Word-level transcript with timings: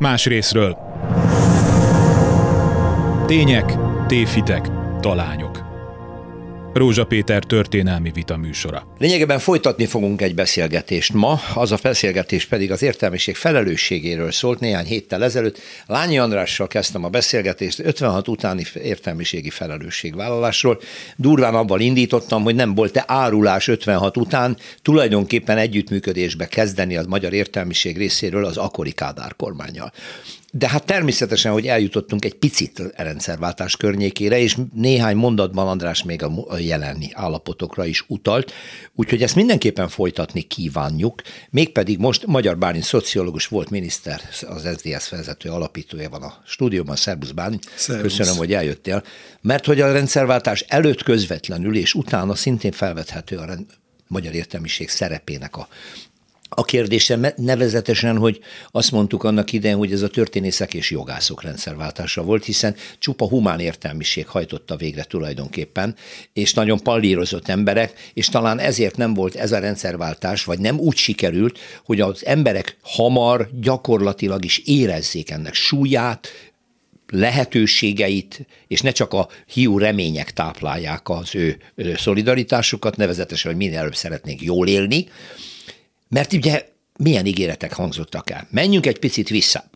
Más 0.00 0.26
részről. 0.26 0.76
Tények, 3.26 3.76
tévhitek, 4.06 4.68
talányok. 5.00 5.69
Rózsa 6.72 7.04
Péter 7.04 7.44
történelmi 7.44 8.10
vita 8.10 8.36
műsora. 8.36 8.86
Lényegében 8.98 9.38
folytatni 9.38 9.86
fogunk 9.86 10.22
egy 10.22 10.34
beszélgetést 10.34 11.12
ma, 11.12 11.40
az 11.54 11.72
a 11.72 11.78
beszélgetés 11.82 12.46
pedig 12.46 12.70
az 12.70 12.82
értelmiség 12.82 13.36
felelősségéről 13.36 14.30
szólt 14.30 14.60
néhány 14.60 14.84
héttel 14.84 15.24
ezelőtt. 15.24 15.58
Lányi 15.86 16.18
Andrással 16.18 16.66
kezdtem 16.66 17.04
a 17.04 17.08
beszélgetést 17.08 17.78
56 17.78 18.28
utáni 18.28 18.64
értelmiségi 18.82 19.50
felelősségvállalásról. 19.50 20.80
Durván 21.16 21.54
abban 21.54 21.80
indítottam, 21.80 22.42
hogy 22.42 22.54
nem 22.54 22.74
volt-e 22.74 23.04
árulás 23.06 23.68
56 23.68 24.16
után 24.16 24.56
tulajdonképpen 24.82 25.58
együttműködésbe 25.58 26.46
kezdeni 26.46 26.96
az 26.96 27.06
magyar 27.06 27.32
értelmiség 27.32 27.96
részéről 27.96 28.44
az 28.44 28.56
akkori 28.56 28.92
Kádár 28.92 29.36
kormányjal. 29.36 29.92
De 30.52 30.68
hát 30.68 30.84
természetesen, 30.84 31.52
hogy 31.52 31.66
eljutottunk 31.66 32.24
egy 32.24 32.34
picit 32.34 32.78
a 32.78 33.02
rendszerváltás 33.02 33.76
környékére, 33.76 34.38
és 34.38 34.56
néhány 34.74 35.16
mondatban 35.16 35.68
András 35.68 36.02
még 36.02 36.22
a 36.22 36.58
jelenni 36.58 37.08
állapotokra 37.12 37.84
is 37.84 38.04
utalt, 38.08 38.52
úgyhogy 38.94 39.22
ezt 39.22 39.34
mindenképpen 39.34 39.88
folytatni 39.88 40.42
kívánjuk, 40.42 41.22
mégpedig 41.50 41.98
most 41.98 42.26
Magyar 42.26 42.58
Bálint 42.58 42.84
szociológus 42.84 43.46
volt 43.46 43.70
miniszter, 43.70 44.20
az 44.46 44.68
SZDSZ 44.76 45.08
vezető 45.08 45.50
alapítója 45.50 46.08
van 46.08 46.22
a 46.22 46.42
stúdióban, 46.46 46.96
Szerbusz 46.96 47.30
Bálint. 47.30 47.70
Szervusz. 47.74 48.16
Köszönöm, 48.16 48.38
hogy 48.38 48.52
eljöttél. 48.52 49.02
Mert 49.40 49.66
hogy 49.66 49.80
a 49.80 49.92
rendszerváltás 49.92 50.64
előtt 50.68 51.02
közvetlenül 51.02 51.76
és 51.76 51.94
utána 51.94 52.34
szintén 52.34 52.72
felvethető 52.72 53.36
a 53.36 53.44
rend, 53.44 53.66
magyar 54.06 54.34
értelmiség 54.34 54.88
szerepének 54.88 55.56
a 55.56 55.68
a 56.52 56.64
kérdése 56.64 57.34
nevezetesen, 57.36 58.16
hogy 58.16 58.40
azt 58.70 58.92
mondtuk 58.92 59.24
annak 59.24 59.52
idején, 59.52 59.76
hogy 59.76 59.92
ez 59.92 60.02
a 60.02 60.08
történészek 60.08 60.74
és 60.74 60.90
jogászok 60.90 61.42
rendszerváltása 61.42 62.22
volt, 62.22 62.44
hiszen 62.44 62.74
csupa 62.98 63.28
humán 63.28 63.60
értelmiség 63.60 64.26
hajtotta 64.26 64.76
végre 64.76 65.04
tulajdonképpen, 65.04 65.94
és 66.32 66.54
nagyon 66.54 66.80
pallírozott 66.82 67.48
emberek, 67.48 68.10
és 68.14 68.28
talán 68.28 68.58
ezért 68.58 68.96
nem 68.96 69.14
volt 69.14 69.34
ez 69.34 69.52
a 69.52 69.58
rendszerváltás, 69.58 70.44
vagy 70.44 70.58
nem 70.58 70.78
úgy 70.78 70.96
sikerült, 70.96 71.58
hogy 71.84 72.00
az 72.00 72.26
emberek 72.26 72.76
hamar 72.82 73.48
gyakorlatilag 73.60 74.44
is 74.44 74.58
érezzék 74.58 75.30
ennek 75.30 75.54
súlyát, 75.54 76.28
lehetőségeit, 77.12 78.46
és 78.66 78.80
ne 78.80 78.90
csak 78.90 79.12
a 79.12 79.28
hiú 79.46 79.78
remények 79.78 80.32
táplálják 80.32 81.08
az 81.08 81.34
ő 81.34 81.58
szolidaritásukat, 81.96 82.96
nevezetesen, 82.96 83.50
hogy 83.50 83.60
minél 83.60 83.78
előbb 83.78 83.94
szeretnék 83.94 84.42
jól 84.42 84.68
élni, 84.68 85.06
mert 86.10 86.32
ugye 86.32 86.68
milyen 86.96 87.26
ígéretek 87.26 87.72
hangzottak 87.72 88.30
el. 88.30 88.48
Menjünk 88.50 88.86
egy 88.86 88.98
picit 88.98 89.28
vissza. 89.28 89.70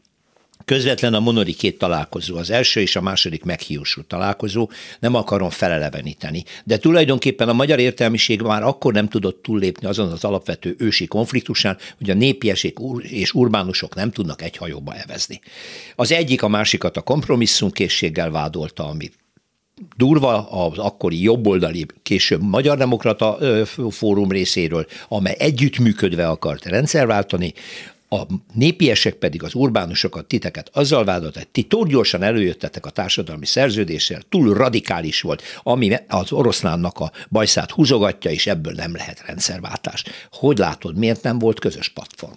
Közvetlen 0.64 1.14
a 1.14 1.20
monori 1.20 1.52
két 1.52 1.78
találkozó, 1.78 2.36
az 2.36 2.50
első 2.50 2.80
és 2.80 2.96
a 2.96 3.00
második 3.00 3.44
meghiúsult 3.44 4.06
találkozó, 4.06 4.70
nem 5.00 5.14
akarom 5.14 5.50
feleleveníteni, 5.50 6.44
de 6.64 6.78
tulajdonképpen 6.78 7.48
a 7.48 7.52
magyar 7.52 7.78
értelmiség 7.78 8.41
már 8.41 8.62
akkor 8.62 8.92
nem 8.92 9.08
tudott 9.08 9.42
túllépni 9.42 9.86
azon 9.86 10.12
az 10.12 10.24
alapvető 10.24 10.74
ősi 10.78 11.06
konfliktusán, 11.06 11.78
hogy 11.98 12.10
a 12.10 12.14
népiesek 12.14 12.76
és 13.00 13.32
urbánusok 13.32 13.94
nem 13.94 14.10
tudnak 14.10 14.42
egy 14.42 14.56
hajóba 14.56 14.94
evezni. 14.94 15.41
Az 15.96 16.12
egyik 16.12 16.42
a 16.42 16.48
másikat 16.48 16.96
a 16.96 17.02
kompromisszumkészséggel 17.02 18.30
vádolta, 18.30 18.88
amit 18.88 19.23
durva 19.96 20.48
az 20.50 20.78
akkori 20.78 21.22
jobboldali, 21.22 21.86
később 22.02 22.42
Magyar 22.42 22.77
Demokrata 22.77 23.38
Fórum 23.91 24.30
részéről, 24.30 24.86
amely 25.08 25.36
együttműködve 25.38 26.28
akart 26.28 26.64
rendszerváltani, 26.64 27.54
a 28.08 28.26
népiesek 28.52 29.14
pedig 29.14 29.42
az 29.42 29.54
urbánusokat, 29.54 30.26
titeket 30.26 30.70
azzal 30.72 31.04
vádolt, 31.04 31.34
hogy 31.34 31.48
ti 31.48 31.62
túl 31.62 31.86
gyorsan 31.86 32.22
előjöttetek 32.22 32.86
a 32.86 32.91
társadalmi 32.91 33.46
szerződéssel, 33.46 34.22
túl 34.28 34.54
radikális 34.54 35.20
volt, 35.20 35.42
ami 35.62 35.94
az 36.08 36.32
oroszlánnak 36.32 36.98
a 36.98 37.12
bajszát 37.30 37.70
húzogatja, 37.70 38.30
és 38.30 38.47
ebből 38.47 38.72
nem 38.72 38.94
lehet 38.94 39.22
rendszerváltás. 39.26 40.04
Hogy 40.32 40.59
látod, 40.59 40.97
miért 40.97 41.22
nem 41.22 41.38
volt 41.38 41.60
közös 41.60 41.88
platform? 41.88 42.32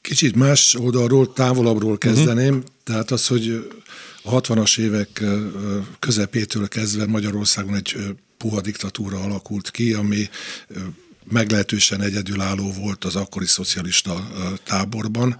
Kicsit 0.00 0.34
más 0.34 0.74
oldalról, 0.74 1.32
távolabbról 1.32 1.98
kezdeném, 1.98 2.54
uh-huh. 2.54 2.70
tehát 2.84 3.10
az, 3.10 3.26
hogy 3.26 3.68
a 4.22 4.40
60-as 4.40 4.78
évek 4.78 5.22
közepétől 5.98 6.68
kezdve 6.68 7.06
Magyarországon 7.06 7.74
egy 7.74 7.96
puha 8.36 8.60
diktatúra 8.60 9.20
alakult 9.20 9.70
ki, 9.70 9.92
ami 9.92 10.28
meglehetősen 11.30 12.00
egyedülálló 12.00 12.72
volt 12.72 13.04
az 13.04 13.16
akkori 13.16 13.46
szocialista 13.46 14.28
táborban. 14.64 15.38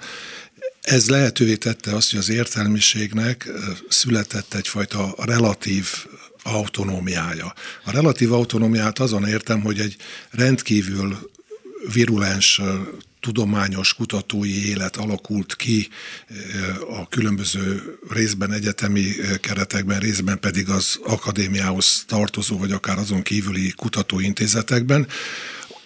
Ez 0.80 1.08
lehetővé 1.08 1.56
tette 1.56 1.94
azt, 1.94 2.10
hogy 2.10 2.18
az 2.18 2.28
értelmiségnek 2.28 3.48
született 3.88 4.54
egyfajta 4.54 5.14
relatív 5.18 5.86
autonómiája. 6.42 7.54
A 7.84 7.90
relatív 7.90 8.32
autonómiát 8.32 8.98
azon 8.98 9.26
értem, 9.26 9.60
hogy 9.60 9.80
egy 9.80 9.96
rendkívül 10.30 11.30
virulens 11.92 12.60
tudományos 13.20 13.94
kutatói 13.94 14.68
élet 14.68 14.96
alakult 14.96 15.56
ki 15.56 15.88
a 16.90 17.08
különböző 17.08 17.98
részben 18.10 18.52
egyetemi 18.52 19.04
keretekben, 19.40 20.00
részben 20.00 20.40
pedig 20.40 20.68
az 20.68 20.98
akadémiához 21.04 22.04
tartozó, 22.06 22.58
vagy 22.58 22.72
akár 22.72 22.98
azon 22.98 23.22
kívüli 23.22 23.72
kutatóintézetekben. 23.76 25.06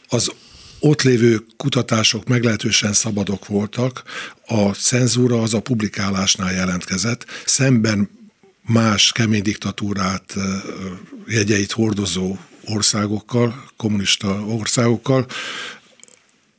Az 0.08 0.32
ott 0.78 1.02
lévő 1.02 1.44
kutatások 1.56 2.28
meglehetősen 2.28 2.92
szabadok 2.92 3.46
voltak, 3.46 4.02
a 4.46 4.70
cenzúra 4.70 5.42
az 5.42 5.54
a 5.54 5.60
publikálásnál 5.60 6.52
jelentkezett, 6.52 7.26
szemben 7.44 8.10
más 8.66 9.12
kemény 9.12 9.42
diktatúrát 9.42 10.34
jegyeit 11.26 11.72
hordozó 11.72 12.36
országokkal, 12.64 13.64
kommunista 13.76 14.46
országokkal, 14.46 15.26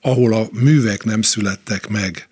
ahol 0.05 0.33
a 0.33 0.47
művek 0.51 1.03
nem 1.03 1.21
születtek 1.21 1.87
meg. 1.87 2.27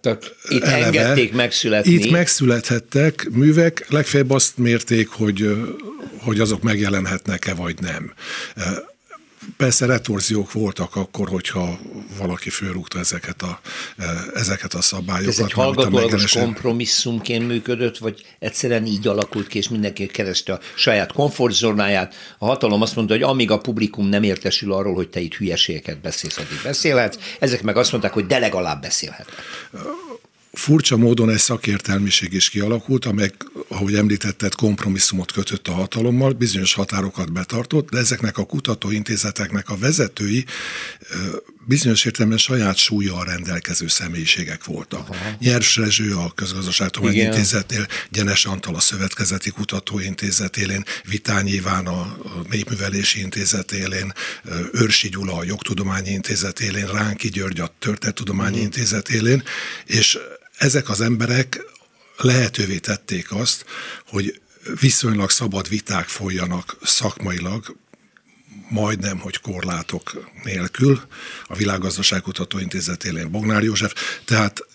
Tehát 0.00 0.34
itt 0.48 0.62
eleve, 0.62 0.84
engedték 0.84 1.32
megszületni. 1.32 1.92
Itt 1.92 2.10
megszülethettek 2.10 3.28
művek, 3.30 3.86
legfeljebb 3.88 4.30
azt 4.30 4.58
mérték, 4.58 5.08
hogy, 5.08 5.56
hogy 6.16 6.40
azok 6.40 6.62
megjelenhetnek-e 6.62 7.54
vagy 7.54 7.76
nem. 7.80 8.12
Persze 9.56 9.86
retorziók 9.86 10.52
voltak 10.52 10.96
akkor, 10.96 11.28
hogyha 11.28 11.78
valaki 12.18 12.50
fölrúgta 12.50 12.98
ezeket 12.98 13.42
a, 13.42 13.60
ezeket 14.34 14.74
a 14.74 14.82
szabályokat. 14.82 15.32
Ez 15.32 15.38
egy 15.38 15.52
hallgatólagos 15.52 16.32
kompromisszumként 16.32 17.46
működött, 17.46 17.98
vagy 17.98 18.24
egyszerűen 18.38 18.86
így 18.86 19.06
alakult 19.06 19.46
ki, 19.46 19.58
és 19.58 19.68
mindenki 19.68 20.06
kereste 20.06 20.52
a 20.52 20.60
saját 20.74 21.12
komfortzónáját. 21.12 22.14
A 22.38 22.46
hatalom 22.46 22.82
azt 22.82 22.96
mondta, 22.96 23.14
hogy 23.14 23.22
amíg 23.22 23.50
a 23.50 23.58
publikum 23.58 24.08
nem 24.08 24.22
értesül 24.22 24.72
arról, 24.72 24.94
hogy 24.94 25.08
te 25.08 25.20
itt 25.20 25.34
hülyeségeket 25.34 26.00
beszélsz, 26.00 26.36
addig 26.36 26.60
beszélhetsz. 26.62 27.16
Ezek 27.38 27.62
meg 27.62 27.76
azt 27.76 27.90
mondták, 27.90 28.12
hogy 28.12 28.26
de 28.26 28.38
legalább 28.38 28.80
beszélhetnek 28.80 29.44
furcsa 30.52 30.96
módon 30.96 31.30
egy 31.30 31.38
szakértelmiség 31.38 32.32
is 32.32 32.50
kialakult, 32.50 33.04
amely, 33.04 33.30
ahogy 33.68 33.94
említetted, 33.94 34.54
kompromisszumot 34.54 35.32
kötött 35.32 35.68
a 35.68 35.72
hatalommal, 35.72 36.32
bizonyos 36.32 36.74
határokat 36.74 37.32
betartott, 37.32 37.90
de 37.90 37.98
ezeknek 37.98 38.38
a 38.38 38.44
kutatóintézeteknek 38.44 39.68
a 39.68 39.76
vezetői 39.76 40.44
bizonyos 41.68 42.04
értelemben 42.04 42.38
saját 42.38 42.76
súlyjal 42.76 43.24
rendelkező 43.24 43.88
személyiségek 43.88 44.64
voltak. 44.64 45.08
Aha. 45.08 45.36
Nyers 45.38 45.76
Rezső 45.76 46.14
a 46.14 46.32
Közgazdaságtudományi 46.34 47.18
Intézetnél, 47.18 47.86
Gyenes 48.10 48.44
Antal 48.44 48.74
a 48.74 48.80
Szövetkezeti 48.80 49.50
Kutatóintézet 49.50 50.56
élén, 50.56 50.84
Vitányi 51.04 51.50
Iván 51.50 51.86
a 51.86 52.16
Népművelési 52.50 53.20
Intézet 53.20 53.72
élén, 53.72 54.12
Őrsi 54.72 55.08
Gyula 55.08 55.36
a 55.36 55.44
Jogtudományi 55.44 56.10
Intézet 56.10 56.60
élén, 56.60 56.86
Ránki 56.86 57.28
György 57.28 57.60
a 57.60 57.74
Történettudományi 57.78 58.50
uh-huh. 58.50 58.64
Intézet 58.64 59.08
élén, 59.08 59.42
és 59.84 60.18
ezek 60.58 60.88
az 60.88 61.00
emberek 61.00 61.60
lehetővé 62.16 62.78
tették 62.78 63.32
azt, 63.32 63.64
hogy 64.06 64.40
viszonylag 64.80 65.30
szabad 65.30 65.68
viták 65.68 66.06
folyjanak 66.06 66.76
szakmailag, 66.82 67.76
majdnem, 68.68 69.18
hogy 69.18 69.40
korlátok 69.40 70.30
nélkül. 70.44 71.00
A 71.46 71.56
Világgazdaságkutató 71.56 72.58
Intézet 72.58 73.04
élén 73.04 73.30
Bognár 73.30 73.62
József. 73.62 73.94
Tehát 74.24 74.66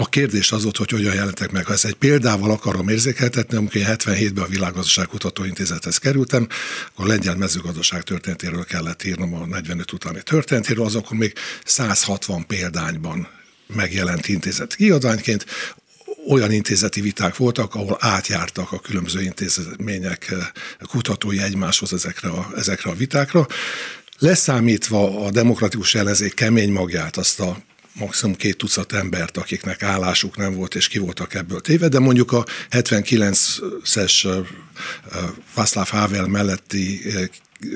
a 0.00 0.08
kérdés 0.08 0.52
az 0.52 0.62
volt, 0.62 0.76
hogy 0.76 0.90
hogyan 0.90 1.14
jelentek 1.14 1.50
meg. 1.50 1.66
Ha 1.66 1.72
ezt 1.72 1.84
egy 1.84 1.94
példával 1.94 2.50
akarom 2.50 2.88
érzékeltetni, 2.88 3.56
amikor 3.56 3.80
77-ben 3.84 4.44
a 4.44 4.46
Világgazdaságkutató 4.46 5.44
Intézethez 5.44 5.98
kerültem, 5.98 6.48
akkor 6.92 7.06
lengyel 7.06 7.36
mezőgazdaság 7.36 8.02
történetéről 8.02 8.64
kellett 8.64 9.04
írnom 9.04 9.34
a 9.34 9.46
45 9.46 9.92
utáni 9.92 10.22
történetéről, 10.22 10.84
az 10.84 10.94
akkor 10.94 11.16
még 11.16 11.32
160 11.64 12.46
példányban 12.46 13.28
megjelent 13.66 14.28
intézet 14.28 14.74
kiadványként, 14.74 15.46
olyan 16.28 16.52
intézeti 16.52 17.00
viták 17.00 17.36
voltak, 17.36 17.74
ahol 17.74 17.96
átjártak 18.00 18.72
a 18.72 18.78
különböző 18.78 19.22
intézmények 19.22 20.30
eh, 20.30 20.38
kutatói 20.86 21.40
egymáshoz 21.40 21.92
ezekre 21.92 22.28
a, 22.28 22.50
ezekre 22.56 22.90
a 22.90 22.94
vitákra. 22.94 23.46
Leszámítva 24.18 25.24
a 25.24 25.30
demokratikus 25.30 25.94
ellenzék 25.94 26.34
kemény 26.34 26.72
magját, 26.72 27.16
azt 27.16 27.40
a 27.40 27.58
maximum 27.92 28.36
két 28.36 28.56
tucat 28.56 28.92
embert, 28.92 29.36
akiknek 29.36 29.82
állásuk 29.82 30.36
nem 30.36 30.54
volt, 30.54 30.74
és 30.74 30.88
ki 30.88 30.98
voltak 30.98 31.34
ebből 31.34 31.60
téve, 31.60 31.88
de 31.88 31.98
mondjuk 31.98 32.32
a 32.32 32.44
79-es 32.70 34.46
Václav 35.54 35.88
Havel 35.88 36.26
melletti 36.26 37.02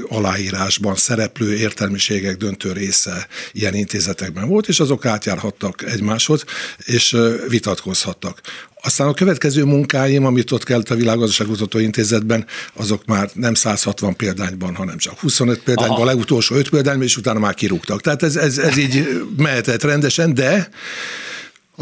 aláírásban 0.08 0.94
szereplő 0.94 1.54
értelmiségek 1.56 2.36
döntő 2.36 2.72
része 2.72 3.26
ilyen 3.52 3.74
intézetekben 3.74 4.48
volt, 4.48 4.68
és 4.68 4.80
azok 4.80 5.06
átjárhattak 5.06 5.82
egymáshoz, 5.82 6.44
és 6.84 7.16
vitatkozhattak. 7.48 8.40
Aztán 8.84 9.08
a 9.08 9.14
következő 9.14 9.64
munkáim, 9.64 10.24
amit 10.24 10.50
ott 10.50 10.64
kellett 10.64 10.90
a 10.90 10.94
Világgazdaságkutató 10.94 11.78
Intézetben, 11.78 12.46
azok 12.74 13.04
már 13.04 13.30
nem 13.34 13.54
160 13.54 14.16
példányban, 14.16 14.74
hanem 14.74 14.96
csak 14.96 15.18
25 15.18 15.62
példányban, 15.62 15.96
Aha. 15.96 16.02
a 16.02 16.06
legutolsó 16.06 16.54
5 16.54 16.68
példányban, 16.68 17.04
és 17.04 17.16
utána 17.16 17.38
már 17.38 17.54
kirúgtak. 17.54 18.00
Tehát 18.00 18.22
ez, 18.22 18.36
ez, 18.36 18.58
ez 18.58 18.76
így 18.76 19.22
mehetett 19.36 19.82
rendesen, 19.82 20.34
de 20.34 20.68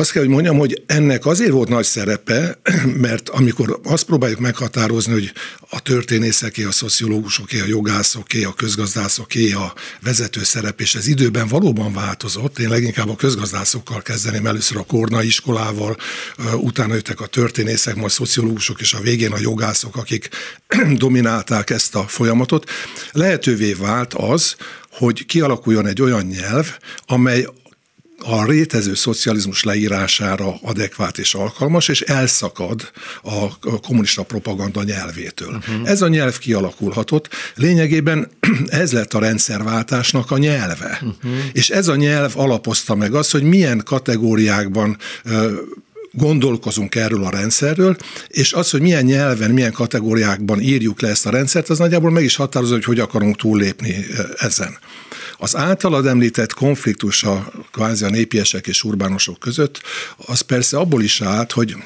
azt 0.01 0.13
kell, 0.13 0.23
hogy 0.23 0.31
mondjam, 0.31 0.59
hogy 0.59 0.83
ennek 0.87 1.27
azért 1.27 1.51
volt 1.51 1.69
nagy 1.69 1.85
szerepe, 1.85 2.59
mert 3.07 3.29
amikor 3.29 3.81
azt 3.85 4.05
próbáljuk 4.05 4.39
meghatározni, 4.39 5.13
hogy 5.13 5.33
a 5.71 5.81
történészeké, 5.81 6.65
a 6.65 6.71
szociológusoké, 6.71 7.61
a 7.61 7.67
jogászoké, 7.67 8.45
a 8.45 8.53
közgazdászoké 8.53 9.53
a 9.53 9.75
vezető 10.03 10.45
szerep, 10.45 10.81
és 10.81 10.95
ez 10.95 11.07
időben 11.07 11.49
valóban 11.49 11.93
változott. 11.93 12.59
Én 12.59 12.69
leginkább 12.69 13.09
a 13.09 13.17
közgazdászokkal 13.17 14.03
kezdeném 14.03 14.47
először 14.47 14.77
a 14.77 14.83
Korna 14.83 15.23
iskolával, 15.23 15.97
utána 16.57 16.95
jöttek 16.95 17.21
a 17.21 17.27
történészek, 17.27 17.95
majd 17.95 18.11
szociológusok, 18.11 18.81
és 18.81 18.93
a 18.93 19.01
végén 19.01 19.33
a 19.33 19.41
jogászok, 19.41 19.97
akik 19.97 20.29
dominálták 21.05 21.71
ezt 21.71 21.95
a 21.95 22.03
folyamatot. 22.07 22.71
Lehetővé 23.13 23.73
vált 23.73 24.15
az, 24.15 24.57
hogy 24.91 25.27
kialakuljon 25.27 25.87
egy 25.87 26.03
olyan 26.03 26.27
nyelv, 26.27 26.77
amely 27.07 27.47
a 28.25 28.45
rétező 28.45 28.95
szocializmus 28.95 29.63
leírására 29.63 30.59
adekvát 30.63 31.19
és 31.19 31.35
alkalmas, 31.35 31.89
és 31.89 32.01
elszakad 32.01 32.91
a 33.23 33.81
kommunista 33.81 34.23
propaganda 34.23 34.83
nyelvétől. 34.83 35.55
Uh-huh. 35.55 35.91
Ez 35.91 36.03
a 36.03 36.09
nyelv 36.09 36.39
kialakulhatott. 36.39 37.29
Lényegében 37.55 38.31
ez 38.69 38.93
lett 38.93 39.15
a 39.15 39.19
rendszerváltásnak 39.19 40.31
a 40.31 40.39
nyelve. 40.39 41.01
Uh-huh. 41.03 41.39
És 41.53 41.71
ez 41.71 41.89
a 41.89 41.97
nyelv 41.97 42.33
alapozta 42.37 42.95
meg 42.95 43.15
azt, 43.15 43.31
hogy 43.31 43.43
milyen 43.43 43.83
kategóriákban 43.85 44.97
gondolkozunk 46.13 46.95
erről 46.95 47.25
a 47.25 47.31
rendszerről, 47.31 47.97
és 48.29 48.53
az, 48.53 48.71
hogy 48.71 48.81
milyen 48.81 49.05
nyelven, 49.05 49.51
milyen 49.51 49.73
kategóriákban 49.73 50.61
írjuk 50.61 51.01
le 51.01 51.09
ezt 51.09 51.27
a 51.27 51.31
rendszert, 51.31 51.69
az 51.69 51.79
nagyjából 51.79 52.11
meg 52.11 52.25
is 52.25 52.37
határozza, 52.37 52.75
hogy 52.75 52.85
hogy 52.85 52.99
akarunk 52.99 53.37
túllépni 53.37 54.07
ezen. 54.39 54.79
Az 55.43 55.57
általad 55.57 56.07
említett 56.07 56.53
konfliktus 56.53 57.23
a 57.23 57.53
kvázi 57.73 58.05
a 58.05 58.11
népiesek 58.11 58.67
és 58.67 58.85
urbánosok 58.85 59.39
között, 59.39 59.81
az 60.17 60.41
persze 60.41 60.79
abból 60.79 61.03
is 61.03 61.21
állt, 61.21 61.53
hogy 61.53 61.77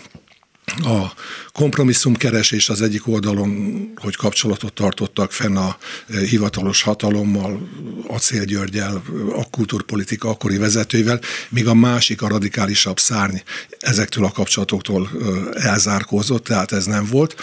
a 0.83 1.13
kompromisszumkeresés 1.53 2.69
az 2.69 2.83
egyik 2.83 3.09
oldalon, 3.09 3.93
hogy 3.97 4.17
kapcsolatot 4.17 4.73
tartottak 4.73 5.33
fenn 5.33 5.57
a 5.57 5.77
e, 6.09 6.19
hivatalos 6.19 6.83
hatalommal, 6.83 7.69
Acél 8.07 8.45
Györgyel, 8.45 9.03
a 9.37 9.51
kultúrpolitika 9.51 10.29
akkori 10.29 10.57
vezetőivel, 10.57 11.21
míg 11.49 11.67
a 11.67 11.75
másik, 11.75 12.23
a 12.23 12.29
radikálisabb 12.29 12.99
szárny 12.99 13.37
ezektől 13.79 14.25
a 14.25 14.31
kapcsolatoktól 14.31 15.11
e, 15.55 15.69
elzárkózott, 15.69 16.45
tehát 16.45 16.73
ez 16.73 16.85
nem 16.85 17.07
volt. 17.11 17.35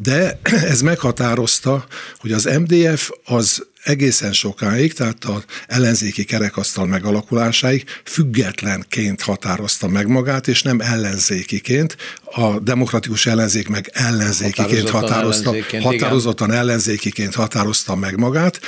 De 0.00 0.40
ez 0.72 0.80
meghatározta, 0.80 1.86
hogy 2.18 2.32
az 2.32 2.44
MDF 2.44 3.10
az 3.24 3.66
egészen 3.86 4.32
sokáig, 4.32 4.92
tehát 4.92 5.24
az 5.24 5.44
ellenzéki 5.66 6.24
kerekasztal 6.24 6.86
megalakulásáig 6.86 7.84
függetlenként 8.04 9.22
határozta 9.22 9.88
meg 9.88 10.06
magát, 10.06 10.48
és 10.48 10.62
nem 10.62 10.80
ellenzékiként. 10.80 11.96
A 12.24 12.58
demokratikus 12.60 13.26
ellenzék 13.26 13.68
meg 13.68 13.90
ellenzékiként 13.92 14.90
határozta, 14.90 15.48
ellenzéként, 15.48 15.82
határozottan 15.82 16.48
igen. 16.48 16.60
ellenzékiként 16.60 17.34
határozta 17.34 17.96
meg 17.96 18.18
magát. 18.18 18.60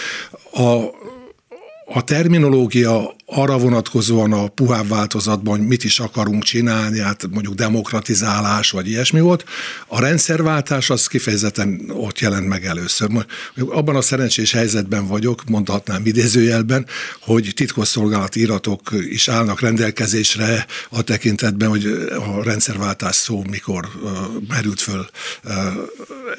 A 0.52 1.06
a 1.90 2.04
terminológia 2.04 3.16
arra 3.26 3.58
vonatkozóan 3.58 4.32
a 4.32 4.48
puhább 4.48 4.88
változatban, 4.88 5.60
mit 5.60 5.84
is 5.84 6.00
akarunk 6.00 6.42
csinálni, 6.42 7.00
hát 7.00 7.26
mondjuk 7.30 7.54
demokratizálás, 7.54 8.70
vagy 8.70 8.88
ilyesmi 8.88 9.20
volt. 9.20 9.44
A 9.86 10.00
rendszerváltás 10.00 10.90
az 10.90 11.06
kifejezetten 11.06 11.90
ott 11.92 12.18
jelent 12.18 12.48
meg 12.48 12.64
először. 12.64 13.08
Abban 13.68 13.96
a 13.96 14.00
szerencsés 14.00 14.52
helyzetben 14.52 15.06
vagyok, 15.06 15.44
mondhatnám 15.44 16.06
idézőjelben, 16.06 16.86
hogy 17.20 17.52
titkosszolgálati 17.54 18.40
iratok 18.40 18.90
is 19.10 19.28
állnak 19.28 19.60
rendelkezésre 19.60 20.66
a 20.90 21.02
tekintetben, 21.02 21.68
hogy 21.68 21.86
a 22.36 22.42
rendszerváltás 22.42 23.16
szó 23.16 23.44
mikor 23.50 23.88
merült 24.48 24.80
föl 24.80 25.06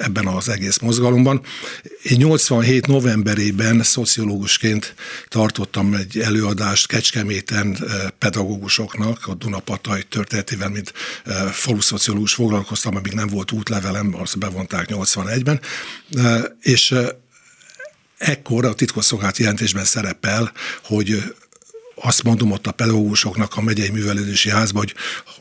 ebben 0.00 0.26
az 0.26 0.48
egész 0.48 0.78
mozgalomban. 0.78 1.40
Én 2.02 2.16
87 2.16 2.86
novemberében 2.86 3.82
szociológusként 3.82 4.94
tartottam 5.28 5.94
egy 5.94 6.18
előadást 6.18 6.86
Kecskeméten 6.86 7.76
eh, 7.80 8.06
pedagógusoknak, 8.18 9.26
a 9.26 9.34
Dunapatai 9.34 10.02
történetével, 10.02 10.68
mint 10.68 10.92
eh, 11.24 11.42
faluszociológus 11.52 12.34
foglalkoztam, 12.34 12.96
amíg 12.96 13.12
nem 13.12 13.28
volt 13.28 13.52
útlevelem, 13.52 14.14
azt 14.14 14.38
bevonták 14.38 14.88
81-ben, 14.90 15.60
eh, 16.12 16.42
és 16.60 16.94
ekkor 18.18 18.64
a 18.64 18.74
titkosszolgálati 18.74 19.42
jelentésben 19.42 19.84
szerepel, 19.84 20.52
hogy 20.82 21.34
azt 22.02 22.22
mondom 22.22 22.50
ott 22.50 22.66
a 22.66 22.72
pedagógusoknak 22.72 23.56
a 23.56 23.62
megyei 23.62 23.90
művelődési 23.90 24.50
házban, 24.50 24.82
hogy 24.82 24.94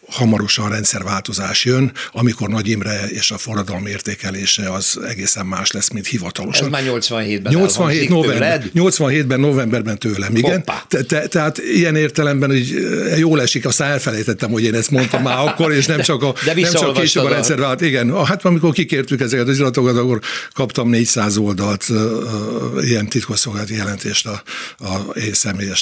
hamarosan 0.10 0.70
rendszerváltozás 0.70 1.66
jön, 1.66 1.92
amikor 2.12 2.50
Nagy 2.50 2.68
Imre 2.68 3.08
és 3.08 3.32
a 3.32 3.38
forradalom 3.38 3.86
értékelése 3.86 4.72
az 4.72 5.00
egészen 5.08 5.46
más 5.46 5.72
lesz, 5.72 5.90
mint 5.90 6.08
hivatalosan. 6.08 6.66
Ez 6.66 6.72
már 6.72 6.84
87-ben 6.86 7.54
87 7.54 8.10
november, 8.10 8.64
87-ben 8.76 9.40
novemberben 9.40 9.98
tőlem, 9.98 10.36
igen. 10.36 10.64
Te, 10.88 11.02
te, 11.02 11.28
tehát 11.28 11.58
ilyen 11.58 11.96
értelemben, 11.96 12.50
hogy 12.50 12.88
eh, 13.10 13.20
jól 13.20 13.42
esik, 13.42 13.66
aztán 13.66 13.92
elfelejtettem, 13.92 14.52
hogy 14.52 14.64
én 14.64 14.74
ezt 14.74 14.92
mondtam 14.92 15.22
már 15.22 15.38
akkor, 15.48 15.72
és 15.72 15.86
nem 15.86 16.02
csak, 16.02 16.24
a, 16.24 16.34
De 16.46 16.54
nem 16.56 16.74
csak 16.74 16.94
később 16.94 17.24
a 17.24 17.30
rendszer 17.30 17.60
vált. 17.60 17.82
Igen, 17.82 18.26
hát 18.26 18.46
amikor 18.46 18.74
kikértük 18.74 19.22
ezeket 19.22 19.48
az 19.48 19.60
iratokat, 19.60 19.98
akkor 19.98 20.20
kaptam 20.54 20.90
400 20.90 21.38
oldalt 21.38 21.86
uh, 21.90 21.98
ilyen 22.82 23.08
titkosszolgálati 23.08 23.76
jelentést 23.76 24.28
a, 24.28 24.44
a 24.78 25.18
én 25.18 25.34
személyes 25.34 25.82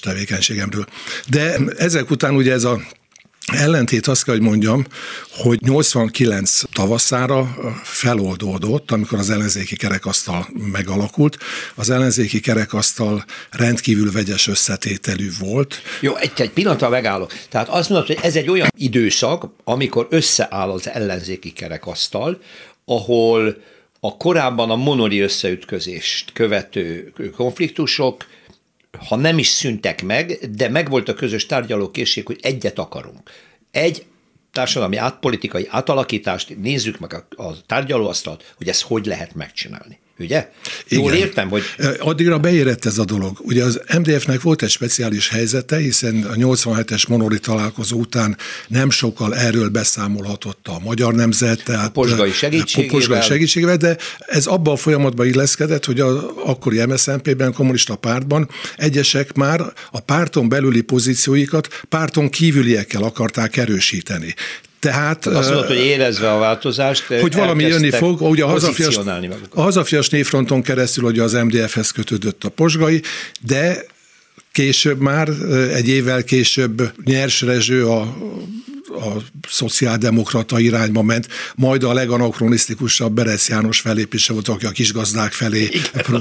tevékenységemről. 0.69 0.86
De 1.30 1.74
ezek 1.78 2.10
után 2.10 2.36
ugye 2.36 2.54
ez 2.54 2.64
a 2.64 2.80
Ellentét 3.54 4.08
azt 4.08 4.24
kell, 4.24 4.34
hogy 4.34 4.44
mondjam, 4.44 4.86
hogy 5.31 5.62
89 5.62 6.62
tavaszára 6.71 7.56
feloldódott, 7.83 8.92
amikor 8.92 9.19
az 9.19 9.30
ellenzéki 9.30 9.76
kerekasztal 9.76 10.47
megalakult. 10.71 11.38
Az 11.76 11.90
ellenzéki 11.90 12.40
kerekasztal 12.40 13.26
rendkívül 13.52 14.12
vegyes 14.12 14.47
összetételű 14.47 15.30
volt. 15.40 15.81
Jó, 16.02 16.16
egy, 16.16 16.31
egy 16.36 16.50
pillanatra 16.50 16.90
megállok. 16.90 17.33
Tehát 17.50 17.69
azt 17.69 17.90
mondod, 17.90 18.07
hogy 18.07 18.19
ez 18.21 18.36
egy 18.36 18.50
olyan 18.50 18.69
időszak, 18.78 19.45
amikor 19.64 20.07
összeáll 20.09 20.69
az 20.69 20.90
ellenzéki 20.90 21.52
kerekasztal, 21.52 22.42
ahol 22.86 23.57
a 24.00 24.18
korábban 24.18 24.69
a 24.69 24.76
monori 24.76 25.19
összeütközést 25.19 26.33
követő 26.33 27.14
konfliktusok 27.36 28.26
ha 29.08 29.16
nem 29.16 29.38
is 29.38 29.48
szüntek 29.48 30.04
meg, 30.04 30.40
de 30.52 30.70
megvolt 30.70 31.10
a 31.10 31.14
közös 31.14 31.46
tárgyalókészség, 31.46 32.26
hogy 32.26 32.40
egyet 32.42 32.80
akarunk. 32.80 33.32
Egy 33.72 34.06
társadalmi 34.52 34.98
átpolitikai 34.98 35.68
átalakítást, 35.70 36.58
nézzük 36.58 37.00
meg 37.00 37.14
a, 37.14 37.44
a 37.44 37.62
tárgyalóasztalt, 37.66 38.54
hogy 38.58 38.68
ezt 38.68 38.82
hogy 38.82 39.06
lehet 39.06 39.36
megcsinálni. 39.36 40.00
Ugye? 40.19 40.50
Jól 40.88 41.14
Igen. 41.14 41.28
értem, 41.28 41.50
hogy... 41.50 41.64
Addigra 42.00 42.40
beérett 42.40 42.86
ez 42.86 42.97
a 42.97 43.06
dolog. 43.06 43.38
Ugye 43.42 43.64
az 43.64 43.81
MDF-nek 43.97 44.42
volt 44.42 44.62
egy 44.62 44.69
speciális 44.69 45.30
helyzete, 45.30 45.78
hiszen 45.78 46.24
a 46.24 46.33
87-es 46.33 47.07
monori 47.07 47.40
találkozó 47.40 47.97
után 47.97 48.38
nem 48.68 48.90
sokkal 48.90 49.36
erről 49.36 49.69
beszámolhatott 49.69 50.68
a 50.68 50.80
magyar 50.83 51.14
nemzet, 51.14 51.64
tehát 51.64 51.88
a 51.88 51.92
posgai 51.92 52.31
segítségével. 52.31 52.97
Posgai 52.97 53.21
segítségével, 53.21 53.78
de 53.78 53.97
ez 54.18 54.45
abban 54.45 54.74
a 54.74 54.78
folyamatban 54.78 55.28
illeszkedett, 55.28 55.86
hogy 55.86 56.00
az 56.00 56.16
akkori 56.45 56.86
MSZNP-ben, 56.86 57.54
kommunista 57.54 57.95
pártban 57.95 58.50
egyesek 58.78 59.33
már 59.33 59.62
a 59.92 60.00
párton 60.00 60.50
belüli 60.50 60.81
pozícióikat 60.81 61.81
párton 61.90 62.30
kívüliekkel 62.30 63.04
akarták 63.04 63.57
erősíteni. 63.57 64.36
Tehát, 64.80 65.26
Azt 65.26 65.50
mondod, 65.50 65.68
hogy 65.68 65.78
érezve 65.78 66.31
a 66.31 66.38
változást, 66.38 67.04
hogy 67.04 67.36
valami 67.36 67.64
jönni 67.64 67.90
fog, 67.92 68.22
ugye 68.22 68.44
a 68.44 68.48
hazafias, 68.48 68.98
a 69.50 69.62
hazafias 69.62 70.10
névfronton 70.10 70.62
keresztül 70.62 71.04
hogy 71.04 71.19
az 71.19 71.34
MDF-hez 71.34 71.92
kötődött 71.92 72.44
a 72.44 72.50
posgai, 72.50 73.02
de 73.42 73.86
később 74.52 75.00
már, 75.00 75.30
egy 75.74 75.88
évvel 75.88 76.24
később 76.24 76.92
Nyers 77.06 77.42
Rezső, 77.42 77.88
a 77.88 78.18
a 78.97 79.21
szociáldemokrata 79.47 80.59
irányba 80.59 81.01
ment, 81.01 81.27
majd 81.56 81.83
a 81.83 81.94
leganakronistikusabb 81.94 83.13
Beresz 83.13 83.49
János 83.49 83.80
felépése 83.80 84.33
volt, 84.33 84.47
aki 84.47 84.66
a 84.66 84.71
kisgazdák 84.71 85.31
felé 85.31 85.69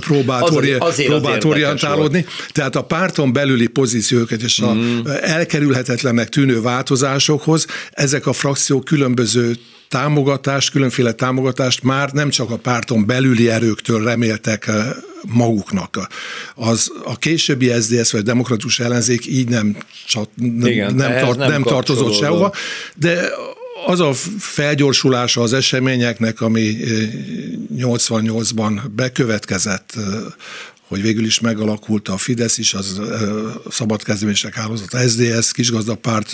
próbált, 0.00 0.42
az, 0.42 0.54
ori- 0.54 0.72
azért 0.72 1.08
próbált 1.08 1.44
az 1.44 1.50
orientálódni. 1.50 2.22
Volt. 2.22 2.52
Tehát 2.52 2.76
a 2.76 2.82
párton 2.82 3.32
belüli 3.32 3.66
pozíciókat 3.66 4.42
és 4.42 4.58
a 4.58 4.74
mm. 4.74 5.00
elkerülhetetlennek 5.20 6.28
tűnő 6.28 6.60
változásokhoz 6.60 7.66
ezek 7.90 8.26
a 8.26 8.32
frakciók 8.32 8.84
különböző 8.84 9.56
támogatást, 9.88 10.70
különféle 10.70 11.12
támogatást 11.12 11.82
már 11.82 12.12
nem 12.12 12.30
csak 12.30 12.50
a 12.50 12.56
párton 12.56 13.06
belüli 13.06 13.50
erőktől 13.50 14.04
reméltek 14.04 14.66
eh, 14.66 14.86
maguknak. 15.28 16.08
Az, 16.54 16.92
a 17.04 17.16
későbbi 17.16 17.72
SZDSZ 17.80 18.12
vagy 18.12 18.22
demokratus 18.22 18.80
ellenzék 18.80 19.26
így 19.26 19.48
nem, 19.48 19.76
csat, 20.06 20.28
Igen, 20.62 20.94
nem, 20.94 21.18
tart, 21.18 21.38
nem, 21.38 21.50
nem 21.50 21.62
tartozott 21.62 22.14
sehova, 22.14 22.52
de 22.94 23.28
az 23.86 24.00
a 24.00 24.12
felgyorsulása 24.38 25.40
az 25.40 25.52
eseményeknek, 25.52 26.40
ami 26.40 26.76
88-ban 27.76 28.76
eh, 28.76 28.84
bekövetkezett, 28.84 29.92
eh, 29.96 30.02
hogy 30.86 31.02
végül 31.02 31.24
is 31.24 31.40
megalakult 31.40 32.08
a 32.08 32.16
Fidesz 32.16 32.58
is, 32.58 32.74
az 32.74 33.00
szabad 33.70 34.02
kezdeményesek 34.02 34.54
hálózat, 34.54 35.08
SZDSZ, 35.08 35.50
kisgazdapárt, 35.50 36.32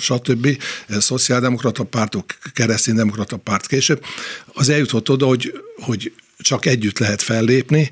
stb., 0.00 0.62
szociáldemokrata 0.88 1.84
pártok, 1.84 2.24
kereszténydemokrata 2.52 3.36
párt 3.36 3.66
később, 3.66 4.04
az 4.52 4.68
eljutott 4.68 5.10
oda, 5.10 5.26
hogy, 5.26 5.52
hogy 5.76 6.12
csak 6.38 6.66
együtt 6.66 6.98
lehet 6.98 7.22
fellépni. 7.22 7.90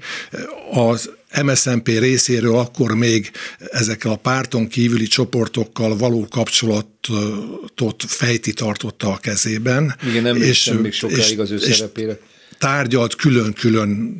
Az 0.72 1.10
MSZNP 1.42 1.86
részéről 1.86 2.56
akkor 2.56 2.94
még 2.94 3.30
ezekkel 3.70 4.10
a 4.10 4.16
párton 4.16 4.68
kívüli 4.68 5.06
csoportokkal 5.06 5.96
való 5.96 6.26
kapcsolatot 6.30 8.04
fejti 8.06 8.52
tartotta 8.52 9.12
a 9.12 9.16
kezében. 9.16 9.96
Igen, 10.08 10.22
nem 10.22 10.36
és, 10.36 10.72
még 10.82 10.92
sokáig 10.92 11.40
az 11.40 11.50
ő 11.50 11.58
szerepére. 11.58 12.18
Tárgyalt 12.58 13.14
külön-külön 13.14 14.18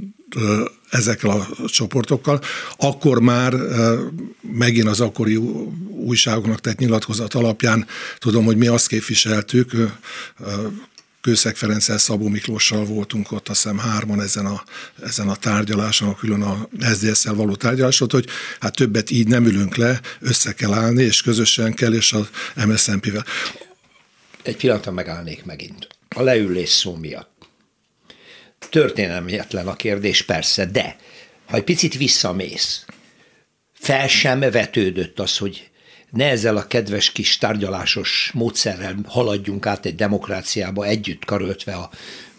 ezekkel 0.90 1.30
a 1.30 1.66
csoportokkal, 1.66 2.40
akkor 2.76 3.20
már 3.20 3.54
megint 4.40 4.88
az 4.88 5.00
akkori 5.00 5.36
újságoknak 5.90 6.60
tett 6.60 6.78
nyilatkozat 6.78 7.34
alapján 7.34 7.86
tudom, 8.18 8.44
hogy 8.44 8.56
mi 8.56 8.66
azt 8.66 8.88
képviseltük, 8.88 9.72
Kőszeg 11.26 11.56
Ferenccel, 11.56 11.98
Szabó 11.98 12.28
Miklóssal 12.28 12.84
voltunk 12.84 13.32
ott, 13.32 13.48
azt 13.48 13.62
hiszem 13.62 13.78
hárman 13.78 14.20
ezen 14.20 14.46
a, 14.46 14.62
ezen 15.02 15.28
a 15.28 15.36
tárgyaláson, 15.36 16.08
a 16.08 16.14
külön 16.14 16.42
a 16.42 16.68
SZDSZ-szel 16.80 17.34
való 17.34 17.54
tárgyalásot, 17.54 18.12
hogy 18.12 18.26
hát 18.60 18.74
többet 18.74 19.10
így 19.10 19.28
nem 19.28 19.46
ülünk 19.46 19.76
le, 19.76 20.00
össze 20.20 20.52
kell 20.52 20.72
állni, 20.72 21.02
és 21.02 21.22
közösen 21.22 21.74
kell, 21.74 21.92
és 21.92 22.12
az 22.12 22.28
MSZNP-vel. 22.66 23.24
Egy 24.42 24.56
pillanatra 24.56 24.92
megállnék 24.92 25.44
megint. 25.44 25.86
A 26.08 26.22
leülés 26.22 26.68
szó 26.68 26.94
miatt 26.94 27.35
történelmietlen 28.70 29.66
a 29.66 29.74
kérdés 29.74 30.22
persze, 30.22 30.64
de 30.64 30.96
ha 31.46 31.56
egy 31.56 31.64
picit 31.64 31.96
visszamész, 31.96 32.84
fel 33.72 34.08
sem 34.08 34.40
vetődött 34.40 35.20
az, 35.20 35.38
hogy 35.38 35.70
ne 36.10 36.28
ezzel 36.28 36.56
a 36.56 36.66
kedves 36.66 37.12
kis 37.12 37.38
tárgyalásos 37.38 38.30
módszerrel 38.34 38.96
haladjunk 39.06 39.66
át 39.66 39.86
egy 39.86 39.94
demokráciába 39.94 40.86
együtt 40.86 41.24
karöltve 41.24 41.72
a 41.72 41.90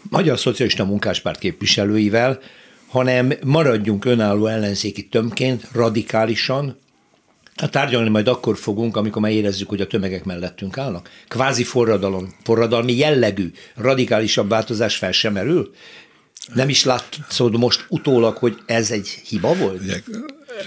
Magyar 0.10 0.40
Szocialista 0.40 0.86
Munkáspárt 0.86 1.40
képviselőivel, 1.40 2.40
hanem 2.88 3.34
maradjunk 3.44 4.06
önálló 4.06 4.46
ellenzéki 4.46 5.08
tömként, 5.08 5.68
radikálisan, 5.72 6.78
Hát 7.58 7.72
tárgyalni 7.72 8.10
majd 8.10 8.28
akkor 8.28 8.58
fogunk, 8.58 8.98
amikor 8.98 9.22
már 9.22 9.32
érezzük, 9.32 9.70
hogy 9.70 9.82
a 9.82 9.88
tömegek 9.88 10.24
mellettünk 10.24 10.78
állnak. 10.78 11.10
Kvázi 11.28 11.64
forradalom, 11.64 12.34
forradalmi 12.44 12.98
jellegű, 12.98 13.52
radikálisabb 13.76 14.50
változás 14.50 14.96
fel 14.96 15.12
sem 15.12 15.38
erül. 15.38 15.74
Nem 16.54 16.70
is 16.70 16.84
látszod 16.84 17.58
most 17.58 17.86
utólag, 17.90 18.38
hogy 18.38 18.58
ez 18.66 18.92
egy 18.92 19.08
hiba 19.08 19.56
volt? 19.56 19.82
Ugye, 19.82 20.02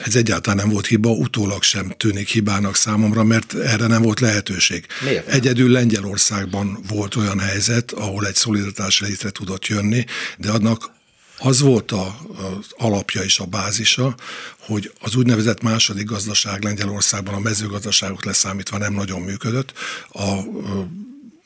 ez 0.05 0.17
egyáltalán 0.17 0.57
nem 0.57 0.69
volt 0.69 0.87
hiba, 0.87 1.11
utólag 1.11 1.63
sem 1.63 1.95
tűnik 1.97 2.29
hibának 2.29 2.77
számomra, 2.77 3.25
mert 3.25 3.55
erre 3.55 3.87
nem 3.87 4.03
volt 4.03 4.21
lehetőség. 4.21 4.87
Miért? 5.05 5.29
Egyedül 5.29 5.71
Lengyelországban 5.71 6.79
volt 6.89 7.17
olyan 7.17 7.39
helyzet, 7.39 7.93
ahol 7.93 8.27
egy 8.27 8.35
szolidaritás 8.35 9.01
létre 9.01 9.31
tudott 9.31 9.67
jönni, 9.67 10.05
de 10.39 10.51
annak 10.51 10.91
az 11.39 11.61
volt 11.61 11.93
a, 11.93 12.19
az 12.35 12.67
alapja 12.77 13.23
és 13.23 13.39
a 13.39 13.45
bázisa, 13.45 14.15
hogy 14.59 14.93
az 15.01 15.15
úgynevezett 15.15 15.63
második 15.63 16.07
gazdaság 16.07 16.63
Lengyelországban 16.63 17.35
a 17.35 17.39
mezőgazdaságok 17.39 18.25
leszámítva 18.25 18.79
nem 18.79 18.93
nagyon 18.93 19.21
működött. 19.21 19.73
A 20.09 20.41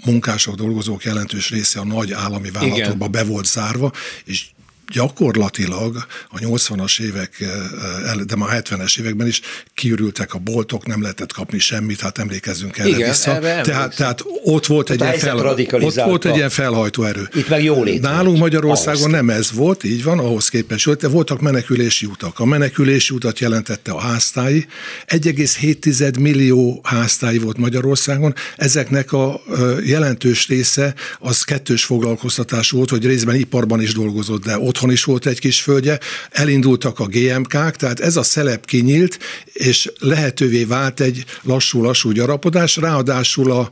munkások, 0.04 0.54
dolgozók 0.54 1.02
jelentős 1.02 1.50
része 1.50 1.80
a 1.80 1.84
nagy 1.84 2.12
állami 2.12 2.50
vállalatokba 2.50 3.08
be 3.08 3.24
volt 3.24 3.46
zárva, 3.46 3.92
és 4.24 4.46
gyakorlatilag 4.92 6.06
a 6.30 6.38
80-as 6.38 7.00
évek, 7.00 7.40
eh, 7.40 8.14
de 8.14 8.36
már 8.36 8.62
70-es 8.62 9.00
években 9.00 9.26
is 9.26 9.40
kiürültek 9.74 10.34
a 10.34 10.38
boltok, 10.38 10.86
nem 10.86 11.02
lehetett 11.02 11.32
kapni 11.32 11.58
semmit, 11.58 12.00
hát 12.00 12.18
emlékezzünk 12.18 12.78
erre 12.78 12.88
Igen, 12.88 13.08
vissza. 13.08 13.38
Tehát, 13.38 13.96
tehát 13.96 14.24
ott 14.44 14.66
volt 14.66 14.90
egy, 14.90 15.00
ilyen 15.00 15.18
fel, 15.18 15.36
ott 15.70 15.94
volt 15.94 16.24
egy 16.24 16.36
ilyen 16.36 16.50
felhajtó 16.50 17.02
erő. 17.02 17.28
Itt 17.34 17.48
meg 17.48 17.64
jó 17.64 17.82
lét 17.82 18.00
Nálunk 18.00 18.38
Magyarországon 18.38 19.00
ahhoz. 19.00 19.12
nem 19.12 19.30
ez 19.30 19.52
volt, 19.52 19.84
így 19.84 20.04
van, 20.04 20.18
ahhoz 20.18 20.48
képest. 20.48 20.96
De 20.96 21.08
voltak 21.08 21.40
menekülési 21.40 22.06
utak. 22.06 22.38
A 22.38 22.44
menekülési 22.44 23.14
utat 23.14 23.38
jelentette 23.38 23.92
a 23.92 24.00
háztái. 24.00 24.66
1,7 25.06 26.18
millió 26.20 26.80
háztái 26.82 27.38
volt 27.38 27.56
Magyarországon. 27.56 28.34
Ezeknek 28.56 29.12
a 29.12 29.42
jelentős 29.84 30.48
része 30.48 30.94
az 31.18 31.42
kettős 31.42 31.84
foglalkoztatás 31.84 32.70
volt, 32.70 32.90
hogy 32.90 33.06
részben 33.06 33.34
iparban 33.34 33.80
is 33.80 33.92
dolgozott, 33.92 34.44
de 34.44 34.58
ott 34.58 34.73
otthon 34.74 34.90
is 34.90 35.04
volt 35.04 35.26
egy 35.26 35.38
kis 35.38 35.60
földje, 35.60 35.98
elindultak 36.30 36.98
a 36.98 37.06
GMK-k, 37.06 37.76
tehát 37.76 38.00
ez 38.00 38.16
a 38.16 38.22
szelep 38.22 38.66
kinyílt, 38.66 39.18
és 39.52 39.90
lehetővé 39.98 40.64
vált 40.64 41.00
egy 41.00 41.24
lassú-lassú 41.42 42.10
gyarapodás, 42.10 42.76
ráadásul 42.76 43.50
a 43.50 43.68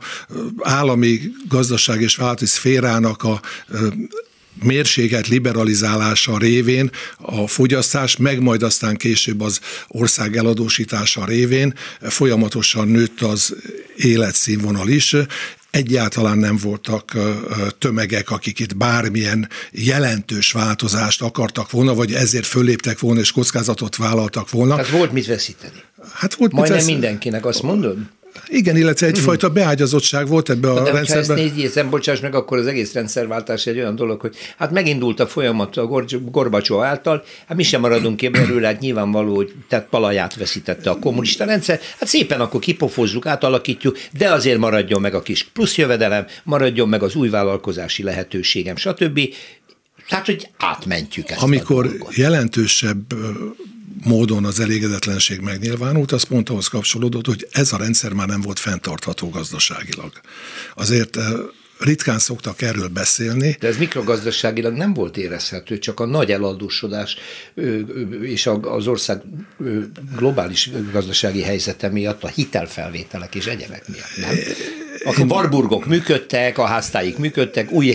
állami 0.59 1.21
gazdaság 1.47 2.01
és 2.01 2.15
vállalati 2.15 2.45
szférának 2.45 3.23
a 3.23 3.41
mérséget 4.63 5.27
liberalizálása 5.27 6.37
révén 6.37 6.91
a 7.17 7.47
fogyasztás, 7.47 8.17
meg 8.17 8.41
majd 8.41 8.63
aztán 8.63 8.95
később 8.97 9.41
az 9.41 9.59
ország 9.87 10.35
eladósítása 10.35 11.25
révén 11.25 11.73
folyamatosan 12.01 12.87
nőtt 12.87 13.21
az 13.21 13.55
életszínvonal 13.95 14.87
is, 14.87 15.15
egyáltalán 15.73 16.37
nem 16.37 16.57
voltak 16.57 17.17
tömegek, 17.77 18.31
akik 18.31 18.59
itt 18.59 18.77
bármilyen 18.77 19.49
jelentős 19.71 20.51
változást 20.51 21.21
akartak 21.21 21.71
volna, 21.71 21.93
vagy 21.93 22.13
ezért 22.13 22.45
föléptek 22.45 22.99
volna 22.99 23.19
és 23.19 23.31
kockázatot 23.31 23.95
vállaltak 23.95 24.49
volna. 24.49 24.75
Tehát 24.75 24.91
volt 24.91 25.11
mit 25.11 25.25
veszíteni. 25.25 25.83
Hát 26.13 26.33
volt 26.33 26.51
Majdnem 26.51 26.77
mit 26.77 26.85
vesz... 26.85 26.93
mindenkinek, 26.93 27.45
azt 27.45 27.61
mondod? 27.61 27.97
Igen, 28.53 28.77
illetve 28.77 29.07
egyfajta 29.07 29.47
mhm. 29.47 29.55
beágyazottság 29.55 30.27
volt 30.27 30.49
ebbe 30.49 30.71
a 30.71 30.83
de 30.83 30.91
rendszerben. 30.91 31.35
De 31.35 31.41
ha 31.41 31.47
ezt 31.63 31.75
négy 31.75 31.89
bocsáss 31.89 32.19
meg, 32.19 32.35
akkor 32.35 32.57
az 32.57 32.67
egész 32.67 32.93
rendszerváltás 32.93 33.65
egy 33.65 33.77
olyan 33.77 33.95
dolog, 33.95 34.21
hogy 34.21 34.35
hát 34.57 34.71
megindult 34.71 35.19
a 35.19 35.27
folyamat 35.27 35.77
a 35.77 36.05
Gorbacsó 36.31 36.81
által, 36.81 37.23
hát 37.47 37.57
mi 37.57 37.63
sem 37.63 37.81
maradunk 37.81 38.17
ki 38.17 38.27
belőle, 38.27 38.67
hát 38.67 38.79
nyilvánvaló, 38.79 39.35
hogy 39.35 39.53
tehát 39.67 39.87
palaját 39.89 40.35
veszítette 40.35 40.89
a 40.89 40.99
kommunista 40.99 41.45
rendszer, 41.45 41.79
hát 41.99 42.09
szépen 42.09 42.41
akkor 42.41 42.59
kipofozzuk, 42.59 43.25
átalakítjuk, 43.25 43.97
de 44.17 44.31
azért 44.31 44.57
maradjon 44.57 45.01
meg 45.01 45.13
a 45.13 45.21
kis 45.21 45.43
plusz 45.43 45.77
jövedelem, 45.77 46.25
maradjon 46.43 46.89
meg 46.89 47.03
az 47.03 47.15
új 47.15 47.29
vállalkozási 47.29 48.03
lehetőségem, 48.03 48.75
stb. 48.75 49.19
Tehát, 50.07 50.25
hogy 50.25 50.49
átmentjük 50.57 51.29
ezt 51.29 51.41
Amikor 51.41 51.91
jelentősebb 52.15 53.13
módon 54.03 54.45
az 54.45 54.59
elégedetlenség 54.59 55.39
megnyilvánult, 55.39 56.11
az 56.11 56.23
pont 56.23 56.49
ahhoz 56.49 56.67
kapcsolódott, 56.67 57.25
hogy 57.25 57.47
ez 57.51 57.73
a 57.73 57.77
rendszer 57.77 58.13
már 58.13 58.27
nem 58.27 58.41
volt 58.41 58.59
fenntartható 58.59 59.29
gazdaságilag. 59.29 60.11
Azért 60.75 61.17
eh, 61.17 61.23
ritkán 61.79 62.19
szoktak 62.19 62.61
erről 62.61 62.87
beszélni. 62.87 63.55
De 63.59 63.67
ez 63.67 63.77
mikrogazdaságilag 63.77 64.73
nem 64.73 64.93
volt 64.93 65.17
érezhető, 65.17 65.79
csak 65.79 65.99
a 65.99 66.05
nagy 66.05 66.31
eladósodás 66.31 67.17
és 68.21 68.49
az 68.61 68.87
ország 68.87 69.21
globális 70.15 70.69
gazdasági 70.91 71.41
helyzete 71.41 71.89
miatt, 71.89 72.23
a 72.23 72.27
hitelfelvételek 72.27 73.35
és 73.35 73.45
egyebek 73.45 73.87
miatt. 73.87 74.17
Nem? 74.17 74.35
A 75.05 75.25
barburgok 75.25 75.85
működtek, 75.85 76.57
a 76.57 76.65
háztáik 76.65 77.17
működtek, 77.17 77.71
új 77.71 77.91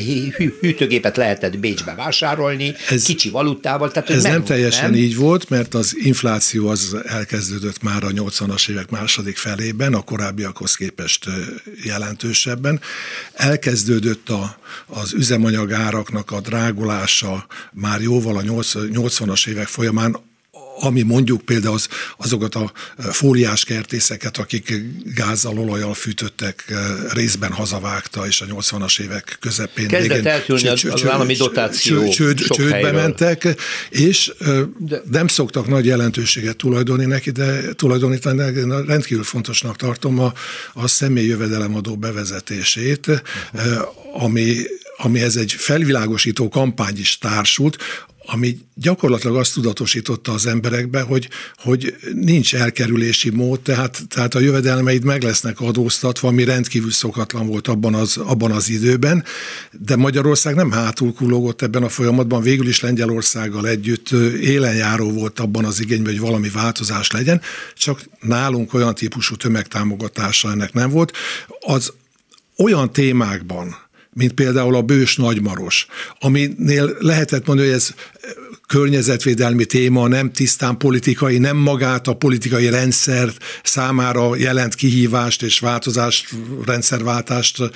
hűtőgépet 0.61 1.17
lehetett 1.17 1.59
Bécsbe 1.59 1.95
vásárolni, 1.95 2.75
ez, 2.89 3.05
kicsi 3.05 3.31
valutával. 3.31 3.91
Tehát, 3.91 4.11
ez 4.11 4.23
nem, 4.23 4.33
nem 4.33 4.45
teljesen 4.45 4.91
nem? 4.91 5.01
így 5.01 5.17
volt, 5.17 5.49
mert 5.49 5.75
az 5.75 5.97
infláció 5.97 6.69
az 6.69 6.97
elkezdődött 7.07 7.83
már 7.83 8.05
a 8.05 8.09
80-as 8.09 8.69
évek 8.69 8.91
második 8.91 9.37
felében, 9.37 9.95
a 9.95 10.01
korábbiakhoz 10.01 10.75
képest 10.75 11.25
jelentősebben. 11.85 12.81
Elkezdődött 13.33 14.29
a, 14.29 14.59
az 14.87 15.13
üzemanyagáraknak 15.13 16.31
a 16.31 16.41
drágulása 16.41 17.47
már 17.73 18.01
jóval 18.01 18.37
a 18.37 18.43
80-as 18.43 19.49
évek 19.49 19.67
folyamán, 19.67 20.17
ami 20.81 21.03
mondjuk 21.03 21.43
például 21.43 21.75
az, 21.75 21.89
azokat 22.17 22.55
a 22.55 22.73
fóliás 23.11 23.65
kertészeket, 23.65 24.37
akik 24.37 24.75
gázzal, 25.15 25.59
olajjal 25.59 25.95
fűtöttek, 25.95 26.75
részben 27.13 27.53
hazavágta, 27.53 28.27
és 28.27 28.41
a 28.41 28.47
80-as 28.47 29.01
évek 29.01 29.37
közepén. 29.41 29.89
Kezdett 29.89 30.25
eltűnni 30.25 30.69
az 30.69 31.07
állami 31.07 31.35
dotáció 31.35 32.09
csőd, 32.09 32.39
Csődbe 32.39 32.93
mentek, 32.93 33.49
és 33.91 34.33
de. 34.79 35.03
nem 35.11 35.27
szoktak 35.29 35.69
nagy 35.69 35.87
jelentőséget 35.87 36.57
tulajdonítani 36.57 37.07
neki, 37.15 37.31
de 37.31 37.73
tulajdonítani 37.75 38.61
rendkívül 38.87 39.25
fontosnak 39.25 39.77
tartom 39.77 40.19
a, 40.19 40.33
a 40.73 40.89
személyjövedelemadó 40.89 41.97
bevezetését, 41.97 43.07
uh-huh. 43.07 44.23
ami 44.23 44.57
amihez 45.01 45.37
egy 45.37 45.53
felvilágosító 45.53 46.49
kampány 46.49 46.99
is 46.99 47.19
társult, 47.19 47.77
ami 48.31 48.59
gyakorlatilag 48.75 49.37
azt 49.37 49.55
tudatosította 49.55 50.33
az 50.33 50.47
emberekbe, 50.47 51.01
hogy, 51.01 51.29
hogy 51.57 51.97
nincs 52.13 52.55
elkerülési 52.55 53.31
mód, 53.31 53.61
tehát, 53.61 54.03
tehát 54.09 54.35
a 54.35 54.41
jövedelmeid 54.41 55.05
meg 55.05 55.23
lesznek 55.23 55.61
adóztatva, 55.61 56.29
ami 56.29 56.45
rendkívül 56.45 56.91
szokatlan 56.91 57.47
volt 57.47 57.69
abban 57.69 57.95
az, 57.95 58.17
abban 58.17 58.51
az 58.51 58.69
időben, 58.69 59.25
de 59.71 59.97
Magyarország 59.97 60.55
nem 60.55 60.71
hátul 60.71 61.15
ebben 61.59 61.83
a 61.83 61.89
folyamatban, 61.89 62.43
végül 62.43 62.69
is 62.69 62.81
Lengyelországgal 62.81 63.69
együtt 63.69 64.11
élenjáró 64.41 65.11
volt 65.11 65.41
abban 65.41 65.65
az 65.65 65.81
igényben, 65.81 66.13
hogy 66.13 66.23
valami 66.23 66.49
változás 66.49 67.11
legyen, 67.11 67.41
csak 67.77 68.01
nálunk 68.21 68.75
olyan 68.75 68.95
típusú 68.95 69.37
tömegtámogatása 69.37 70.51
ennek 70.51 70.73
nem 70.73 70.91
volt. 70.91 71.13
Az 71.61 71.93
olyan 72.57 72.93
témákban, 72.93 73.88
mint 74.19 74.33
például 74.33 74.75
a 74.75 74.83
bős 74.83 75.17
nagymaros, 75.17 75.87
aminél 76.21 76.97
lehetett 76.99 77.47
mondani, 77.47 77.69
hogy 77.69 77.77
ez 77.77 77.95
környezetvédelmi 78.67 79.65
téma, 79.65 80.09
nem 80.09 80.33
tisztán 80.33 80.77
politikai, 80.77 81.39
nem 81.39 81.57
magát 81.57 82.09
a 82.09 82.15
politikai 82.15 82.69
rendszer 82.71 83.33
számára 83.63 84.37
jelent 84.37 84.75
kihívást 84.75 85.43
és 85.43 85.59
változást, 85.59 86.29
rendszerváltást, 86.67 87.71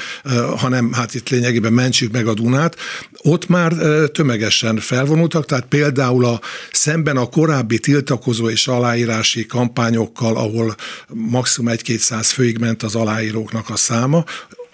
hanem 0.57 0.93
hát 0.93 1.15
itt 1.15 1.29
lényegében 1.29 1.73
mentsük 1.73 2.13
meg 2.13 2.27
a 2.27 2.35
Dunát. 2.35 2.77
Ott 3.17 3.49
már 3.49 3.73
tömegesen 4.13 4.77
felvonultak, 4.77 5.47
tehát 5.47 5.67
például 5.67 6.25
a, 6.25 6.41
szemben 6.73 7.17
a 7.17 7.27
korábbi 7.27 7.79
tiltakozó 7.79 8.49
és 8.49 8.69
aláírási 8.69 9.47
kampányokkal, 9.47 10.37
ahol 10.37 10.75
maximum 11.09 11.71
egy-kétszáz 11.71 12.31
főig 12.31 12.59
ment 12.59 12.83
az 12.83 12.95
aláíróknak 12.95 13.71
a 13.71 13.77
száma, 13.77 14.25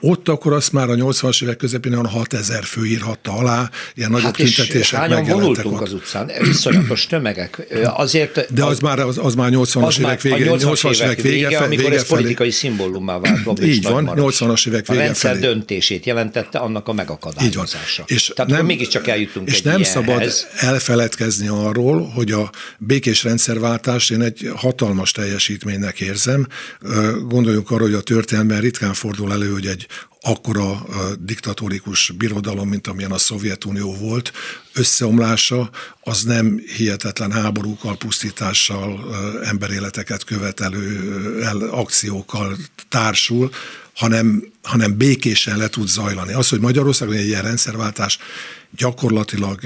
ott 0.01 0.29
akkor 0.29 0.53
azt 0.53 0.73
már 0.73 0.91
a 0.91 0.95
80-as 0.95 1.43
évek 1.43 1.57
közepén 1.57 1.93
olyan 1.93 2.07
6000 2.07 2.65
fő 2.65 2.85
írhatta 2.87 3.33
alá, 3.33 3.71
ilyen 3.95 4.11
nagyobb 4.11 4.25
hát 4.27 4.37
tüntetések 4.37 5.01
hányan 5.01 5.25
vonultunk 5.25 5.81
az 5.81 5.93
utcán? 5.93 6.31
Iszonyatos 6.41 7.07
tömegek. 7.07 7.67
Azért 7.85 8.55
De 8.55 8.65
az, 8.65 8.71
az 8.71 8.79
már, 8.79 8.99
az, 8.99 9.19
az 9.19 9.35
már 9.35 9.51
80-as 9.53 9.99
évek 9.99 10.21
vége, 10.21 10.51
80-as 10.51 11.03
évek 11.03 11.21
vége, 11.21 11.47
vége, 11.47 11.59
amikor 11.59 11.85
vége 11.85 11.97
ez 11.97 12.03
felé. 12.05 12.21
politikai 12.21 12.51
szimbólummá 12.51 13.19
vált. 13.19 13.65
Így 13.65 13.83
van, 13.83 14.11
80-as 14.15 14.69
évek 14.69 14.87
vége 14.87 15.01
A 15.01 15.05
rendszer 15.05 15.31
felé. 15.31 15.41
döntését 15.47 16.07
jelentette 16.07 16.59
annak 16.59 16.89
a 16.89 16.93
megakadályozása. 16.93 18.05
És 18.07 18.33
Tehát 18.35 18.51
nem, 18.51 18.67
mégiscsak 18.67 19.07
eljutunk 19.07 19.49
És 19.49 19.63
nem 19.63 19.81
ilyenhez. 19.81 19.93
szabad 19.93 20.33
elfeledkezni 20.73 21.49
arról, 21.49 22.09
hogy 22.15 22.33
a 22.33 22.51
békés 22.79 23.23
rendszerváltást 23.25 24.11
én 24.11 24.21
egy 24.23 24.51
hatalmas 24.57 25.13
teljesítménynek 25.13 26.01
érzem. 26.01 26.47
Gondoljunk 27.29 27.71
arra, 27.71 27.83
hogy 27.83 27.95
a 27.95 28.01
történelemben 28.01 28.61
ritkán 28.61 28.93
fordul 28.95 29.33
elő, 29.33 29.53
hogy 29.53 29.67
egy 29.67 29.87
akkora 30.21 30.87
diktatórikus 31.21 32.11
birodalom, 32.11 32.69
mint 32.69 32.87
amilyen 32.87 33.13
a 33.13 33.19
Szovjetunió 33.19 33.95
volt, 33.95 34.33
összeomlása 34.73 35.71
az 36.01 36.23
nem 36.23 36.63
hihetetlen 36.77 37.33
háborúkkal, 37.33 37.97
pusztítással, 37.97 39.17
emberéleteket 39.45 40.25
követelő 40.25 41.13
akciókkal 41.71 42.57
társul, 42.89 43.51
hanem, 43.99 44.53
hanem 44.63 44.97
békésen 44.97 45.57
le 45.57 45.69
tud 45.69 45.89
zajlani. 45.89 46.33
Az, 46.33 46.49
hogy 46.49 46.61
Magyarországon 46.61 47.15
egy 47.15 47.27
ilyen 47.27 47.43
rendszerváltás 47.43 48.19
gyakorlatilag 48.77 49.61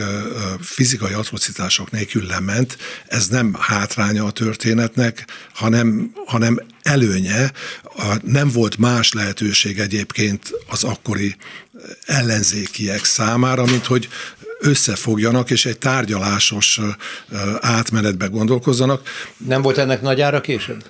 fizikai 0.61 1.13
atrocitások 1.13 1.91
nélkül 1.91 2.27
lement, 2.27 2.79
ez 3.07 3.29
nem 3.29 3.57
hátránya 3.59 4.25
a 4.25 4.31
történetnek, 4.31 5.27
hanem, 5.55 6.13
hanem 6.27 6.61
előnye. 6.83 7.53
Nem 8.23 8.51
volt 8.51 8.79
más 8.79 9.13
lehetőség 9.13 9.79
egyébként 9.79 10.51
az 10.69 10.85
akkori 10.85 11.37
ellenzékiek 12.07 13.05
számára, 13.05 13.65
mint 13.65 13.87
hogy 13.87 14.09
összefogjanak, 14.61 15.51
és 15.51 15.67
egy 15.67 15.79
tárgyalásos 15.79 16.81
átmenetbe 17.61 18.27
gondolkozzanak. 18.27 19.09
Nem 19.47 19.63
volt 19.63 19.79
ennek 19.79 20.03
nagy 20.03 20.21
ára 20.21 20.41
később? 20.41 20.85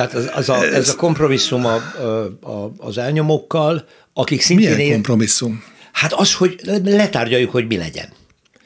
Tehát 0.00 0.14
az, 0.14 0.30
az 0.34 0.48
a, 0.48 0.64
ez 0.64 0.88
a 0.88 0.94
kompromisszum 0.94 1.66
a, 1.66 1.74
a, 1.74 2.72
az 2.76 2.98
elnyomókkal, 2.98 3.84
akik 4.12 4.40
szintén... 4.40 4.76
Milyen 4.76 4.92
kompromisszum? 4.92 5.64
Hát 5.92 6.12
az, 6.12 6.34
hogy 6.34 6.60
letárgyaljuk, 6.84 7.50
hogy 7.50 7.66
mi 7.66 7.76
legyen. 7.76 8.08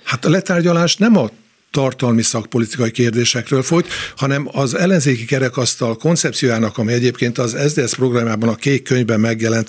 Hát 0.04 0.24
a 0.24 0.30
letárgyalás 0.30 0.96
nem 0.96 1.16
a 1.16 1.30
tartalmi 1.70 2.22
szakpolitikai 2.22 2.90
kérdésekről 2.90 3.62
folyt, 3.62 3.88
hanem 4.16 4.48
az 4.52 4.74
ellenzéki 4.74 5.24
kerekasztal 5.24 5.96
koncepciójának, 5.96 6.78
ami 6.78 6.92
egyébként 6.92 7.38
az 7.38 7.56
SDS 7.68 7.94
programjában 7.94 8.48
a 8.48 8.54
kék 8.54 8.82
könyvben 8.82 9.20
megjelent, 9.20 9.68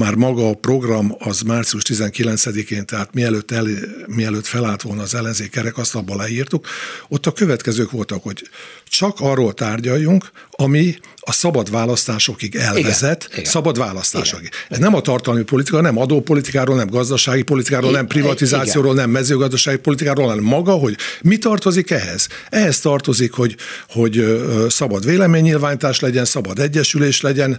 már 0.00 0.14
maga 0.14 0.48
a 0.48 0.54
program 0.54 1.14
az 1.18 1.40
március 1.40 1.82
19-én, 1.86 2.86
tehát 2.86 3.14
mielőtt, 3.14 3.50
el, 3.50 3.66
mielőtt 4.06 4.46
felállt 4.46 4.82
volna 4.82 5.02
az 5.02 5.14
ellenzék 5.14 5.50
kerekasztalba 5.50 6.16
leírtuk, 6.16 6.66
ott 7.08 7.26
a 7.26 7.32
következők 7.32 7.90
voltak, 7.90 8.22
hogy 8.22 8.48
csak 8.88 9.20
arról 9.20 9.54
tárgyaljunk, 9.54 10.30
ami 10.50 10.94
a 11.30 11.32
szabad 11.32 11.70
választásokig 11.70 12.54
elvezet, 12.54 13.28
igen, 13.32 13.44
szabad 13.44 13.78
választásokig. 13.78 14.46
Igen. 14.46 14.60
Ez 14.68 14.78
nem 14.78 14.94
a 14.94 15.00
tartalmi 15.00 15.42
politika, 15.42 15.80
nem 15.80 15.98
adópolitikáról, 15.98 16.76
nem 16.76 16.88
gazdasági 16.88 17.42
politikáról, 17.42 17.90
nem 17.90 18.06
privatizációról, 18.06 18.92
igen. 18.92 19.04
nem 19.04 19.12
mezőgazdasági 19.12 19.78
politikáról, 19.78 20.28
hanem 20.28 20.44
maga, 20.44 20.72
hogy 20.72 20.96
mi 21.22 21.38
tartozik 21.38 21.90
ehhez? 21.90 22.28
Ehhez 22.48 22.80
tartozik, 22.80 23.32
hogy, 23.32 23.56
hogy 23.88 24.42
szabad 24.68 25.04
véleménynyilvánítás 25.04 26.00
legyen, 26.00 26.24
szabad 26.24 26.58
egyesülés 26.58 27.20
legyen, 27.20 27.58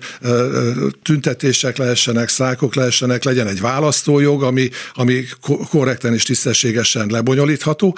tüntetések 1.04 1.78
lehessenek, 1.78 2.30
szákok 2.30 2.76
lehessenek, 2.76 3.24
legyen 3.24 3.48
egy 3.48 3.62
választójog, 3.62 4.44
ami, 4.44 4.70
ami 4.94 5.24
korrekten 5.70 6.14
és 6.14 6.24
tisztességesen 6.24 7.08
lebonyolítható 7.10 7.98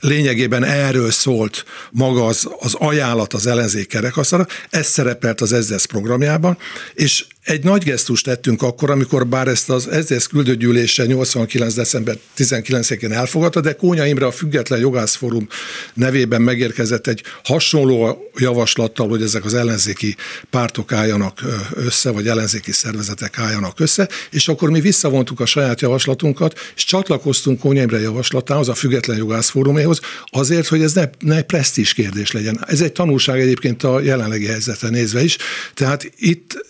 lényegében 0.00 0.64
erről 0.64 1.10
szólt 1.10 1.64
maga 1.90 2.26
az, 2.26 2.48
az 2.60 2.74
ajánlat 2.74 3.32
az 3.32 3.46
ellenzék 3.46 3.88
kerekasztalra, 3.88 4.46
ez 4.70 4.86
szerepelt 4.86 5.40
az 5.40 5.52
EZDESZ 5.52 5.84
programjában, 5.84 6.58
és 6.94 7.24
egy 7.44 7.64
nagy 7.64 7.84
gesztust 7.84 8.24
tettünk 8.24 8.62
akkor, 8.62 8.90
amikor 8.90 9.26
bár 9.26 9.48
ezt 9.48 9.70
az 9.70 9.88
EZDESZ 9.88 10.26
küldőgyűlése 10.26 11.06
89. 11.06 11.74
december 11.74 12.18
19-én 12.36 13.12
elfogadta, 13.12 13.60
de 13.60 13.72
Kónya 13.72 14.06
Imre 14.06 14.26
a 14.26 14.30
Független 14.30 14.80
Jogászforum 14.80 15.48
nevében 15.94 16.42
megérkezett 16.42 17.06
egy 17.06 17.22
hasonló 17.44 18.30
javaslattal, 18.36 19.08
hogy 19.08 19.22
ezek 19.22 19.44
az 19.44 19.54
ellenzéki 19.54 20.16
pártok 20.50 20.92
álljanak 20.92 21.40
össze, 21.74 22.10
vagy 22.10 22.28
ellenzéki 22.28 22.72
szervezetek 22.72 23.38
álljanak 23.38 23.80
össze, 23.80 24.08
és 24.30 24.48
akkor 24.48 24.70
mi 24.70 24.80
visszavontuk 24.80 25.40
a 25.40 25.46
saját 25.46 25.80
javaslatunkat, 25.80 26.58
és 26.76 26.84
csatlakoztunk 26.84 27.58
Kónya 27.60 27.82
Imre 27.82 28.00
javaslatához, 28.00 28.68
a 28.68 28.74
Független 28.74 29.16
Jogászfóruméhoz, 29.16 30.00
azért, 30.24 30.66
hogy 30.66 30.82
ez 30.82 30.92
ne, 30.92 31.04
ne 31.18 31.42
presztis 31.42 31.94
kérdés 31.94 32.32
legyen. 32.32 32.64
Ez 32.66 32.80
egy 32.80 32.92
tanulság 32.92 33.40
egyébként 33.40 33.82
a 33.82 34.00
jelenlegi 34.00 34.46
helyzetre 34.46 34.88
nézve 34.88 35.22
is. 35.22 35.36
Tehát 35.74 36.10
itt 36.16 36.64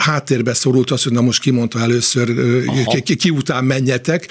háttérbe 0.00 0.54
szorult 0.54 0.90
az, 0.90 1.02
hogy 1.02 1.12
na 1.12 1.20
most 1.20 1.40
kimondta 1.40 1.80
először, 1.80 2.34
ki, 2.86 3.02
ki, 3.02 3.16
ki 3.16 3.30
után 3.30 3.64
menjetek, 3.64 4.28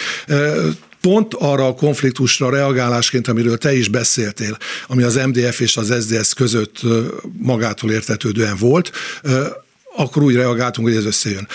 pont 1.01 1.33
arra 1.33 1.67
a 1.67 1.73
konfliktusra 1.73 2.49
reagálásként, 2.49 3.27
amiről 3.27 3.57
te 3.57 3.75
is 3.75 3.87
beszéltél, 3.87 4.57
ami 4.87 5.03
az 5.03 5.15
MDF 5.15 5.59
és 5.59 5.77
az 5.77 5.93
SDS 6.03 6.33
között 6.33 6.79
magától 7.37 7.91
értetődően 7.91 8.55
volt, 8.59 8.91
akkor 9.95 10.23
úgy 10.23 10.35
reagáltunk, 10.35 10.87
hogy 10.87 10.97
ez 10.97 11.05
összejön 11.05 11.47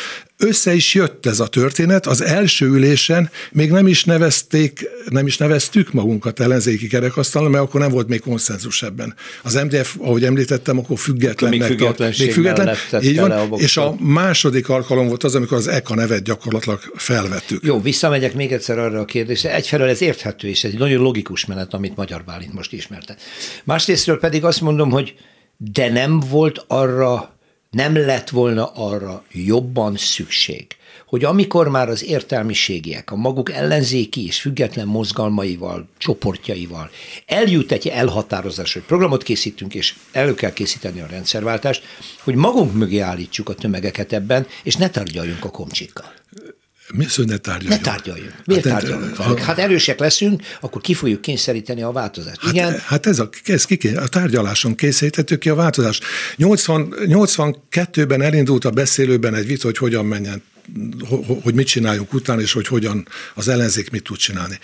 össze 0.44 0.74
is 0.74 0.94
jött 0.94 1.26
ez 1.26 1.40
a 1.40 1.46
történet. 1.46 2.06
Az 2.06 2.22
első 2.22 2.66
ülésen 2.66 3.30
még 3.52 3.70
nem 3.70 3.86
is 3.86 4.04
nevezték, 4.04 4.88
nem 5.08 5.26
is 5.26 5.36
neveztük 5.36 5.92
magunkat 5.92 6.40
ellenzéki 6.40 6.86
kerekasztalon, 6.86 7.50
mert 7.50 7.64
akkor 7.64 7.80
nem 7.80 7.90
volt 7.90 8.08
még 8.08 8.20
konszenzus 8.20 8.82
ebben. 8.82 9.14
Az 9.42 9.54
MDF, 9.54 9.96
ahogy 10.00 10.24
említettem, 10.24 10.78
akkor 10.78 10.98
függetlennek 10.98 11.68
még 11.68 11.78
még 12.18 12.32
független, 12.32 12.76
így 13.00 13.20
van, 13.20 13.30
a 13.30 13.48
és 13.56 13.76
a 13.76 13.94
második 13.98 14.68
alkalom 14.68 15.06
volt 15.06 15.24
az, 15.24 15.34
amikor 15.34 15.56
az 15.56 15.68
EKA 15.68 15.94
nevet 15.94 16.22
gyakorlatilag 16.22 16.80
felvettük. 16.94 17.64
Jó, 17.64 17.80
visszamegyek 17.80 18.34
még 18.34 18.52
egyszer 18.52 18.78
arra 18.78 19.00
a 19.00 19.04
kérdésre. 19.04 19.54
Egyfelől 19.54 19.88
ez 19.88 20.00
érthető, 20.00 20.48
és 20.48 20.64
ez 20.64 20.70
egy 20.70 20.78
nagyon 20.78 21.02
logikus 21.02 21.44
menet, 21.44 21.74
amit 21.74 21.96
Magyar 21.96 22.24
Bálint 22.24 22.52
most 22.52 22.72
ismerte. 22.72 23.16
Másrésztről 23.64 24.18
pedig 24.18 24.44
azt 24.44 24.60
mondom, 24.60 24.90
hogy 24.90 25.14
de 25.56 25.90
nem 25.90 26.20
volt 26.20 26.64
arra 26.66 27.33
nem 27.74 27.96
lett 27.96 28.28
volna 28.28 28.66
arra 28.74 29.24
jobban 29.32 29.96
szükség, 29.96 30.66
hogy 31.06 31.24
amikor 31.24 31.68
már 31.68 31.88
az 31.88 32.04
értelmiségiek 32.04 33.10
a 33.10 33.16
maguk 33.16 33.52
ellenzéki 33.52 34.26
és 34.26 34.40
független 34.40 34.86
mozgalmaival, 34.86 35.88
csoportjaival 35.98 36.90
eljut 37.26 37.72
egy 37.72 37.88
elhatározás, 37.88 38.72
hogy 38.72 38.82
programot 38.82 39.22
készítünk, 39.22 39.74
és 39.74 39.94
elő 40.12 40.34
kell 40.34 40.52
készíteni 40.52 41.00
a 41.00 41.06
rendszerváltást, 41.06 41.82
hogy 42.22 42.34
magunk 42.34 42.74
mögé 42.74 42.98
állítsuk 42.98 43.48
a 43.48 43.54
tömegeket 43.54 44.12
ebben, 44.12 44.46
és 44.62 44.76
ne 44.76 44.90
tárgyaljunk 44.90 45.44
a 45.44 45.50
komcsikkal. 45.50 46.12
Mi 46.92 47.04
az, 47.04 47.14
hogy 47.14 47.26
ne 47.26 47.36
tárgyaljunk? 47.36 47.82
Ne 47.82 47.90
tárgyaljunk. 47.90 48.34
Miért 48.44 48.64
hát, 48.64 48.80
tárgyalunk 48.80 49.16
ha, 49.16 49.40
Hát 49.40 49.58
erősek 49.58 49.98
leszünk, 49.98 50.42
akkor 50.60 50.80
ki 50.80 50.94
fogjuk 50.94 51.20
kényszeríteni 51.20 51.82
a 51.82 51.92
változást. 51.92 52.40
Hát, 52.40 52.52
Igen? 52.52 52.78
hát 52.78 53.06
ez 53.06 53.18
a, 53.18 53.28
ez 53.44 53.64
ki, 53.64 53.88
a 53.88 54.06
tárgyaláson 54.06 54.74
készítettük 54.74 55.38
ki 55.38 55.48
a 55.48 55.54
változást. 55.54 56.04
80, 56.36 56.94
82-ben 56.98 58.22
elindult 58.22 58.64
a 58.64 58.70
beszélőben 58.70 59.34
egy 59.34 59.46
vita, 59.46 59.66
hogy 59.66 59.78
hogyan 59.78 60.06
menjen 60.06 60.42
hogy 61.42 61.54
mit 61.54 61.66
csináljunk 61.66 62.12
utána, 62.12 62.40
és 62.40 62.52
hogy 62.52 62.66
hogyan 62.66 63.08
az 63.34 63.48
ellenzék 63.48 63.90
mit 63.90 64.02
tud 64.02 64.16
csinálni. 64.16 64.58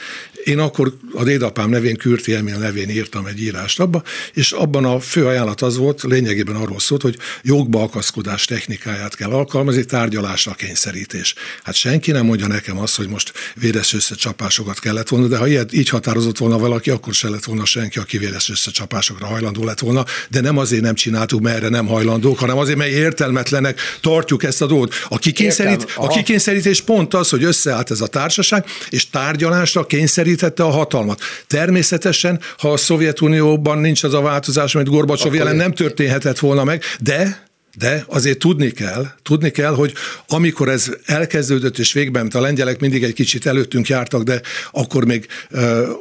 Én 0.45 0.59
akkor 0.59 0.97
a 1.15 1.23
dédapám 1.23 1.71
nevén, 1.71 1.97
Kürti 1.97 2.35
Emil 2.35 2.57
nevén 2.57 2.89
írtam 2.91 3.27
egy 3.27 3.43
írást 3.43 3.81
abba, 3.81 4.03
és 4.33 4.53
abban 4.53 4.85
a 4.85 5.01
fő 5.01 5.27
ajánlat 5.27 5.61
az 5.61 5.77
volt, 5.77 6.03
lényegében 6.03 6.55
arról 6.55 6.79
szólt, 6.79 7.03
hogy 7.03 7.19
jogba 7.43 7.83
akaszkodás 7.83 8.45
technikáját 8.45 9.17
kell 9.17 9.31
alkalmazni, 9.31 9.85
tárgyalásra 9.85 10.53
kényszerítés. 10.53 11.35
Hát 11.63 11.75
senki 11.75 12.11
nem 12.11 12.25
mondja 12.25 12.47
nekem 12.47 12.79
azt, 12.79 12.97
hogy 12.97 13.09
most 13.09 13.33
véres 13.55 13.93
összecsapásokat 13.93 14.79
kellett 14.79 15.09
volna, 15.09 15.27
de 15.27 15.37
ha 15.37 15.47
ilyet, 15.47 15.73
így 15.73 15.89
határozott 15.89 16.39
volna 16.39 16.59
valaki, 16.59 16.91
akkor 16.91 17.15
se 17.15 17.29
lett 17.29 17.45
volna 17.45 17.65
senki, 17.65 17.99
aki 17.99 18.19
véres 18.19 18.51
összecsapásokra 18.51 19.27
hajlandó 19.27 19.65
lett 19.65 19.79
volna, 19.79 20.05
de 20.31 20.41
nem 20.41 20.59
azért 20.59 20.83
nem 20.83 20.95
csináltuk, 20.95 21.41
mert 21.41 21.57
erre 21.57 21.69
nem 21.69 21.87
hajlandók, 21.87 22.39
hanem 22.39 22.59
azért, 22.59 22.79
mert 22.79 22.91
értelmetlenek 22.91 23.81
tartjuk 24.01 24.43
ezt 24.43 24.63
a 24.63 24.67
dolgot. 24.67 24.95
Aki 25.09 25.33
kényszerít, 25.33 25.90
a 25.97 26.09
kikényszerítés 26.09 26.81
pont 26.81 27.15
az, 27.15 27.29
hogy 27.29 27.45
összeállt 27.45 27.91
ez 27.91 28.01
a 28.01 28.07
társaság, 28.07 28.65
és 28.89 29.11
tárgyalásra 29.11 29.87
kényszerítette 29.87 30.63
a 30.63 30.71
hatalmat. 30.71 31.21
Természetesen, 31.47 32.41
ha 32.59 32.73
a 32.73 32.77
Szovjetunióban 32.77 33.79
nincs 33.79 34.03
az 34.03 34.15
a 34.15 34.21
változás, 34.21 34.75
amit 34.75 34.89
Gorbacsov 34.89 35.35
jelen 35.35 35.57
nem 35.57 35.73
történhetett 35.73 36.39
volna 36.39 36.65
meg, 36.65 36.83
de 37.01 37.49
de 37.79 38.05
azért 38.09 38.39
tudni 38.39 38.71
kell, 38.71 39.07
tudni 39.23 39.51
kell, 39.51 39.75
hogy 39.75 39.93
amikor 40.29 40.69
ez 40.69 40.91
elkezdődött 41.05 41.79
és 41.79 41.93
végben, 41.93 42.27
a 42.33 42.41
lengyelek 42.41 42.81
mindig 42.81 43.03
egy 43.03 43.13
kicsit 43.13 43.47
előttünk 43.47 43.89
jártak, 43.89 44.23
de 44.23 44.41
akkor 44.71 45.05
még 45.05 45.27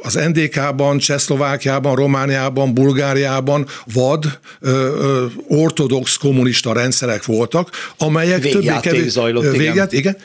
az 0.01 0.13
NDK-ban, 0.13 0.97
Csehszlovákiában, 0.97 1.95
Romániában, 1.95 2.73
Bulgáriában 2.73 3.67
vad 3.93 4.39
ortodox 5.47 6.17
kommunista 6.17 6.73
rendszerek 6.73 7.25
voltak, 7.25 7.69
amelyek 7.97 8.41
többé-kevésbé 8.41 9.07
zajlott, 9.07 9.51
véget, 9.51 9.93
igen. 9.93 10.15
igen, 10.15 10.17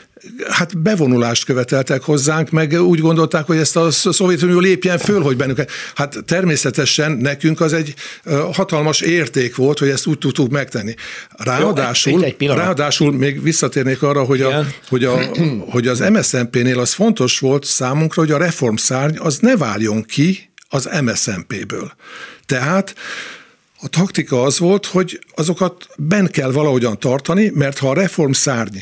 hát 0.49 0.77
bevonulást 0.77 1.45
követeltek 1.45 2.01
hozzánk, 2.01 2.49
meg 2.49 2.81
úgy 2.81 2.99
gondolták, 2.99 3.45
hogy 3.45 3.57
ezt 3.57 3.75
a 3.75 3.91
Szovjetunió 3.91 4.59
lépjen 4.59 4.97
föl, 4.97 5.21
hogy 5.21 5.37
bennünket. 5.37 5.71
Hát 5.95 6.17
természetesen 6.25 7.11
nekünk 7.11 7.61
az 7.61 7.73
egy 7.73 7.93
hatalmas 8.53 9.01
érték 9.01 9.55
volt, 9.55 9.79
hogy 9.79 9.89
ezt 9.89 10.05
úgy 10.05 10.17
tudtuk 10.17 10.51
megtenni. 10.51 10.95
Ráadásul, 11.29 12.13
Jó, 12.13 12.21
egy, 12.21 12.35
ráadásul 12.39 13.11
még 13.11 13.41
visszatérnék 13.41 14.01
arra, 14.01 14.23
hogy, 14.23 14.41
a, 14.41 14.65
hogy, 14.89 15.03
a, 15.03 15.19
hogy 15.73 15.87
az 15.87 15.99
MSZNP-nél 15.99 16.79
az 16.79 16.93
fontos 16.93 17.39
volt 17.39 17.65
számunkra, 17.65 18.21
hogy 18.21 18.31
a 18.31 18.37
reformszárny 18.37 19.17
az 19.17 19.37
ne 19.37 19.57
váljon 19.57 20.03
ki 20.03 20.49
az 20.69 20.89
MSZNP-ből. 21.01 21.91
Tehát 22.45 22.95
a 23.81 23.87
taktika 23.87 24.41
az 24.41 24.59
volt, 24.59 24.85
hogy 24.85 25.19
azokat 25.35 25.87
ben 25.97 26.27
kell 26.27 26.51
valahogyan 26.51 26.99
tartani, 26.99 27.51
mert 27.53 27.77
ha 27.77 27.89
a 27.89 27.93
reformszárny 27.93 28.77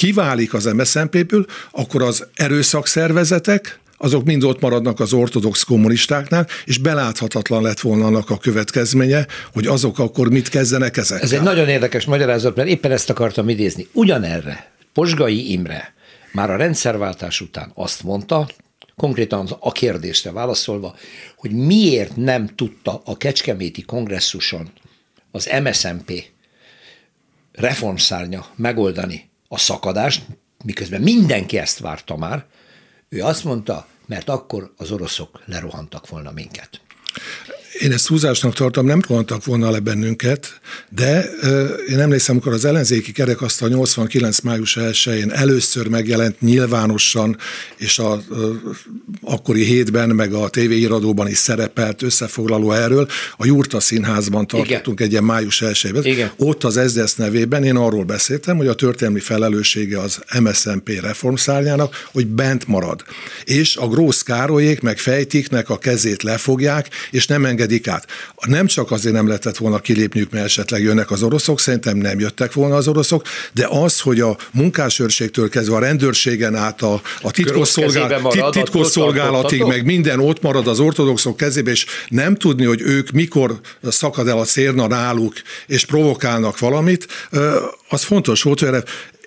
kiválik 0.00 0.54
az 0.54 0.64
MSZNP-ből, 0.64 1.46
akkor 1.70 2.02
az 2.02 2.26
erőszakszervezetek, 2.34 3.80
azok 3.96 4.24
mind 4.24 4.44
ott 4.44 4.60
maradnak 4.60 5.00
az 5.00 5.12
ortodox 5.12 5.62
kommunistáknál, 5.62 6.46
és 6.64 6.78
beláthatatlan 6.78 7.62
lett 7.62 7.80
volna 7.80 8.06
annak 8.06 8.30
a 8.30 8.38
következménye, 8.38 9.26
hogy 9.52 9.66
azok 9.66 9.98
akkor 9.98 10.30
mit 10.30 10.48
kezdenek 10.48 10.96
ezekkel. 10.96 11.24
Ez 11.24 11.32
egy 11.32 11.42
nagyon 11.42 11.68
érdekes 11.68 12.04
magyarázat, 12.04 12.56
mert 12.56 12.68
éppen 12.68 12.90
ezt 12.90 13.10
akartam 13.10 13.48
idézni. 13.48 13.88
Ugyanerre 13.92 14.72
Posgai 14.92 15.52
Imre 15.52 15.94
már 16.32 16.50
a 16.50 16.56
rendszerváltás 16.56 17.40
után 17.40 17.70
azt 17.74 18.02
mondta, 18.02 18.48
konkrétan 18.96 19.56
a 19.58 19.72
kérdésre 19.72 20.32
válaszolva, 20.32 20.94
hogy 21.36 21.50
miért 21.50 22.16
nem 22.16 22.46
tudta 22.46 23.02
a 23.04 23.16
Kecskeméti 23.16 23.82
kongresszuson 23.82 24.70
az 25.30 25.50
MSMP 25.62 26.12
reformszárnya 27.52 28.46
megoldani 28.56 29.29
a 29.52 29.58
szakadást, 29.58 30.22
miközben 30.64 31.00
mindenki 31.00 31.58
ezt 31.58 31.78
várta 31.78 32.16
már, 32.16 32.44
ő 33.08 33.22
azt 33.22 33.44
mondta, 33.44 33.86
mert 34.06 34.28
akkor 34.28 34.72
az 34.76 34.90
oroszok 34.90 35.42
lerohantak 35.44 36.08
volna 36.08 36.30
minket. 36.30 36.80
Én 37.80 37.92
ezt 37.92 38.06
húzásnak 38.06 38.54
tartom, 38.54 38.86
nem 38.86 39.02
rohantak 39.08 39.44
volna 39.44 39.70
le 39.70 39.78
bennünket, 39.78 40.60
de 40.88 41.30
én 41.88 41.98
emlékszem, 41.98 42.34
amikor 42.34 42.52
az 42.52 42.64
ellenzéki 42.64 43.12
kerekasztal 43.12 43.68
89. 43.68 44.40
május 44.40 44.76
1-én 44.80 45.30
először 45.30 45.86
megjelent 45.86 46.40
nyilvánosan, 46.40 47.36
és 47.76 47.98
a 47.98 48.22
akkori 49.22 49.64
hétben, 49.64 50.08
meg 50.08 50.32
a 50.32 50.48
tévéiradóban 50.48 51.28
is 51.28 51.36
szerepelt 51.36 52.02
összefoglaló 52.02 52.72
erről, 52.72 53.08
a 53.36 53.46
Jurta 53.46 53.80
Színházban 53.80 54.46
tartottunk 54.46 55.00
Igen. 55.00 55.06
egy 55.06 55.10
ilyen 55.10 55.24
május 55.24 55.62
1 55.62 56.30
Ott 56.36 56.64
az 56.64 56.80
SZDSZ 56.86 57.14
nevében 57.14 57.64
én 57.64 57.76
arról 57.76 58.04
beszéltem, 58.04 58.56
hogy 58.56 58.68
a 58.68 58.74
történelmi 58.74 59.20
felelőssége 59.20 60.00
az 60.00 60.18
MSZNP 60.40 60.88
reformszárnyának, 61.00 62.06
hogy 62.12 62.26
bent 62.26 62.66
marad. 62.66 63.04
És 63.44 63.76
a 63.76 63.88
Grósz 63.88 64.22
Károlyék 64.22 64.80
meg 64.80 64.98
Fejtiknek 64.98 65.70
a 65.70 65.78
kezét 65.78 66.22
lefogják, 66.22 66.88
és 67.10 67.26
nem 67.26 67.44
enged 67.44 67.68
engedik 67.69 67.69
át. 67.88 68.06
Nem 68.46 68.66
csak 68.66 68.90
azért 68.90 69.14
nem 69.14 69.26
lehetett 69.26 69.56
volna 69.56 69.78
kilépniük, 69.78 70.30
mert 70.30 70.44
esetleg 70.44 70.82
jönnek 70.82 71.10
az 71.10 71.22
oroszok, 71.22 71.60
szerintem 71.60 71.96
nem 71.96 72.20
jöttek 72.20 72.52
volna 72.52 72.74
az 72.74 72.88
oroszok, 72.88 73.26
de 73.52 73.66
az, 73.70 74.00
hogy 74.00 74.20
a 74.20 74.36
munkásőrségtől 74.52 75.48
kezdve 75.48 75.76
a 75.76 75.78
rendőrségen 75.78 76.54
át 76.54 76.82
a, 76.82 77.02
a 77.22 77.30
titkosszolgálat, 77.30 78.50
titkosszolgálatig, 78.50 79.62
meg 79.62 79.84
minden 79.84 80.20
ott 80.20 80.42
marad 80.42 80.66
az 80.66 80.80
ortodoxok 80.80 81.36
kezébe, 81.36 81.70
és 81.70 81.86
nem 82.08 82.34
tudni, 82.36 82.64
hogy 82.64 82.80
ők 82.80 83.10
mikor 83.10 83.60
szakad 83.82 84.28
el 84.28 84.38
a 84.38 84.44
szérna 84.44 84.86
náluk, 84.86 85.34
és 85.66 85.84
provokálnak 85.84 86.58
valamit, 86.58 87.06
az 87.88 88.02
fontos 88.02 88.42
volt, 88.42 88.58
hogy 88.58 88.68
erre 88.68 88.82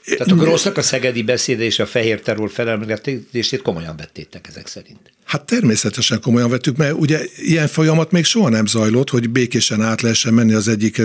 tehát 0.05 0.31
a 0.31 0.35
Grossznak 0.35 0.77
a 0.77 0.81
szegedi 0.81 1.23
beszéde 1.23 1.63
és 1.63 1.79
a 1.79 1.85
fehér 1.85 2.21
terror 2.21 2.51
felelmetését 2.51 3.61
komolyan 3.61 3.95
vettétek 3.97 4.47
ezek 4.47 4.67
szerint. 4.67 5.11
Hát 5.25 5.45
természetesen 5.45 6.21
komolyan 6.21 6.49
vettük, 6.49 6.77
mert 6.77 6.93
ugye 6.93 7.21
ilyen 7.35 7.67
folyamat 7.67 8.11
még 8.11 8.23
soha 8.25 8.49
nem 8.49 8.65
zajlott, 8.65 9.09
hogy 9.09 9.29
békésen 9.29 9.81
át 9.81 10.01
lehessen 10.01 10.33
menni 10.33 10.53
az 10.53 10.67
egyik 10.67 10.97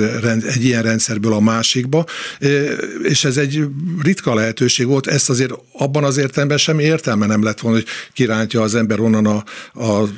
egy 0.55 0.65
ilyen 0.65 0.83
rendszerből 0.83 1.33
a 1.33 1.41
másikba, 1.41 2.05
és 3.03 3.25
ez 3.25 3.37
egy 3.37 3.65
ritka 4.03 4.35
lehetőség 4.35 4.87
volt, 4.87 5.07
ezt 5.07 5.31
azért 5.31 5.53
abban 5.73 6.05
az 6.05 6.17
értelemben 6.17 6.59
semmi 6.59 6.83
értelme 6.83 7.27
nem 7.27 7.43
lett 7.43 7.61
volna, 7.61 7.77
hogy 7.79 7.87
kirántja 8.13 8.63
az 8.63 8.75
ember 8.75 9.01
onnan 9.01 9.27
a, 9.27 9.45
a 9.85 10.09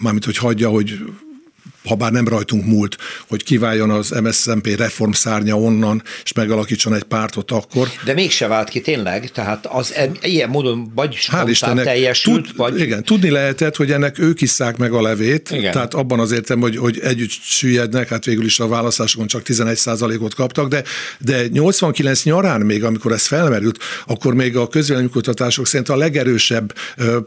mármint 0.00 0.24
hogy 0.24 0.36
hagyja, 0.36 0.68
hogy 0.68 0.98
ha 1.86 1.94
bár 1.94 2.12
nem 2.12 2.28
rajtunk 2.28 2.64
múlt, 2.64 2.96
hogy 3.28 3.44
kiváljon 3.44 3.90
az 3.90 4.10
MSZMP 4.10 4.66
reformszárnya 4.76 5.58
onnan, 5.58 6.02
és 6.24 6.32
megalakítson 6.32 6.94
egy 6.94 7.02
pártot 7.02 7.50
akkor. 7.50 7.88
De 8.04 8.12
mégse 8.12 8.46
vált 8.46 8.68
ki 8.68 8.80
tényleg, 8.80 9.30
tehát 9.30 9.66
az 9.66 9.94
ilyen 10.22 10.48
módon 10.48 10.92
vagy 10.94 11.16
Hál' 11.32 11.46
Istennek, 11.48 11.84
teljesült, 11.84 12.46
tud, 12.46 12.56
vagy... 12.56 12.80
Igen, 12.80 13.02
tudni 13.02 13.30
lehetett, 13.30 13.76
hogy 13.76 13.92
ennek 13.92 14.18
ők 14.18 14.40
isszák 14.40 14.76
meg 14.76 14.92
a 14.92 15.02
levét, 15.02 15.50
igen. 15.50 15.72
tehát 15.72 15.94
abban 15.94 16.20
az 16.20 16.32
értem, 16.32 16.60
hogy, 16.60 16.76
hogy 16.76 16.98
együtt 16.98 17.30
süllyednek, 17.30 18.08
hát 18.08 18.24
végül 18.24 18.44
is 18.44 18.60
a 18.60 18.68
választásokon 18.68 19.26
csak 19.26 19.42
11%-ot 19.44 20.34
kaptak, 20.34 20.68
de, 20.68 20.82
de 21.18 21.46
89 21.52 22.22
nyarán 22.22 22.60
még, 22.60 22.84
amikor 22.84 23.12
ez 23.12 23.26
felmerült, 23.26 23.78
akkor 24.06 24.34
még 24.34 24.56
a 24.56 24.68
közvéleménykutatások 24.68 25.66
szerint 25.66 25.88
a 25.88 25.96
legerősebb 25.96 26.74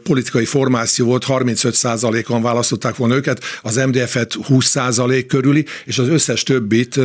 politikai 0.02 0.44
formáció 0.44 1.06
volt, 1.06 1.24
35%-an 1.28 2.42
választották 2.42 2.96
volna 2.96 3.14
őket, 3.14 3.44
az 3.62 3.76
MDF-et 3.76 4.34
20% 4.50 5.24
körüli, 5.28 5.64
és 5.84 5.98
az 5.98 6.08
összes 6.08 6.42
többit 6.42 6.98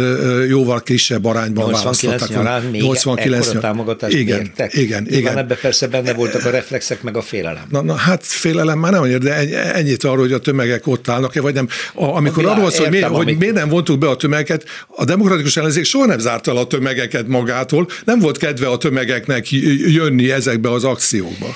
jóval 0.48 0.82
kisebb 0.82 1.26
arányban 1.26 1.70
89 1.70 2.02
választottak. 2.02 2.44
Nyarán 2.44 2.64
még 2.64 2.82
89 2.82 3.46
nyarán. 3.46 3.62
támogatást 3.62 4.16
igen, 4.16 4.38
mértek. 4.38 4.74
Igen, 4.74 5.06
igen. 5.06 5.20
igen. 5.20 5.38
Ebben 5.38 5.58
persze 5.62 5.88
benne 5.88 6.14
voltak 6.14 6.46
a 6.46 6.50
reflexek, 6.50 7.02
meg 7.02 7.18
a 7.18 7.22
félelem. 7.22 7.64
Na, 7.70 7.82
na 7.82 7.94
hát 7.96 8.24
félelem 8.24 8.80
már 8.80 8.92
nem 8.92 9.02
annyira, 9.02 9.18
de 9.18 9.34
ennyit 9.74 10.04
arról, 10.04 10.18
hogy 10.18 10.34
a 10.34 10.40
tömegek 10.40 10.88
ott 10.88 11.10
állnak-e, 11.10 11.42
vagy 11.42 11.54
nem. 11.54 11.68
A, 11.94 12.04
amikor 12.06 12.46
arról 12.46 12.72
szól, 12.72 12.82
hogy, 12.84 12.90
miért, 12.90 13.06
amit... 13.06 13.28
hogy 13.28 13.38
miért 13.38 13.56
nem 13.56 13.70
vontuk 13.70 14.00
be 14.00 14.10
a 14.10 14.16
tömegeket, 14.16 14.66
a 14.88 15.06
demokratikus 15.06 15.58
ellenzék 15.58 15.84
soha 15.84 16.06
nem 16.06 16.20
zárta 16.20 16.52
el 16.52 16.58
a 16.58 16.68
tömegeket 16.68 17.28
magától, 17.28 17.88
nem 18.06 18.20
volt 18.20 18.38
kedve 18.38 18.68
a 18.68 18.78
tömegeknek 18.78 19.52
jönni 19.52 20.32
ezekbe 20.32 20.72
az 20.72 20.84
akciókba. 20.84 21.56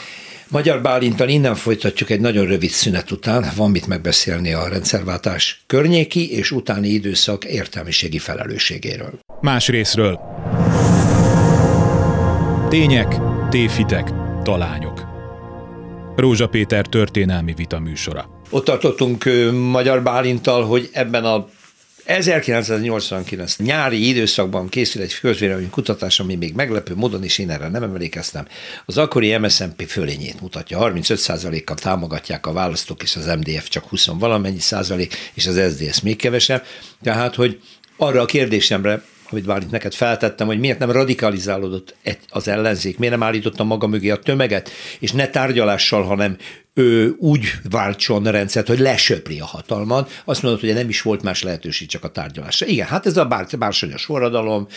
Magyar 0.52 0.82
Bálintal 0.82 1.30
innen 1.30 1.56
folytatjuk 1.56 2.10
egy 2.10 2.20
nagyon 2.20 2.46
rövid 2.46 2.70
szünet 2.70 3.12
után, 3.12 3.46
van 3.56 3.72
mit 3.72 3.88
megbeszélni 3.88 4.54
a 4.54 4.68
rendszerváltás 4.68 5.62
környéki 5.68 6.32
és 6.32 6.52
utáni 6.52 6.88
időszak 6.88 7.46
értelmiségi 7.46 8.20
felelősségéről. 8.20 9.20
Más 9.42 9.68
részről. 9.68 10.20
Tények, 12.70 13.16
téfitek, 13.50 14.10
talányok. 14.44 15.06
Rózsa 16.16 16.48
Péter 16.48 16.86
történelmi 16.86 17.54
vita 17.54 17.80
műsora. 17.80 18.30
Ott 18.50 18.66
tartottunk 18.66 19.26
Magyar 19.72 20.04
Bálintal, 20.04 20.66
hogy 20.66 20.90
ebben 20.92 21.26
a 21.26 21.48
1989 22.10 23.56
nyári 23.58 24.08
időszakban 24.08 24.70
készül 24.70 25.02
egy 25.02 25.20
közvélemény 25.20 25.70
kutatás, 25.70 26.20
ami 26.20 26.36
még 26.36 26.54
meglepő 26.54 26.96
módon 26.96 27.24
is 27.24 27.38
én 27.38 27.50
erre 27.50 27.68
nem 27.68 27.84
emlékeztem. 27.84 28.48
Az 28.86 28.98
akkori 28.98 29.38
MSZNP 29.38 29.88
fölényét 29.88 30.42
mutatja. 30.42 30.78
35%-kal 30.82 31.76
támogatják 31.76 32.46
a 32.46 32.54
választók, 32.54 33.04
és 33.04 33.16
az 33.16 33.26
MDF 33.26 33.68
csak 33.68 33.84
20 33.84 34.06
valamennyi 34.06 34.60
százalék, 34.60 35.32
és 35.34 35.48
az 35.48 35.56
SZDSZ 35.56 36.00
még 36.00 36.16
kevesebb. 36.16 36.64
Tehát, 37.04 37.36
hogy 37.36 37.62
arra 37.98 38.22
a 38.22 38.26
kérdésemre 38.26 39.04
amit 39.32 39.46
Bálint 39.46 39.72
neked 39.72 39.94
feltettem, 39.94 40.48
hogy 40.48 40.60
miért 40.60 40.80
nem 40.80 40.92
radikalizálódott 40.92 41.96
az 42.30 42.48
ellenzék, 42.48 42.98
miért 42.98 43.14
nem 43.14 43.24
állította 43.24 43.64
maga 43.64 43.88
mögé 43.88 44.10
a 44.10 44.20
tömeget, 44.20 44.70
és 45.00 45.12
ne 45.12 45.28
tárgyalással, 45.28 46.04
hanem 46.04 46.38
ő 46.74 47.16
úgy 47.18 47.52
váltson 47.70 48.24
rendszert, 48.24 48.68
hogy 48.68 48.80
lesöpri 48.80 49.40
a 49.40 49.46
hatalmat, 49.46 50.22
azt 50.26 50.42
mondod, 50.42 50.62
hogy 50.62 50.74
nem 50.74 50.90
is 50.90 51.02
volt 51.02 51.22
más 51.22 51.44
lehetőség 51.44 51.88
csak 51.88 52.04
a 52.04 52.10
tárgyalásra. 52.10 52.66
Igen, 52.66 52.88
hát 52.88 53.06
ez 53.06 53.18
a 53.18 53.26
bár, 53.26 53.48
bársonyos 53.58 54.04
forradalom, 54.06 54.68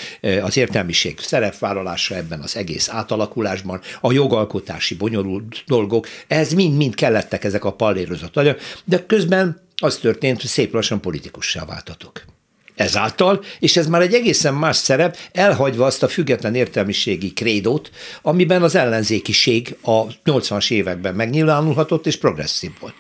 az 0.43 0.57
értelmiség 0.57 1.19
szerepvállalása 1.19 2.17
ebben 2.17 2.41
az 2.41 2.57
egész 2.57 2.89
átalakulásban, 2.89 3.81
a 4.01 4.13
jogalkotási 4.13 4.95
bonyolult 4.95 5.63
dolgok, 5.67 6.09
ez 6.27 6.53
mind-mind 6.53 6.95
kellettek 6.95 7.45
ezek 7.45 7.65
a 7.65 7.73
pallérozott 7.73 8.37
anyag, 8.37 8.59
de 8.85 9.07
közben 9.07 9.61
az 9.77 9.97
történt, 9.97 10.41
hogy 10.41 10.51
szép 10.51 10.73
lassan 10.73 11.01
politikussá 11.01 11.65
váltatok 11.65 12.25
ezáltal, 12.75 13.45
és 13.59 13.77
ez 13.77 13.87
már 13.87 14.01
egy 14.01 14.15
egészen 14.15 14.55
más 14.55 14.77
szerep, 14.77 15.17
elhagyva 15.33 15.87
azt 15.87 16.03
a 16.03 16.09
független 16.09 16.55
értelmiségi 16.55 17.33
krédót, 17.33 17.91
amiben 18.23 18.63
az 18.63 18.75
ellenzékiség 18.75 19.77
a 19.83 20.07
80-as 20.07 20.71
években 20.71 21.15
megnyilvánulhatott 21.15 22.07
és 22.07 22.17
progresszív 22.17 22.71
volt. 22.81 22.95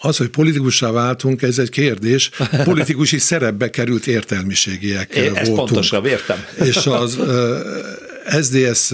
Az, 0.00 0.16
hogy 0.16 0.28
politikussá 0.28 0.90
váltunk, 0.90 1.42
ez 1.42 1.58
egy 1.58 1.70
kérdés. 1.70 2.30
Politikusi 2.64 3.18
szerepbe 3.18 3.70
került 3.70 4.06
értelmiségiek 4.06 5.14
é, 5.14 5.30
Ezt 5.34 5.52
pontosabb, 5.52 6.06
értem. 6.06 6.44
És 6.64 6.76
az 6.86 7.18
SDS 8.40 8.92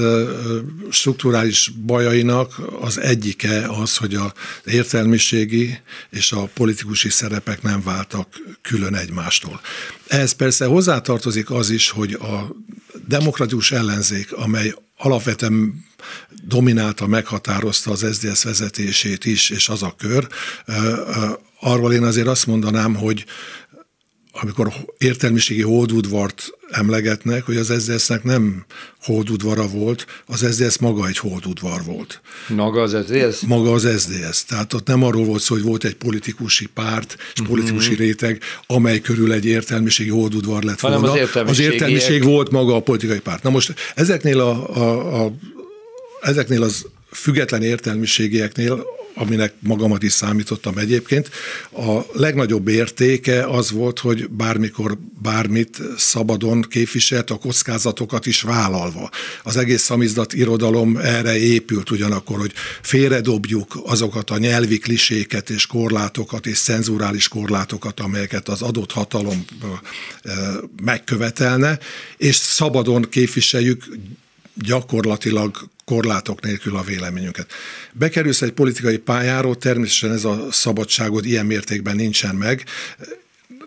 strukturális 0.90 1.72
bajainak 1.86 2.60
az 2.80 3.00
egyike 3.00 3.66
az, 3.68 3.96
hogy 3.96 4.14
az 4.14 4.32
értelmiségi 4.64 5.78
és 6.10 6.32
a 6.32 6.48
politikusi 6.54 7.08
szerepek 7.10 7.62
nem 7.62 7.82
váltak 7.82 8.28
külön 8.62 8.94
egymástól. 8.94 9.60
Ehhez 10.06 10.32
persze 10.32 10.64
hozzátartozik 10.64 11.50
az 11.50 11.70
is, 11.70 11.90
hogy 11.90 12.12
a 12.12 12.56
demokratikus 13.06 13.72
ellenzék, 13.72 14.32
amely 14.32 14.74
alapvetően 14.96 15.84
dominálta, 16.42 17.06
meghatározta 17.06 17.90
az 17.90 18.06
SZDSZ 18.12 18.42
vezetését 18.42 19.24
is, 19.24 19.50
és 19.50 19.68
az 19.68 19.82
a 19.82 19.94
kör, 19.98 20.28
arról 21.60 21.92
én 21.92 22.02
azért 22.02 22.26
azt 22.26 22.46
mondanám, 22.46 22.94
hogy 22.94 23.24
amikor 24.32 24.72
értelmiségi 24.98 25.62
hódudvart 25.62 26.50
emlegetnek, 26.70 27.44
hogy 27.44 27.56
az 27.56 27.72
SZDSZ-nek 27.78 28.24
nem 28.24 28.64
hódudvara 29.02 29.68
volt, 29.68 30.06
az 30.26 30.38
SZDSZ 30.38 30.76
maga 30.76 31.06
egy 31.06 31.18
hódudvar 31.18 31.84
volt. 31.84 32.20
Maga 32.48 32.82
az 32.82 32.96
SZDSZ? 33.06 33.40
Maga 33.40 33.72
az 33.72 33.88
SZDSZ. 33.98 34.44
Tehát 34.44 34.72
ott 34.72 34.86
nem 34.86 35.02
arról 35.02 35.24
volt 35.24 35.40
szó, 35.40 35.54
hogy 35.54 35.64
volt 35.64 35.84
egy 35.84 35.94
politikusi 35.94 36.66
párt 36.66 37.16
és 37.34 37.40
mhm. 37.40 37.50
politikusi 37.50 37.90
mm-hmm. 37.90 37.98
réteg, 37.98 38.42
amely 38.66 39.00
körül 39.00 39.32
egy 39.32 39.46
értelmiségi 39.46 40.10
hódudvar 40.10 40.62
lett 40.62 40.80
volna. 40.80 41.12
Az, 41.12 41.36
az 41.46 41.58
értelmiség 41.58 42.24
volt 42.24 42.50
maga 42.50 42.74
a 42.74 42.80
politikai 42.80 43.20
párt. 43.20 43.42
Na 43.42 43.50
most 43.50 43.74
ezeknél, 43.94 44.40
a, 44.40 44.76
a, 44.76 45.24
a, 45.24 45.32
ezeknél 46.20 46.62
az 46.62 46.86
független 47.10 47.62
értelmiségieknél 47.62 48.84
aminek 49.14 49.54
magamat 49.58 50.02
is 50.02 50.12
számítottam 50.12 50.78
egyébként. 50.78 51.30
A 51.72 52.00
legnagyobb 52.12 52.68
értéke 52.68 53.44
az 53.46 53.70
volt, 53.70 53.98
hogy 53.98 54.28
bármikor 54.28 54.98
bármit 55.22 55.78
szabadon 55.96 56.62
képviselt, 56.62 57.30
a 57.30 57.36
kockázatokat 57.36 58.26
is 58.26 58.42
vállalva. 58.42 59.10
Az 59.42 59.56
egész 59.56 59.82
szamizdat 59.82 60.32
irodalom 60.32 60.96
erre 60.96 61.38
épült 61.38 61.90
ugyanakkor, 61.90 62.38
hogy 62.38 62.52
félredobjuk 62.82 63.80
azokat 63.84 64.30
a 64.30 64.38
nyelvi 64.38 64.78
kliséket 64.78 65.50
és 65.50 65.66
korlátokat 65.66 66.46
és 66.46 66.58
cenzurális 66.58 67.28
korlátokat, 67.28 68.00
amelyeket 68.00 68.48
az 68.48 68.62
adott 68.62 68.92
hatalom 68.92 69.44
megkövetelne, 70.82 71.78
és 72.16 72.36
szabadon 72.36 73.06
képviseljük 73.10 73.84
gyakorlatilag 74.60 75.68
korlátok 75.84 76.40
nélkül 76.40 76.76
a 76.76 76.82
véleményünket. 76.82 77.52
Bekerülsz 77.92 78.42
egy 78.42 78.52
politikai 78.52 78.98
pályáról, 78.98 79.56
természetesen 79.56 80.12
ez 80.12 80.24
a 80.24 80.46
szabadságod 80.50 81.26
ilyen 81.26 81.46
mértékben 81.46 81.96
nincsen 81.96 82.34
meg, 82.34 82.64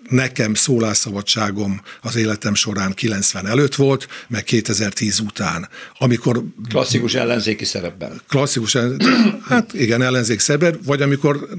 nekem 0.09 0.53
szólásszabadságom 0.53 1.81
az 2.01 2.15
életem 2.15 2.55
során 2.55 2.93
90 2.93 3.47
előtt 3.47 3.75
volt, 3.75 4.07
meg 4.27 4.43
2010 4.43 5.19
után. 5.19 5.69
Amikor 5.97 6.43
klasszikus 6.69 7.13
ellenzéki 7.13 7.65
szerepben. 7.65 8.21
Klasszikus, 8.27 8.77
hát 9.47 9.73
igen, 9.73 10.01
ellenzék 10.01 10.39
szerepben, 10.39 10.79
vagy 10.85 11.01
amikor 11.01 11.49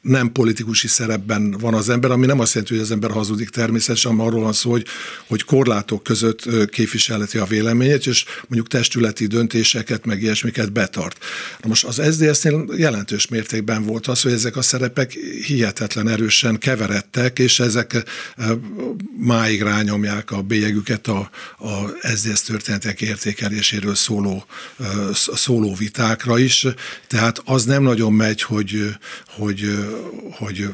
nem 0.00 0.32
politikusi 0.32 0.88
szerepben 0.88 1.50
van 1.50 1.74
az 1.74 1.88
ember, 1.88 2.10
ami 2.10 2.26
nem 2.26 2.40
azt 2.40 2.54
jelenti, 2.54 2.74
hogy 2.74 2.82
az 2.84 2.90
ember 2.90 3.10
hazudik 3.10 3.48
természetesen, 3.48 4.10
hanem 4.10 4.26
arról 4.26 4.42
van 4.42 4.52
szó, 4.52 4.70
hogy, 4.70 4.86
hogy 5.26 5.44
korlátok 5.44 6.02
között 6.02 6.68
képviseleti 6.70 7.38
a 7.38 7.44
véleményét, 7.44 8.06
és 8.06 8.24
mondjuk 8.40 8.68
testületi 8.68 9.26
döntéseket, 9.26 10.04
meg 10.04 10.22
ilyesmiket 10.22 10.72
betart. 10.72 11.24
Na 11.62 11.68
most 11.68 11.84
az 11.84 12.02
SZDSZ-nél 12.10 12.64
jelentős 12.76 13.28
mértékben 13.28 13.84
volt 13.84 14.06
az, 14.06 14.20
hogy 14.20 14.32
ezek 14.32 14.56
a 14.56 14.62
szerepek 14.62 15.12
hihetetlen 15.46 16.08
erősen 16.08 16.58
keveredtek, 16.58 17.38
és 17.38 17.60
ezek 17.60 18.02
máig 19.18 19.62
rányomják 19.62 20.30
a 20.30 20.42
bélyegüket 20.42 21.06
a, 21.06 21.30
a 21.58 22.06
SZDSZ 22.14 22.42
történetek 22.42 23.00
értékeléséről 23.00 23.94
szóló, 23.94 24.44
szóló 25.14 25.74
vitákra 25.74 26.38
is. 26.38 26.66
Tehát 27.06 27.42
az 27.44 27.64
nem 27.64 27.82
nagyon 27.82 28.12
megy, 28.12 28.42
hogy, 28.42 28.96
hogy, 29.26 29.68
hogy 30.30 30.68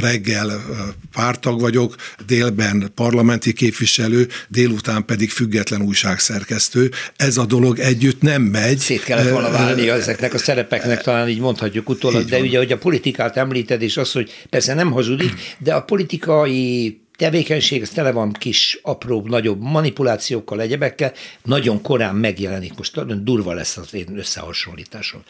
reggel 0.00 0.64
pártag 1.12 1.60
vagyok, 1.60 1.94
délben 2.26 2.90
parlamenti 2.94 3.52
képviselő, 3.52 4.28
délután 4.48 5.04
pedig 5.04 5.30
független 5.30 5.82
újságszerkesztő. 5.82 6.90
Ez 7.16 7.36
a 7.36 7.46
dolog 7.46 7.78
együtt 7.78 8.22
nem 8.22 8.42
megy. 8.42 8.78
Szét 8.78 9.04
kellett 9.04 9.30
volna 9.30 9.50
válni 9.50 9.88
ezeknek 9.88 10.34
a 10.34 10.38
szerepeknek, 10.38 11.02
talán 11.02 11.28
így 11.28 11.40
mondhatjuk 11.40 11.88
utólag, 11.88 12.22
így 12.22 12.28
de 12.28 12.36
van. 12.36 12.46
ugye, 12.46 12.58
hogy 12.58 12.72
a 12.72 12.78
politikát 12.78 13.36
említed, 13.36 13.82
és 13.82 13.96
az, 13.96 14.12
hogy 14.12 14.46
persze 14.50 14.74
nem 14.74 14.90
hazudik, 14.90 15.32
de 15.58 15.74
a 15.74 15.82
politikai 15.82 17.00
tevékenység, 17.16 17.82
ez 17.82 17.90
tele 17.90 18.10
van 18.10 18.32
kis, 18.32 18.78
apró, 18.82 19.26
nagyobb 19.26 19.62
manipulációkkal, 19.62 20.60
egyebekkel, 20.60 21.12
nagyon 21.44 21.82
korán 21.82 22.14
megjelenik. 22.14 22.76
Most 22.76 23.22
durva 23.22 23.52
lesz 23.52 23.76
az 23.76 23.94
én 23.94 24.18
összehasonlításom. 24.18 25.22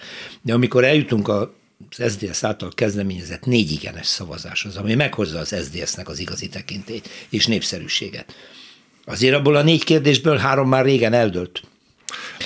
De 0.43 0.53
amikor 0.53 0.85
eljutunk 0.85 1.29
a 1.29 1.58
az 1.99 2.13
SZDSZ 2.13 2.45
által 2.45 2.71
kezdeményezett 2.75 3.45
négy 3.45 3.71
igenes 3.71 4.07
szavazás 4.07 4.65
az, 4.65 4.77
ami 4.77 4.95
meghozza 4.95 5.39
az 5.39 5.55
SZDSZ-nek 5.61 6.09
az 6.09 6.19
igazi 6.19 6.49
tekintét 6.49 7.09
és 7.29 7.47
népszerűséget. 7.47 8.35
Azért 9.05 9.35
abból 9.35 9.57
a 9.57 9.63
négy 9.63 9.85
kérdésből 9.85 10.37
három 10.37 10.69
már 10.69 10.85
régen 10.85 11.13
eldőlt. 11.13 11.63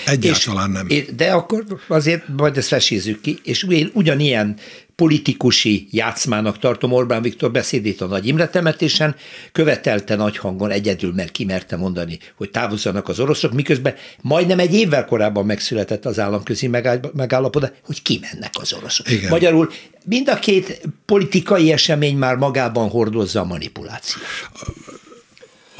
Egyáltalán 0.07 0.71
nem. 0.71 0.88
De 1.16 1.33
akkor 1.33 1.64
azért 1.88 2.29
majd 2.37 2.57
ezt 2.57 2.68
fesézzük 2.68 3.21
ki, 3.21 3.38
és 3.42 3.66
ugyanilyen 3.92 4.59
politikusi 5.03 5.87
játszmának 5.91 6.59
tartom 6.59 6.93
Orbán 6.93 7.23
Viktor 7.23 7.51
beszédét 7.51 8.01
a 8.01 8.07
Nagy 8.07 8.27
Imre 8.27 8.49
temetésen, 8.49 9.17
követelte 9.53 10.17
nagy 10.17 10.37
hangon 10.37 10.71
egyedül, 10.71 11.12
mert 11.12 11.31
kimerte 11.31 11.77
mondani, 11.77 12.19
hogy 12.35 12.51
távozzanak 12.51 13.09
az 13.09 13.21
oroszok, 13.21 13.53
miközben 13.53 13.95
majdnem 14.21 14.59
egy 14.59 14.75
évvel 14.75 15.05
korábban 15.05 15.47
megszületett 15.47 16.07
az 16.07 16.19
államközi 16.19 16.71
megállapodás, 17.12 17.71
hogy 17.85 18.03
kimennek 18.03 18.53
az 18.61 18.73
oroszok. 18.73 19.11
Igen. 19.11 19.31
Magyarul 19.31 19.71
mind 20.05 20.29
a 20.29 20.35
két 20.35 20.81
politikai 21.05 21.73
esemény 21.73 22.17
már 22.17 22.37
magában 22.37 22.88
hordozza 22.88 23.41
a 23.41 23.45
manipulációt. 23.45 24.25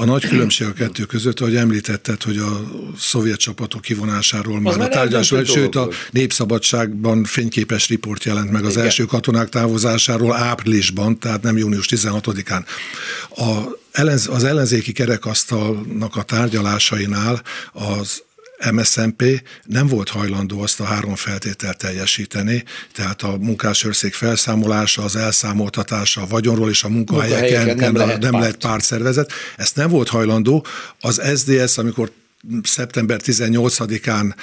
A 0.03 0.05
nagy 0.05 0.27
különbség 0.27 0.67
a 0.67 0.73
kettő 0.73 1.05
között, 1.05 1.41
ahogy 1.41 1.57
említetted, 1.57 2.23
hogy 2.23 2.39
a 2.39 2.61
szovjet 2.99 3.39
csapatok 3.39 3.81
kivonásáról 3.81 4.61
már 4.61 4.81
a 4.81 4.89
tárgyalásról, 4.89 5.45
sőt 5.45 5.75
a 5.75 5.89
Népszabadságban 6.11 7.25
fényképes 7.25 7.89
riport 7.89 8.25
jelent 8.25 8.51
meg 8.51 8.65
az 8.65 8.73
Igen. 8.73 8.85
első 8.85 9.05
katonák 9.05 9.49
távozásáról 9.49 10.35
áprilisban, 10.35 11.19
tehát 11.19 11.43
nem 11.43 11.57
június 11.57 11.87
16-án. 11.91 12.65
A, 13.29 13.79
az 14.29 14.45
ellenzéki 14.45 14.93
kerekasztalnak 14.93 16.17
a 16.17 16.23
tárgyalásainál 16.23 17.43
az 17.73 18.23
MSZNP 18.71 19.43
nem 19.65 19.87
volt 19.87 20.09
hajlandó 20.09 20.61
azt 20.61 20.81
a 20.81 20.85
három 20.85 21.15
feltételt 21.15 21.79
teljesíteni, 21.79 22.65
tehát 22.93 23.23
a 23.23 23.37
munkásőrszék 23.41 24.15
felszámolása, 24.15 25.03
az 25.03 25.17
elszámoltatása 25.17 26.21
a 26.23 26.27
vagyonról 26.27 26.71
és 26.71 26.85
a 26.85 26.89
munkahelyeken 26.89 27.67
nem, 27.67 27.77
nem, 27.77 27.95
lehet, 27.95 28.21
nem 28.21 28.31
párt. 28.31 28.43
lehet 28.43 28.57
pártszervezet. 28.57 29.33
Ezt 29.57 29.77
nem 29.77 29.89
volt 29.89 30.09
hajlandó. 30.09 30.67
Az 31.01 31.21
SDS, 31.37 31.79
amikor 31.79 32.11
szeptember 32.63 33.21
18-án 33.25 34.35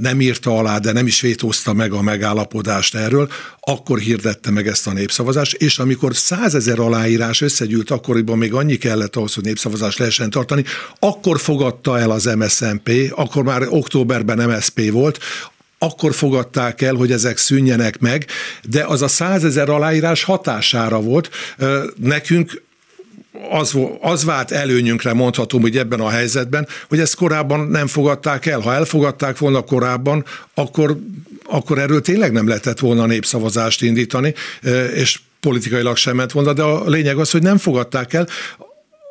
nem 0.00 0.20
írta 0.20 0.58
alá, 0.58 0.78
de 0.78 0.92
nem 0.92 1.06
is 1.06 1.20
vétózta 1.20 1.72
meg 1.72 1.92
a 1.92 2.02
megállapodást 2.02 2.94
erről, 2.94 3.30
akkor 3.60 3.98
hirdette 3.98 4.50
meg 4.50 4.66
ezt 4.66 4.86
a 4.86 4.92
népszavazást, 4.92 5.54
és 5.54 5.78
amikor 5.78 6.16
százezer 6.16 6.78
aláírás 6.78 7.40
összegyűlt, 7.40 7.90
akkoriban 7.90 8.38
még 8.38 8.52
annyi 8.52 8.76
kellett 8.76 9.16
ahhoz, 9.16 9.34
hogy 9.34 9.44
népszavazást 9.44 9.98
lehessen 9.98 10.30
tartani, 10.30 10.64
akkor 10.98 11.40
fogadta 11.40 11.98
el 11.98 12.10
az 12.10 12.24
MSZNP, 12.24 13.12
akkor 13.14 13.42
már 13.42 13.66
októberben 13.68 14.48
MSZP 14.48 14.90
volt, 14.90 15.18
akkor 15.78 16.14
fogadták 16.14 16.82
el, 16.82 16.94
hogy 16.94 17.12
ezek 17.12 17.36
szűnjenek 17.36 17.98
meg, 17.98 18.26
de 18.62 18.84
az 18.84 19.02
a 19.02 19.08
százezer 19.08 19.68
aláírás 19.68 20.22
hatására 20.22 21.00
volt. 21.00 21.30
Nekünk 21.96 22.62
az, 23.50 23.76
az 24.00 24.24
vált 24.24 24.50
előnyünkre, 24.50 25.12
mondhatom, 25.12 25.60
hogy 25.60 25.76
ebben 25.76 26.00
a 26.00 26.08
helyzetben, 26.08 26.66
hogy 26.88 27.00
ezt 27.00 27.14
korábban 27.14 27.60
nem 27.60 27.86
fogadták 27.86 28.46
el. 28.46 28.60
Ha 28.60 28.74
elfogadták 28.74 29.38
volna 29.38 29.60
korábban, 29.60 30.24
akkor, 30.54 30.98
akkor 31.44 31.78
erről 31.78 32.00
tényleg 32.00 32.32
nem 32.32 32.48
lehetett 32.48 32.78
volna 32.78 33.06
népszavazást 33.06 33.82
indítani, 33.82 34.34
és 34.94 35.20
politikailag 35.40 35.96
sem 35.96 36.16
ment 36.16 36.32
volna, 36.32 36.52
de 36.52 36.62
a 36.62 36.88
lényeg 36.88 37.18
az, 37.18 37.30
hogy 37.30 37.42
nem 37.42 37.58
fogadták 37.58 38.12
el 38.12 38.26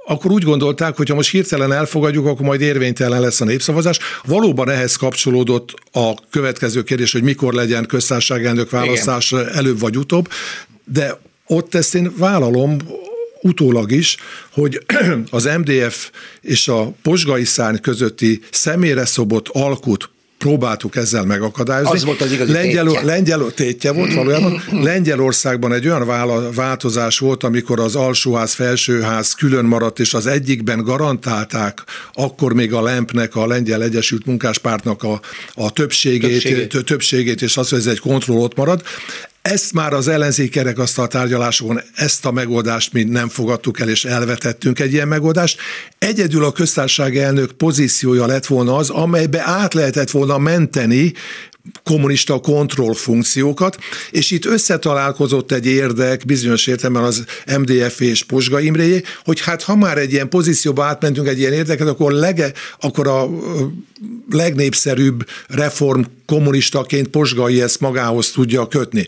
akkor 0.10 0.32
úgy 0.32 0.44
gondolták, 0.44 0.96
hogy 0.96 1.10
ha 1.10 1.16
most 1.16 1.32
hirtelen 1.32 1.72
elfogadjuk, 1.72 2.26
akkor 2.26 2.46
majd 2.46 2.62
érvénytelen 2.62 3.22
lesz 3.22 3.42
a 3.42 3.46
népszavazás. 3.46 4.00
Valóban 4.26 4.70
ehhez 4.70 4.96
kapcsolódott 4.96 5.74
a 5.92 6.14
következő 6.30 6.84
kérdés, 6.84 7.12
hogy 7.12 7.24
mikor 7.24 7.54
legyen 7.54 7.86
köztársaságelnök 7.86 8.70
választás 8.70 9.32
Igen. 9.32 9.50
előbb 9.54 9.80
vagy 9.80 9.98
utóbb, 9.98 10.30
de 10.86 11.20
ott 11.48 11.76
ezt 11.76 11.96
én 11.96 12.14
vállalom, 12.18 12.78
utólag 13.42 13.92
is, 13.92 14.18
hogy 14.52 14.86
az 15.30 15.50
MDF 15.58 16.12
és 16.42 16.68
a 16.68 16.94
posgai 17.02 17.44
szárny 17.44 17.78
közötti 17.78 18.42
személyre 18.52 19.06
szobott 19.06 19.48
alkut 19.48 20.10
próbáltuk 20.38 20.96
ezzel 20.96 21.24
megakadályozni. 21.24 21.96
Az 21.96 22.06
volt 22.06 22.22
az 22.22 22.32
igazi 22.32 22.52
Lengyel, 22.52 22.86
tétje. 22.86 23.04
Lengyel, 23.04 23.52
tétje 23.56 23.92
volt 23.92 24.14
valójában. 24.14 24.62
Lengyelországban 24.72 25.74
egy 25.74 25.88
olyan 25.88 26.08
változás 26.56 27.20
volt, 27.20 27.44
amikor 27.44 27.80
az 27.80 27.96
alsóház, 27.96 28.54
felsőház 28.54 29.32
külön 29.32 29.66
maradt, 29.66 30.00
és 30.00 30.14
az 30.14 30.26
egyikben 30.26 30.84
garantálták 30.84 31.84
akkor 32.14 32.54
még 32.54 32.74
a 32.74 32.82
Lempnek, 32.82 33.36
a 33.36 33.48
Lengyel 33.48 33.84
Egyesült 33.84 34.26
Munkáspártnak 34.26 35.04
a, 35.04 35.22
a 35.54 35.72
többségét, 35.72 36.42
többségét. 36.42 36.86
többségét, 36.86 37.42
és 37.42 37.58
az, 37.58 37.70
hogy 37.70 37.80
ez 37.80 37.86
egy 37.86 38.00
kontroll 38.00 38.38
ott 38.38 38.56
marad. 38.56 38.82
Ezt 39.48 39.74
már 39.74 39.94
az 39.94 40.08
ellenzékerek 40.08 40.80
azt 40.80 41.00
a 41.00 41.08
tárgyalásokon, 41.08 41.82
ezt 41.96 42.26
a 42.26 42.32
megoldást 42.32 42.94
mi 42.94 43.04
nem 43.04 43.30
fogadtuk 43.30 43.80
el, 43.80 43.90
és 43.90 44.06
elvetettünk 44.06 44.80
egy 44.80 44.94
ilyen 44.94 45.08
megoldást. 45.08 45.60
Egyedül 45.98 46.44
a 46.44 46.52
köztársaság 46.52 47.18
elnök 47.18 47.52
pozíciója 47.52 48.26
lett 48.26 48.46
volna 48.46 48.76
az, 48.76 48.90
amelybe 48.90 49.42
át 49.46 49.74
lehetett 49.74 50.12
volna 50.12 50.38
menteni 50.38 51.14
kommunista 51.84 52.40
kontrollfunkciókat, 52.40 53.78
és 54.12 54.32
itt 54.32 54.46
összetalálkozott 54.46 55.52
egy 55.52 55.66
érdek, 55.66 56.26
bizonyos 56.26 56.68
értelemben 56.68 57.04
az 57.04 57.24
MDF 57.58 58.00
és 58.00 58.24
Posga 58.24 58.60
Imréjé, 58.60 59.04
hogy 59.24 59.42
hát 59.42 59.64
ha 59.64 59.76
már 59.76 59.98
egy 59.98 60.12
ilyen 60.12 60.30
pozícióba 60.30 60.84
átmentünk 60.84 61.28
egy 61.28 61.40
ilyen 61.40 61.54
érdeket, 61.54 61.88
akkor, 61.88 62.12
lege, 62.12 62.52
akkor 62.80 63.08
a 63.08 63.30
legnépszerűbb 64.30 65.26
reform 65.48 66.02
kommunistaként 66.28 67.08
Posgai 67.08 67.62
ezt 67.62 67.80
magához 67.80 68.32
tudja 68.32 68.68
kötni. 68.68 69.08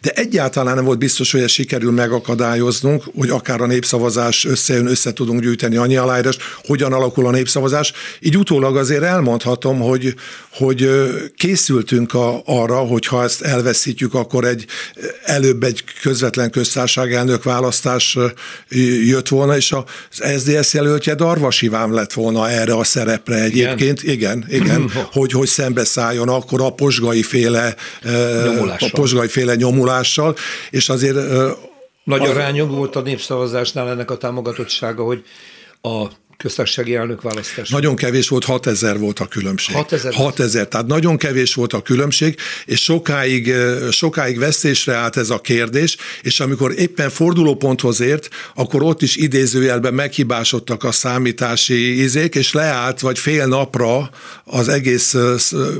De 0.00 0.10
egyáltalán 0.10 0.74
nem 0.74 0.84
volt 0.84 0.98
biztos, 0.98 1.32
hogy 1.32 1.40
ezt 1.40 1.52
sikerül 1.52 1.92
megakadályoznunk, 1.92 3.04
hogy 3.16 3.30
akár 3.30 3.60
a 3.60 3.66
népszavazás 3.66 4.44
összejön, 4.44 4.86
össze 4.86 5.12
tudunk 5.12 5.40
gyűjteni 5.40 5.76
annyi 5.76 5.96
aláírás, 5.96 6.36
hogyan 6.64 6.92
alakul 6.92 7.26
a 7.26 7.30
népszavazás. 7.30 7.92
Így 8.20 8.36
utólag 8.36 8.76
azért 8.76 9.02
elmondhatom, 9.02 9.80
hogy, 9.80 10.14
hogy 10.50 10.88
készültünk 11.36 12.14
a, 12.14 12.42
arra, 12.44 12.76
hogy 12.76 13.06
ha 13.06 13.22
ezt 13.22 13.42
elveszítjük, 13.42 14.14
akkor 14.14 14.44
egy 14.44 14.66
előbb 15.24 15.62
egy 15.62 15.84
közvetlen 16.02 16.50
köztársaság 16.50 17.12
elnök 17.12 17.42
választás 17.42 18.18
jött 19.04 19.28
volna, 19.28 19.56
és 19.56 19.72
az 19.72 19.84
SZDSZ 20.36 20.74
jelöltje 20.74 21.14
Darvas 21.14 21.62
Iván 21.62 21.90
lett 21.90 22.12
volna 22.12 22.48
erre 22.50 22.74
a 22.74 22.84
szerepre 22.84 23.42
egyébként. 23.42 24.02
Igen, 24.02 24.44
igen, 24.48 24.64
igen 24.64 24.90
hogy, 25.12 25.32
hogy 25.32 25.48
szembeszálljon 25.48 26.28
akkor 26.28 26.55
a 26.60 26.70
posgai 26.70 27.22
féle 27.22 27.74
nyomulással. 28.02 28.88
a 28.92 28.96
posgai 28.96 29.28
féle 29.28 29.54
nyomulással, 29.54 30.36
és 30.70 30.88
azért 30.88 31.16
nagy 32.04 32.26
arányom 32.26 32.70
volt 32.70 32.96
a 32.96 33.00
népszavazásnál 33.00 33.88
ennek 33.88 34.10
a 34.10 34.16
támogatottsága, 34.16 35.04
hogy 35.04 35.24
a 35.80 36.06
köztársasági 36.36 36.94
elnök 36.94 37.22
választás. 37.22 37.68
Nagyon 37.68 37.96
kevés 37.96 38.28
volt, 38.28 38.44
6000 38.44 38.98
volt 38.98 39.18
a 39.18 39.26
különbség. 39.26 39.74
6000. 39.74 40.14
6000, 40.14 40.68
tehát 40.68 40.86
nagyon 40.86 41.16
kevés 41.16 41.54
volt 41.54 41.72
a 41.72 41.82
különbség, 41.82 42.36
és 42.64 42.82
sokáig, 42.82 43.54
sokáig 43.90 44.38
vesztésre 44.38 44.94
állt 44.94 45.16
ez 45.16 45.30
a 45.30 45.38
kérdés, 45.38 45.96
és 46.22 46.40
amikor 46.40 46.72
éppen 46.78 47.10
fordulóponthoz 47.10 48.00
ért, 48.00 48.28
akkor 48.54 48.82
ott 48.82 49.02
is 49.02 49.16
idézőjelben 49.16 49.94
meghibásodtak 49.94 50.84
a 50.84 50.92
számítási 50.92 52.02
izék, 52.02 52.34
és 52.34 52.52
leállt, 52.52 53.00
vagy 53.00 53.18
fél 53.18 53.46
napra 53.46 54.10
az 54.44 54.68
egész 54.68 55.14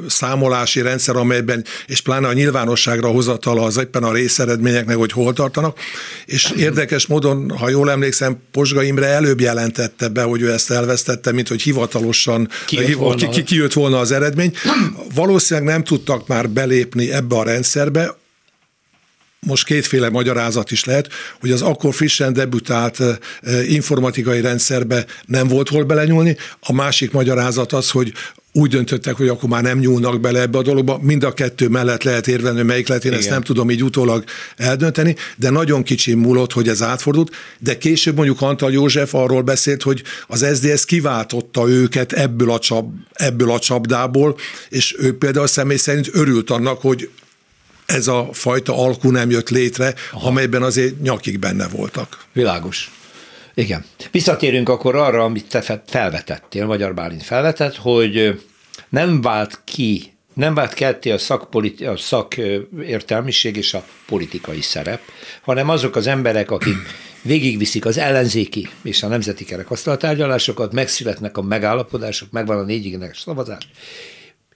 számolási 0.08 0.80
rendszer, 0.80 1.16
amelyben, 1.16 1.64
és 1.86 2.00
pláne 2.00 2.28
a 2.28 2.32
nyilvánosságra 2.32 3.08
hozatala 3.08 3.62
az 3.62 3.76
éppen 3.76 4.02
a 4.02 4.12
részeredményeknek, 4.12 4.96
hogy 4.96 5.12
hol 5.12 5.32
tartanak, 5.32 5.78
és 6.26 6.52
érdekes 6.56 7.06
módon, 7.06 7.50
ha 7.50 7.68
jól 7.68 7.90
emlékszem, 7.90 8.38
Posga 8.52 8.82
Imre 8.82 9.06
előbb 9.06 9.40
jelentette 9.40 10.08
be, 10.08 10.22
hogy 10.22 10.42
ő 10.46 10.52
ezt 10.52 10.70
elvesztette, 10.70 11.32
mint 11.32 11.48
hogy 11.48 11.62
hivatalosan 11.62 12.48
kijött, 12.66 12.86
hiv- 12.86 12.98
volna. 12.98 13.28
Ki, 13.28 13.42
kijött 13.42 13.72
volna 13.72 13.98
az 13.98 14.12
eredmény. 14.12 14.52
Valószínűleg 15.14 15.68
nem 15.68 15.84
tudtak 15.84 16.26
már 16.26 16.50
belépni 16.50 17.12
ebbe 17.12 17.36
a 17.36 17.42
rendszerbe, 17.42 18.16
most 19.40 19.64
kétféle 19.64 20.10
magyarázat 20.10 20.70
is 20.70 20.84
lehet, 20.84 21.08
hogy 21.40 21.50
az 21.50 21.62
akkor 21.62 21.94
frissen 21.94 22.32
debütált 22.32 22.98
informatikai 23.68 24.40
rendszerbe 24.40 25.06
nem 25.26 25.48
volt 25.48 25.68
hol 25.68 25.84
belenyúlni, 25.84 26.36
a 26.60 26.72
másik 26.72 27.10
magyarázat 27.10 27.72
az, 27.72 27.90
hogy 27.90 28.12
úgy 28.56 28.70
döntöttek, 28.70 29.14
hogy 29.14 29.28
akkor 29.28 29.48
már 29.48 29.62
nem 29.62 29.78
nyúlnak 29.78 30.20
bele 30.20 30.40
ebbe 30.40 30.58
a 30.58 30.62
dologba. 30.62 30.98
Mind 31.02 31.24
a 31.24 31.32
kettő 31.32 31.68
mellett 31.68 32.02
lehet 32.02 32.28
érvelni, 32.28 32.62
melyik 32.62 32.88
lehet, 32.88 33.04
én 33.04 33.10
Igen. 33.10 33.22
ezt 33.22 33.32
nem 33.32 33.42
tudom 33.42 33.70
így 33.70 33.82
utólag 33.82 34.24
eldönteni, 34.56 35.16
de 35.36 35.50
nagyon 35.50 35.82
kicsi 35.82 36.14
múlott, 36.14 36.52
hogy 36.52 36.68
ez 36.68 36.82
átfordult, 36.82 37.34
de 37.58 37.78
később 37.78 38.14
mondjuk 38.16 38.40
Antal 38.40 38.72
József 38.72 39.14
arról 39.14 39.42
beszélt, 39.42 39.82
hogy 39.82 40.02
az 40.26 40.46
SDS 40.54 40.84
kiváltotta 40.84 41.68
őket 41.68 42.12
ebből 42.12 42.50
a, 42.50 42.58
csap, 42.58 42.88
ebből 43.12 43.50
a 43.50 43.58
csapdából, 43.58 44.36
és 44.68 44.96
ő 44.98 45.16
például 45.18 45.46
személy 45.46 45.76
szerint 45.76 46.08
örült 46.12 46.50
annak, 46.50 46.80
hogy 46.80 47.10
ez 47.86 48.06
a 48.06 48.28
fajta 48.32 48.78
alkú 48.78 49.10
nem 49.10 49.30
jött 49.30 49.48
létre, 49.48 49.94
Aha. 50.12 50.28
amelyben 50.28 50.62
azért 50.62 51.00
nyakig 51.00 51.38
benne 51.38 51.68
voltak. 51.68 52.24
Világos. 52.32 52.90
Igen. 53.58 53.84
Visszatérünk 54.10 54.68
akkor 54.68 54.96
arra, 54.96 55.24
amit 55.24 55.48
te 55.48 55.80
felvetettél, 55.86 56.66
Magyar 56.66 56.94
Bálint 56.94 57.22
felvetett, 57.22 57.76
hogy 57.76 58.42
nem 58.88 59.20
vált 59.20 59.60
ki, 59.64 60.12
nem 60.34 60.54
vált 60.54 60.74
ketté 60.74 61.10
a, 61.10 61.18
szakpoliti, 61.18 61.86
a 61.86 61.96
szakértelmiség 61.96 63.56
és 63.56 63.74
a 63.74 63.84
politikai 64.06 64.60
szerep, 64.60 65.00
hanem 65.42 65.68
azok 65.68 65.96
az 65.96 66.06
emberek, 66.06 66.50
akik 66.50 66.74
végigviszik 67.22 67.84
az 67.84 67.98
ellenzéki 67.98 68.68
és 68.82 69.02
a 69.02 69.08
nemzeti 69.08 69.44
kerekasztaltárgyalásokat, 69.44 70.72
megszületnek 70.72 71.36
a 71.36 71.42
megállapodások, 71.42 72.30
megvan 72.30 72.58
a 72.58 72.62
négyigének 72.62 73.14
szavazás, 73.14 73.68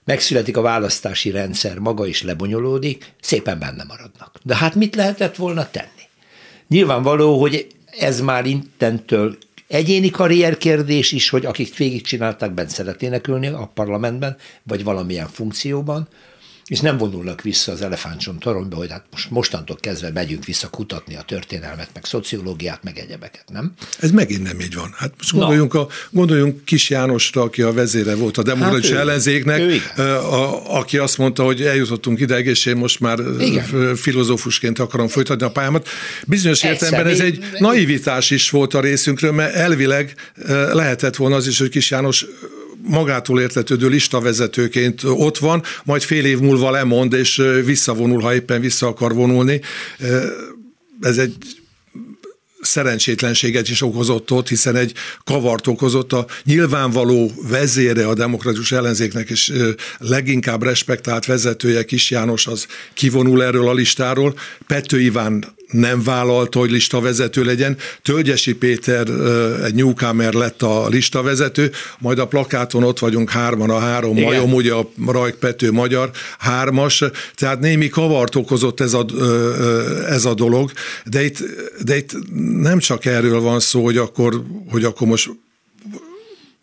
megszületik 0.05 0.57
a 0.57 0.61
választási 0.61 1.31
rendszer, 1.31 1.77
maga 1.77 2.05
is 2.05 2.23
lebonyolódik, 2.23 3.13
szépen 3.21 3.59
benne 3.59 3.83
maradnak. 3.83 4.39
De 4.43 4.55
hát 4.55 4.75
mit 4.75 4.95
lehetett 4.95 5.35
volna 5.35 5.69
tenni? 5.71 6.09
Nyilvánvaló, 6.67 7.39
hogy 7.39 7.67
ez 7.99 8.21
már 8.21 8.45
intentől 8.45 9.37
egyéni 9.67 10.09
karrierkérdés 10.09 11.11
is, 11.11 11.29
hogy 11.29 11.45
akik 11.45 11.77
végigcsinálták, 11.77 12.51
bent 12.51 12.69
szeretnének 12.69 13.27
ülni 13.27 13.47
a 13.47 13.71
parlamentben, 13.73 14.37
vagy 14.63 14.83
valamilyen 14.83 15.27
funkcióban, 15.27 16.07
és 16.67 16.79
nem 16.79 16.97
vonulnak 16.97 17.41
vissza 17.41 17.71
az 17.71 17.81
elefántson 17.81 18.39
toronyba, 18.39 18.75
hogy 18.75 18.91
hát 18.91 19.05
most 19.11 19.29
mostantól 19.29 19.77
kezdve 19.79 20.11
megyünk 20.11 20.45
vissza 20.45 20.69
kutatni 20.69 21.15
a 21.15 21.21
történelmet, 21.21 21.89
meg 21.93 22.05
szociológiát, 22.05 22.83
meg 22.83 22.97
egyebeket, 22.97 23.43
nem? 23.51 23.71
Ez 23.99 24.11
megint 24.11 24.43
nem 24.43 24.59
így 24.59 24.75
van. 24.75 24.93
Hát 24.97 25.13
most 25.17 25.31
gondoljunk, 25.31 25.73
a, 25.73 25.87
gondoljunk 26.09 26.65
Kis 26.65 26.89
Jánosra, 26.89 27.41
aki 27.41 27.61
a 27.61 27.73
vezére 27.73 28.15
volt 28.15 28.37
a 28.37 28.43
demokratikus 28.43 28.89
hát 28.89 28.99
ellenzéknek, 28.99 29.61
a, 29.97 30.75
aki 30.77 30.97
azt 30.97 31.17
mondta, 31.17 31.43
hogy 31.43 31.61
eljutottunk 31.61 32.19
ideig, 32.19 32.45
és 32.45 32.65
én 32.65 32.75
most 32.75 32.99
már 32.99 33.19
Igen. 33.39 33.95
filozófusként 33.95 34.79
akarom 34.79 35.07
folytatni 35.07 35.45
a 35.45 35.51
pályámat. 35.51 35.87
Bizonyos 36.27 36.63
értelemben 36.63 37.07
ez 37.07 37.19
egy 37.19 37.43
naivitás 37.59 38.29
is 38.29 38.49
volt 38.49 38.73
a 38.73 38.79
részünkről, 38.79 39.31
mert 39.31 39.55
elvileg 39.55 40.15
lehetett 40.71 41.15
volna 41.15 41.35
az 41.35 41.47
is, 41.47 41.59
hogy 41.59 41.69
Kis 41.69 41.91
János 41.91 42.25
magától 42.83 43.41
értetődő 43.41 43.87
listavezetőként 43.87 45.03
ott 45.03 45.37
van, 45.37 45.63
majd 45.83 46.01
fél 46.01 46.25
év 46.25 46.39
múlva 46.39 46.71
lemond, 46.71 47.13
és 47.13 47.41
visszavonul, 47.65 48.21
ha 48.21 48.33
éppen 48.33 48.61
vissza 48.61 48.87
akar 48.87 49.13
vonulni. 49.13 49.61
Ez 51.01 51.17
egy 51.17 51.35
szerencsétlenséget 52.61 53.69
is 53.69 53.81
okozott 53.81 54.31
ott, 54.31 54.47
hiszen 54.47 54.75
egy 54.75 54.93
kavart 55.23 55.67
okozott 55.67 56.13
a 56.13 56.25
nyilvánvaló 56.43 57.31
vezére 57.49 58.07
a 58.07 58.13
demokratikus 58.13 58.71
ellenzéknek, 58.71 59.29
és 59.29 59.53
leginkább 59.97 60.63
respektált 60.63 61.25
vezetője 61.25 61.83
Kis 61.83 62.11
János 62.11 62.47
az 62.47 62.67
kivonul 62.93 63.43
erről 63.43 63.67
a 63.67 63.73
listáról. 63.73 64.35
Pető 64.67 65.01
Iván 65.01 65.45
nem 65.71 66.03
vállalta, 66.03 66.59
hogy 66.59 66.71
listavezető 66.71 67.43
legyen. 67.43 67.77
Tölgyesi 68.01 68.53
Péter, 68.53 69.07
egy 69.63 69.73
newcomer 69.73 70.33
lett 70.33 70.61
a 70.61 70.87
listavezető, 70.87 71.71
majd 71.99 72.19
a 72.19 72.27
plakáton 72.27 72.83
ott 72.83 72.99
vagyunk 72.99 73.29
hárman, 73.29 73.69
a 73.69 73.79
három 73.79 74.17
Igen. 74.17 74.23
majom, 74.23 74.53
ugye 74.53 74.73
a 74.73 74.89
Rajk 75.07 75.35
Pető 75.35 75.71
magyar, 75.71 76.11
hármas, 76.39 77.03
tehát 77.35 77.59
némi 77.59 77.89
kavart 77.89 78.35
okozott 78.35 78.79
ez 78.79 78.93
a, 78.93 79.05
ez 80.07 80.25
a 80.25 80.33
dolog, 80.33 80.71
de 81.05 81.23
itt, 81.23 81.37
de 81.83 81.97
itt 81.97 82.11
nem 82.61 82.79
csak 82.79 83.05
erről 83.05 83.39
van 83.39 83.59
szó, 83.59 83.83
hogy 83.83 83.97
akkor, 83.97 84.43
hogy 84.69 84.83
akkor 84.83 85.07
most 85.07 85.29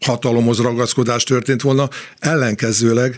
hatalomhoz 0.00 0.58
ragaszkodás 0.58 1.24
történt 1.24 1.62
volna, 1.62 1.88
ellenkezőleg 2.18 3.16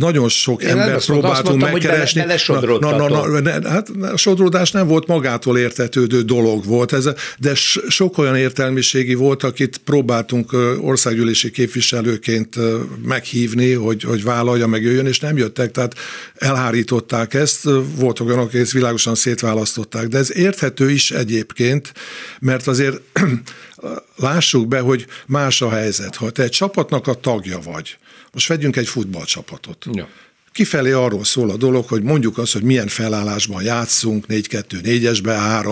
nagyon 0.00 0.28
sok 0.28 0.62
Én 0.62 0.68
ember 0.68 1.04
próbáltunk 1.04 1.46
mondtam, 1.46 1.70
megkeresni. 1.70 2.20
Bele, 2.20 2.38
na, 2.80 2.96
na, 2.96 3.08
na, 3.08 3.40
na, 3.40 3.68
hát 3.68 3.88
a 4.12 4.16
sodródás 4.16 4.70
nem 4.70 4.86
volt 4.86 5.06
magától 5.06 5.58
értetődő 5.58 6.22
dolog 6.22 6.64
volt, 6.64 6.92
ez, 6.92 7.08
de 7.38 7.54
sok 7.88 8.18
olyan 8.18 8.36
értelmiségi 8.36 9.14
volt, 9.14 9.42
akit 9.42 9.76
próbáltunk 9.76 10.52
országgyűlési 10.80 11.50
képviselőként 11.50 12.56
meghívni, 13.04 13.72
hogy, 13.72 14.02
hogy 14.02 14.22
vállalja, 14.22 14.66
meg 14.66 14.82
jöjjön, 14.82 15.06
és 15.06 15.20
nem 15.20 15.36
jöttek, 15.36 15.70
tehát 15.70 15.94
elhárították 16.34 17.34
ezt, 17.34 17.68
voltak 17.96 18.26
olyanok, 18.26 18.46
akik 18.46 18.60
ezt 18.60 18.72
világosan 18.72 19.14
szétválasztották, 19.14 20.06
de 20.06 20.18
ez 20.18 20.36
érthető 20.36 20.90
is 20.90 21.10
egyébként, 21.10 21.92
mert 22.40 22.66
azért 22.66 23.00
lássuk 24.16 24.68
be, 24.68 24.80
hogy 24.80 25.06
más 25.26 25.62
a 25.62 25.70
helyzet. 25.70 26.16
Ha 26.16 26.30
te 26.30 26.42
egy 26.42 26.50
csapatnak 26.50 27.06
a 27.06 27.14
tagja 27.14 27.58
vagy, 27.58 27.98
most 28.32 28.48
vegyünk 28.48 28.76
egy 28.76 28.88
futballcsapatot. 28.88 29.86
Ja. 29.92 30.08
Kifelé 30.52 30.90
arról 30.90 31.24
szól 31.24 31.50
a 31.50 31.56
dolog, 31.56 31.88
hogy 31.88 32.02
mondjuk 32.02 32.38
azt, 32.38 32.52
hogy 32.52 32.62
milyen 32.62 32.86
felállásban 32.88 33.62
játszunk, 33.62 34.24
4-2-4-esbe, 34.28 35.62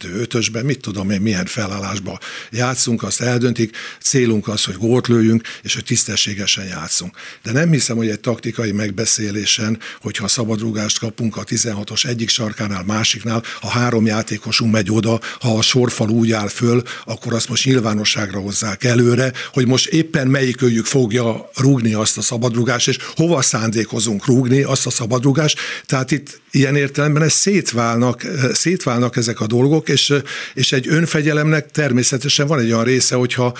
3-2-5-ösbe, 0.00 0.64
mit 0.64 0.80
tudom 0.80 1.10
én, 1.10 1.20
milyen 1.20 1.46
felállásban 1.46 2.18
játszunk, 2.50 3.02
azt 3.02 3.20
eldöntik, 3.20 3.76
célunk 4.00 4.48
az, 4.48 4.64
hogy 4.64 4.74
gólt 4.74 5.06
lőjünk, 5.06 5.42
és 5.62 5.74
hogy 5.74 5.84
tisztességesen 5.84 6.64
játszunk. 6.64 7.16
De 7.42 7.52
nem 7.52 7.70
hiszem, 7.70 7.96
hogy 7.96 8.08
egy 8.08 8.20
taktikai 8.20 8.72
megbeszélésen, 8.72 9.78
hogyha 10.00 10.28
szabadrugást 10.28 10.98
kapunk 10.98 11.36
a 11.36 11.44
16-os 11.44 12.06
egyik 12.06 12.28
sarkánál, 12.28 12.84
másiknál, 12.86 13.42
ha 13.60 13.68
három 13.68 14.06
játékosunk 14.06 14.72
megy 14.72 14.90
oda, 14.90 15.20
ha 15.40 15.56
a 15.56 15.62
sorfal 15.62 16.08
úgy 16.10 16.32
áll 16.32 16.48
föl, 16.48 16.82
akkor 17.04 17.34
azt 17.34 17.48
most 17.48 17.64
nyilvánosságra 17.64 18.40
hozzák 18.40 18.84
előre, 18.84 19.32
hogy 19.52 19.66
most 19.66 19.86
éppen 19.86 20.26
melyikőjük 20.26 20.86
fogja 20.86 21.50
rúgni 21.54 21.94
azt 21.94 22.18
a 22.18 22.22
szabadrugást, 22.22 22.88
és 22.88 22.98
hova 23.16 23.42
szándékozunk 23.42 24.26
rúgni, 24.28 24.62
azt 24.62 24.86
a 24.86 24.90
szabadrugást. 24.90 25.58
Tehát 25.86 26.10
itt 26.10 26.40
ilyen 26.50 26.76
értelemben 26.76 27.22
ez 27.22 27.32
szétválnak, 27.32 28.26
szétválnak 28.52 29.16
ezek 29.16 29.40
a 29.40 29.46
dolgok, 29.46 29.88
és, 29.88 30.14
és 30.54 30.72
egy 30.72 30.88
önfegyelemnek 30.88 31.70
természetesen 31.70 32.46
van 32.46 32.58
egy 32.58 32.72
olyan 32.72 32.84
része, 32.84 33.14
hogyha 33.14 33.54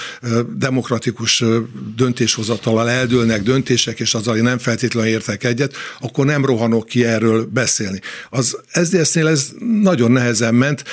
demokratikus 0.57 1.45
döntéshozatalal 1.97 2.91
eldőlnek 2.91 3.43
döntések, 3.43 4.01
és 4.01 4.15
azzal 4.15 4.37
nem 4.37 4.59
feltétlenül 4.59 5.11
értek 5.11 5.45
egyet, 5.45 5.75
akkor 6.01 6.27
nem 6.27 6.45
rohanok 6.45 6.87
ki 6.87 7.05
erről 7.05 7.45
beszélni. 7.45 8.01
Az 8.31 8.57
SZDSZ-nél 8.73 9.29
ez 9.29 9.51
nagyon 9.83 10.11
nehezen 10.11 10.55
ment, 10.55 10.85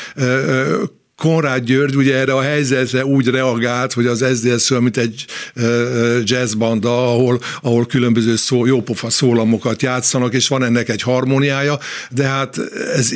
Konrád 1.16 1.63
György 1.63 1.95
ugye 1.95 2.16
erre 2.16 2.34
a 2.34 2.41
helyzetre 2.41 3.05
úgy 3.05 3.28
reagált, 3.28 3.93
hogy 3.93 4.05
az 4.05 4.26
SZDSZ 4.34 4.72
olyan, 4.72 4.84
mint 4.84 4.97
egy 4.97 5.26
jazzbanda, 6.24 7.11
ahol, 7.11 7.41
ahol 7.61 7.86
különböző 7.86 8.36
szó, 8.36 8.66
jópofa 8.66 9.09
szólamokat 9.09 9.82
játszanak, 9.82 10.34
és 10.34 10.47
van 10.47 10.63
ennek 10.63 10.89
egy 10.89 11.01
harmóniája, 11.01 11.80
de 12.09 12.24
hát 12.24 12.57
ez 12.95 13.13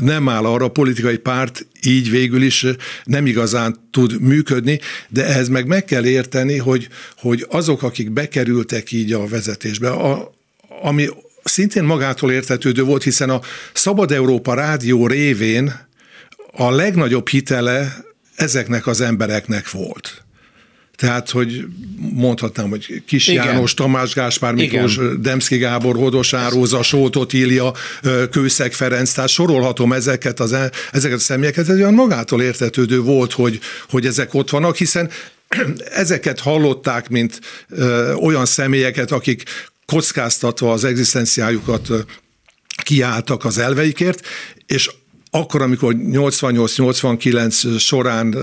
nem 0.00 0.28
áll 0.28 0.44
arra, 0.44 0.64
a 0.64 0.70
politikai 0.70 1.16
párt 1.16 1.66
így 1.82 2.10
végül 2.10 2.42
is 2.42 2.66
nem 3.04 3.26
igazán 3.26 3.76
tud 3.90 4.20
működni, 4.20 4.80
de 5.08 5.26
ehhez 5.26 5.48
meg 5.48 5.66
meg 5.66 5.84
kell 5.84 6.04
érteni, 6.04 6.56
hogy, 6.58 6.88
hogy 7.16 7.46
azok, 7.50 7.82
akik 7.82 8.10
bekerültek 8.10 8.92
így 8.92 9.12
a 9.12 9.26
vezetésbe, 9.26 9.90
a, 9.90 10.34
ami 10.82 11.08
szintén 11.44 11.84
magától 11.84 12.32
értetődő 12.32 12.82
volt, 12.82 13.02
hiszen 13.02 13.30
a 13.30 13.40
Szabad 13.72 14.12
Európa 14.12 14.54
rádió 14.54 15.06
révén 15.06 15.90
a 16.52 16.70
legnagyobb 16.70 17.28
hitele 17.28 18.04
ezeknek 18.36 18.86
az 18.86 19.00
embereknek 19.00 19.70
volt. 19.70 20.24
Tehát, 20.96 21.30
hogy 21.30 21.64
mondhatnám, 22.12 22.68
hogy 22.68 23.02
Kis 23.06 23.28
Igen. 23.28 23.44
János, 23.44 23.74
Tamás 23.74 24.14
Gáspár 24.14 24.54
Miklós, 24.54 24.96
Igen. 24.96 25.22
Demszki 25.22 25.56
Gábor, 25.56 25.96
Hodos 25.96 26.32
Áróza, 26.32 26.82
Sótot 26.82 27.32
Ilja, 27.32 27.72
Kőszeg 28.30 28.72
Ferenc, 28.72 29.12
tehát 29.12 29.30
sorolhatom 29.30 29.92
ezeket, 29.92 30.40
az, 30.40 30.52
e, 30.52 30.70
ezeket 30.92 31.16
a 31.16 31.20
személyeket, 31.20 31.68
ez 31.68 31.76
olyan 31.76 31.94
magától 31.94 32.42
értetődő 32.42 33.00
volt, 33.00 33.32
hogy, 33.32 33.60
hogy 33.88 34.06
ezek 34.06 34.34
ott 34.34 34.50
vannak, 34.50 34.76
hiszen 34.76 35.10
ezeket 36.04 36.40
hallották, 36.40 37.08
mint 37.08 37.40
ö, 37.68 38.12
olyan 38.12 38.46
személyeket, 38.46 39.10
akik 39.10 39.42
kockáztatva 39.86 40.72
az 40.72 40.84
egzisztenciájukat 40.84 41.88
kiálltak 42.82 43.44
az 43.44 43.58
elveikért, 43.58 44.26
és 44.66 44.90
akkor, 45.34 45.62
amikor 45.62 45.94
88-89 45.98 47.78
során 47.78 48.34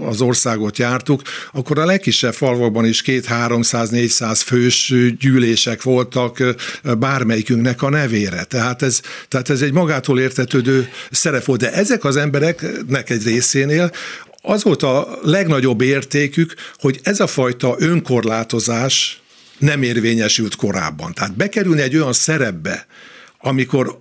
az 0.00 0.20
országot 0.20 0.78
jártuk, 0.78 1.22
akkor 1.52 1.78
a 1.78 1.84
legkisebb 1.84 2.34
falvakban 2.34 2.84
is 2.84 3.02
két 3.02 3.26
300-400 3.30 4.40
fős 4.44 4.94
gyűlések 5.18 5.82
voltak 5.82 6.38
bármelyikünknek 6.98 7.82
a 7.82 7.90
nevére. 7.90 8.44
Tehát 8.44 8.82
ez, 8.82 9.00
tehát 9.28 9.50
ez 9.50 9.62
egy 9.62 9.72
magától 9.72 10.20
értetődő 10.20 10.88
szerep 11.10 11.44
volt. 11.44 11.60
De 11.60 11.72
ezek 11.72 12.04
az 12.04 12.16
embereknek 12.16 13.10
egy 13.10 13.24
részénél 13.24 13.90
az 14.42 14.62
volt 14.62 14.82
a 14.82 15.18
legnagyobb 15.22 15.80
értékük, 15.80 16.54
hogy 16.78 17.00
ez 17.02 17.20
a 17.20 17.26
fajta 17.26 17.74
önkorlátozás 17.78 19.20
nem 19.58 19.82
érvényesült 19.82 20.56
korábban. 20.56 21.14
Tehát 21.14 21.36
bekerülni 21.36 21.80
egy 21.80 21.96
olyan 21.96 22.12
szerepbe, 22.12 22.86
amikor 23.38 23.98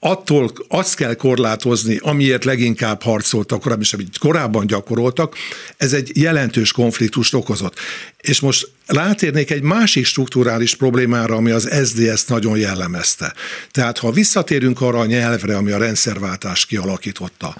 attól 0.00 0.52
azt 0.68 0.94
kell 0.94 1.14
korlátozni, 1.14 1.98
amiért 2.02 2.44
leginkább 2.44 3.02
harcoltak 3.02 3.60
korábban, 3.60 3.84
és 3.84 3.92
amit 3.92 4.18
korábban 4.18 4.66
gyakoroltak, 4.66 5.36
ez 5.76 5.92
egy 5.92 6.10
jelentős 6.14 6.72
konfliktust 6.72 7.34
okozott. 7.34 7.74
És 8.20 8.40
most 8.40 8.70
rátérnék 8.86 9.50
egy 9.50 9.62
másik 9.62 10.04
strukturális 10.04 10.74
problémára, 10.74 11.34
ami 11.34 11.50
az 11.50 11.68
SDS 11.84 12.24
nagyon 12.24 12.58
jellemezte. 12.58 13.34
Tehát 13.70 13.98
ha 13.98 14.10
visszatérünk 14.10 14.80
arra 14.80 14.98
a 14.98 15.06
nyelvre, 15.06 15.56
ami 15.56 15.70
a 15.70 15.78
rendszerváltást 15.78 16.66
kialakította, 16.66 17.56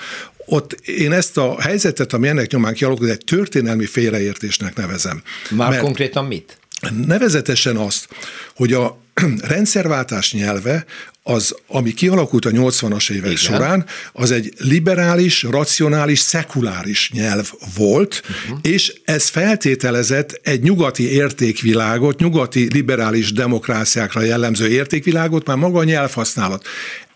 ott 0.47 0.73
én 0.73 1.13
ezt 1.13 1.37
a 1.37 1.61
helyzetet, 1.61 2.13
ami 2.13 2.29
ennek 2.29 2.51
nyomán 2.51 2.75
kialakult, 2.75 3.11
egy 3.11 3.25
történelmi 3.25 3.87
félreértésnek 3.87 4.77
nevezem. 4.77 5.23
Már 5.51 5.71
Mert 5.71 5.83
konkrétan 5.83 6.25
mit? 6.25 6.59
Nevezetesen 7.07 7.77
azt, 7.77 8.09
hogy 8.55 8.73
a 8.73 9.06
rendszerváltás 9.55 10.33
nyelve 10.33 10.85
az, 11.23 11.55
ami 11.67 11.93
kialakult 11.93 12.45
a 12.45 12.51
80-as 12.51 13.11
évek 13.11 13.25
Igen. 13.25 13.37
során, 13.37 13.87
az 14.13 14.31
egy 14.31 14.53
liberális, 14.59 15.43
racionális, 15.43 16.19
szekuláris 16.19 17.11
nyelv 17.13 17.51
volt, 17.77 18.23
uh-huh. 18.45 18.59
és 18.63 18.93
ez 19.05 19.29
feltételezett 19.29 20.41
egy 20.43 20.63
nyugati 20.63 21.11
értékvilágot, 21.13 22.19
nyugati 22.19 22.69
liberális 22.73 23.33
demokráciákra 23.33 24.21
jellemző 24.21 24.69
értékvilágot, 24.69 25.47
már 25.47 25.57
maga 25.57 25.79
a 25.79 25.85
nyelvhasználat. 25.85 26.67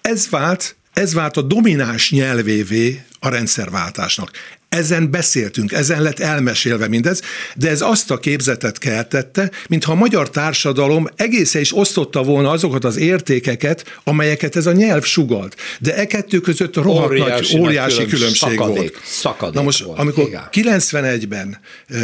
Ez 0.01 0.29
vált 0.29 0.75
ez 0.93 1.15
vált 1.15 1.37
a 1.37 1.43
domináns 1.43 2.11
nyelvévé 2.11 3.03
a 3.21 3.29
rendszerváltásnak. 3.29 4.31
Ezen 4.71 5.11
beszéltünk, 5.11 5.73
ezen 5.73 6.03
lett 6.03 6.19
elmesélve 6.19 6.89
mindez, 6.89 7.21
de 7.57 7.69
ez 7.69 7.81
azt 7.81 8.11
a 8.11 8.19
képzetet 8.19 8.79
keltette, 8.79 9.51
mintha 9.69 9.93
a 9.93 9.95
magyar 9.95 10.31
társadalom 10.31 11.09
egészen 11.17 11.61
is 11.61 11.77
osztotta 11.77 12.23
volna 12.23 12.51
azokat 12.51 12.85
az 12.85 12.97
értékeket, 12.97 14.01
amelyeket 14.05 14.57
ez 14.57 14.67
a 14.67 14.73
nyelv 14.73 15.05
sugalt. 15.05 15.57
De 15.81 15.97
e 15.97 16.07
kettő 16.07 16.41
között 16.41 16.77
rohadt 16.77 17.11
óriási, 17.11 17.57
nagy, 17.57 17.63
óriási 17.63 18.07
különbség, 18.07 18.51
szakadék, 18.51 18.77
volt. 18.77 19.01
Szakadék 19.05 19.55
Na 19.55 19.63
most, 19.63 19.83
volt, 19.83 19.99
amikor 19.99 20.27
igen. 20.27 20.49
91-ben 20.53 21.61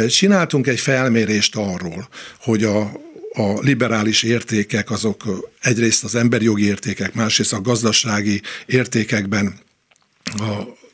csináltunk 0.09 0.67
egy 0.67 0.79
felmérést 0.79 1.55
arról, 1.55 2.07
hogy 2.39 2.63
a, 2.63 2.79
a 3.33 3.59
liberális 3.61 4.23
értékek 4.23 4.91
azok 4.91 5.23
egyrészt 5.61 6.03
az 6.03 6.15
emberi 6.15 6.45
jogi 6.45 6.65
értékek, 6.65 7.13
másrészt 7.13 7.53
a 7.53 7.61
gazdasági 7.61 8.41
értékekben 8.65 9.59
a 10.23 10.85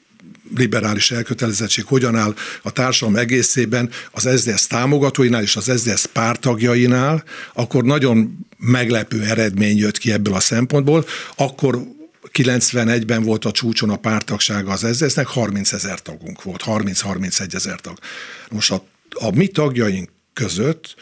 liberális 0.55 1.11
elkötelezettség 1.11 1.85
hogyan 1.85 2.15
áll 2.15 2.35
a 2.61 2.71
társadalom 2.71 3.19
egészében 3.19 3.89
az 4.11 4.29
SZDSZ 4.35 4.67
támogatóinál 4.67 5.41
és 5.41 5.55
az 5.55 5.71
SZDSZ 5.75 6.05
pártagjainál, 6.05 7.23
akkor 7.53 7.83
nagyon 7.83 8.47
meglepő 8.57 9.23
eredmény 9.23 9.77
jött 9.77 9.97
ki 9.97 10.11
ebből 10.11 10.33
a 10.33 10.39
szempontból, 10.39 11.05
akkor 11.35 11.81
91-ben 12.31 13.23
volt 13.23 13.45
a 13.45 13.51
csúcson 13.51 13.89
a 13.89 13.95
pártagsága 13.95 14.71
az 14.71 14.87
SZSZ-nek, 14.93 15.27
30 15.27 15.73
ezer 15.73 16.01
tagunk 16.01 16.43
volt, 16.43 16.63
30-31 16.65 17.53
ezer 17.53 17.79
tag. 17.79 17.97
Most 18.49 18.71
a, 18.71 18.85
a 19.09 19.35
mi 19.35 19.47
tagjaink 19.47 20.09
között 20.33 20.95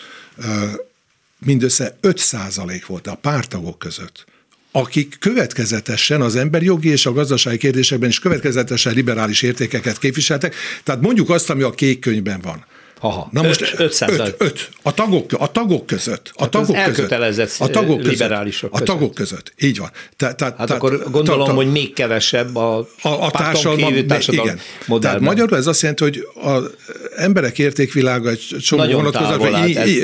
mindössze 1.39 1.97
5 2.01 2.17
százalék 2.17 2.85
volt 2.85 3.07
a 3.07 3.15
pártagok 3.15 3.79
között 3.79 4.25
akik 4.72 5.15
következetesen 5.19 6.22
az 6.22 6.36
emberi 6.36 6.65
jogi 6.65 6.89
és 6.89 7.05
a 7.05 7.13
gazdasági 7.13 7.57
kérdésekben 7.57 8.09
is 8.09 8.19
következetesen 8.19 8.93
liberális 8.93 9.41
értékeket 9.41 9.99
képviseltek. 9.99 10.55
Tehát 10.84 11.01
mondjuk 11.01 11.30
azt, 11.30 11.49
ami 11.49 11.61
a 11.61 11.69
kék 11.69 11.99
könyvben 11.99 12.41
van. 12.41 12.65
Aha, 13.03 13.29
Na 13.31 13.41
most 13.41 13.61
5, 13.61 14.01
5, 14.01 14.19
5, 14.19 14.35
5 14.37 14.69
a, 14.81 14.93
tagok, 14.93 15.31
a 15.37 15.51
tagok 15.51 15.85
között. 15.85 16.31
A 16.35 16.49
tagok 16.49 16.83
között. 16.83 17.11
A 17.59 17.67
tagok 17.67 18.01
liberálisok 18.01 18.71
között. 18.71 18.87
A 18.87 18.91
tagok 18.91 19.13
között. 19.13 19.53
Így 19.59 19.77
van. 19.77 19.89
Te, 20.17 20.33
te, 20.33 20.45
hát 20.57 20.67
te, 20.67 20.73
akkor 20.73 21.03
gondolom, 21.11 21.39
ta, 21.39 21.45
ta, 21.45 21.53
hogy 21.53 21.71
még 21.71 21.93
kevesebb 21.93 22.55
a, 22.55 22.77
a, 23.01 23.09
a 23.09 23.31
társadalom, 23.31 24.07
társadalom 24.07 24.45
igen. 24.45 24.59
modellben. 24.85 25.19
Tehát 25.19 25.35
magyarul 25.35 25.57
ez 25.57 25.67
azt 25.67 25.81
jelenti, 25.81 26.03
hogy 26.03 26.27
az 26.33 26.69
emberek 27.15 27.59
értékvilága 27.59 28.29
egy 28.29 28.55
csomó 28.61 28.91
vonatkozásban 28.91 29.51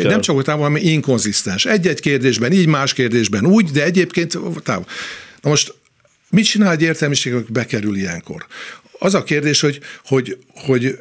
nem 0.04 0.22
csak 0.22 0.44
távol, 0.44 0.64
hanem 0.64 0.82
inkonzisztens. 0.84 1.66
Egy-egy 1.66 2.00
kérdésben 2.00 2.52
így, 2.52 2.68
más 2.68 2.94
kérdésben 2.94 3.46
úgy, 3.46 3.72
de 3.72 3.84
egyébként 3.84 4.40
távol. 4.64 4.86
Na 5.42 5.50
most 5.50 5.74
mit 6.30 6.46
csinál 6.46 6.72
egy 6.72 6.82
értelmiség, 6.82 7.52
bekerül 7.52 7.96
ilyenkor? 7.96 8.46
Az 9.00 9.14
a 9.14 9.24
kérdés, 9.24 9.62
hogy, 9.62 9.80
hogy, 10.06 10.38
hogy 10.56 10.98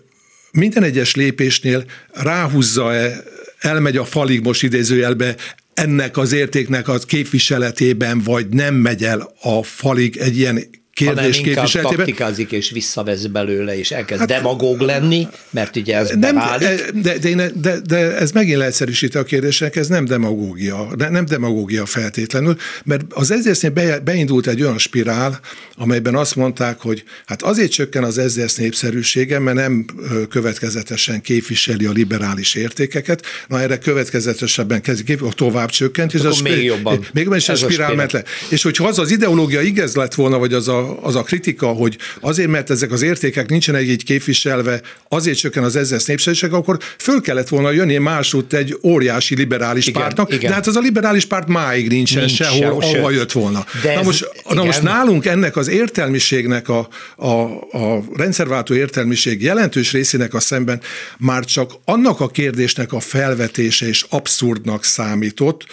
minden 0.56 0.82
egyes 0.82 1.14
lépésnél 1.14 1.84
ráhúzza-e, 2.12 3.22
elmegy 3.58 3.96
a 3.96 4.04
falig 4.04 4.40
most 4.42 4.62
idézőjelbe, 4.62 5.36
ennek 5.74 6.16
az 6.16 6.32
értéknek 6.32 6.88
az 6.88 7.04
képviseletében, 7.04 8.20
vagy 8.20 8.48
nem 8.48 8.74
megy 8.74 9.04
el 9.04 9.32
a 9.40 9.62
falig 9.62 10.16
egy 10.16 10.38
ilyen 10.38 10.62
kérdés 10.96 11.38
inkább 11.38 11.66
taktikázik 11.66 12.52
és 12.52 12.70
visszavesz 12.70 13.24
belőle, 13.24 13.78
és 13.78 13.90
elkezd 13.90 14.20
hát, 14.20 14.28
demagóg 14.28 14.80
lenni, 14.80 15.28
mert 15.50 15.76
ugye 15.76 15.96
ez 15.96 16.08
nem, 16.08 16.20
beválik. 16.20 16.68
De, 16.92 17.18
de, 17.18 17.34
de, 17.34 17.50
de, 17.54 17.78
de 17.86 18.16
ez 18.16 18.32
megint 18.32 18.58
leegyszerűsíti 18.58 19.18
a 19.18 19.22
kérdésnek, 19.22 19.76
ez 19.76 19.88
nem 19.88 20.04
demagógia, 20.04 20.88
de 20.96 21.08
nem 21.08 21.24
demagógia 21.24 21.86
feltétlenül, 21.86 22.56
mert 22.84 23.02
az 23.08 23.30
ezért 23.30 23.72
be, 23.72 24.00
beindult 24.00 24.46
egy 24.46 24.62
olyan 24.62 24.78
spirál, 24.78 25.40
amelyben 25.76 26.14
azt 26.14 26.36
mondták, 26.36 26.80
hogy 26.80 27.04
hát 27.26 27.42
azért 27.42 27.70
csökken 27.70 28.04
az 28.04 28.18
ezért 28.18 28.56
népszerűsége, 28.58 29.38
mert 29.38 29.56
nem 29.56 29.84
következetesen 30.28 31.20
képviseli 31.20 31.84
a 31.84 31.92
liberális 31.92 32.54
értékeket, 32.54 33.22
na 33.48 33.60
erre 33.60 33.78
következetesebben 33.78 34.82
kezdik, 34.82 35.20
tovább 35.34 35.70
csökkent, 35.70 36.14
és 36.14 36.20
az 36.20 36.40
még 36.40 36.64
jobban. 36.64 37.06
Még 37.12 37.22
jobban 37.22 37.38
is 37.38 37.48
a 37.48 37.54
spirál 37.54 37.94
ment 37.94 38.12
le. 38.12 38.24
És 38.48 38.62
hogyha 38.62 38.86
az 38.86 38.98
az 38.98 39.10
ideológia 39.10 39.60
igaz 39.60 39.94
lett 39.94 40.14
volna, 40.14 40.38
vagy 40.38 40.52
az 40.52 40.68
a 40.68 40.85
az 41.02 41.14
a 41.14 41.22
kritika, 41.22 41.66
hogy 41.66 41.98
azért, 42.20 42.48
mert 42.48 42.70
ezek 42.70 42.92
az 42.92 43.02
értékek 43.02 43.48
nincsenek 43.48 43.82
így 43.82 44.04
képviselve, 44.04 44.80
azért 45.08 45.38
csökken 45.38 45.62
az 45.62 45.76
ezzel 45.76 46.00
népszerűség, 46.06 46.52
akkor 46.52 46.78
föl 46.98 47.20
kellett 47.20 47.48
volna 47.48 47.70
jönni 47.70 47.96
másút 47.96 48.52
egy 48.52 48.78
óriási 48.82 49.34
liberális 49.34 49.86
igen, 49.86 50.02
pártnak, 50.02 50.32
igen. 50.32 50.48
de 50.48 50.54
hát 50.54 50.66
az 50.66 50.76
a 50.76 50.80
liberális 50.80 51.24
párt 51.24 51.48
máig 51.48 51.88
nincsen 51.88 52.24
Nincs 52.24 52.36
sehol, 52.36 52.82
se, 52.82 52.88
ahova 52.88 53.10
jött 53.10 53.32
volna. 53.32 53.64
De 53.82 53.94
na, 53.94 54.02
most, 54.02 54.30
na 54.48 54.64
most 54.64 54.82
nálunk 54.82 55.26
ennek 55.26 55.56
az 55.56 55.68
értelmiségnek, 55.68 56.68
a, 56.68 56.88
a, 57.16 57.30
a 57.76 58.04
rendszerváltó 58.16 58.74
értelmiség 58.74 59.42
jelentős 59.42 59.92
részének 59.92 60.34
a 60.34 60.40
szemben 60.40 60.80
már 61.18 61.44
csak 61.44 61.72
annak 61.84 62.20
a 62.20 62.28
kérdésnek 62.28 62.92
a 62.92 63.00
felvetése 63.00 63.86
és 63.86 64.06
abszurdnak 64.08 64.84
számított, 64.84 65.66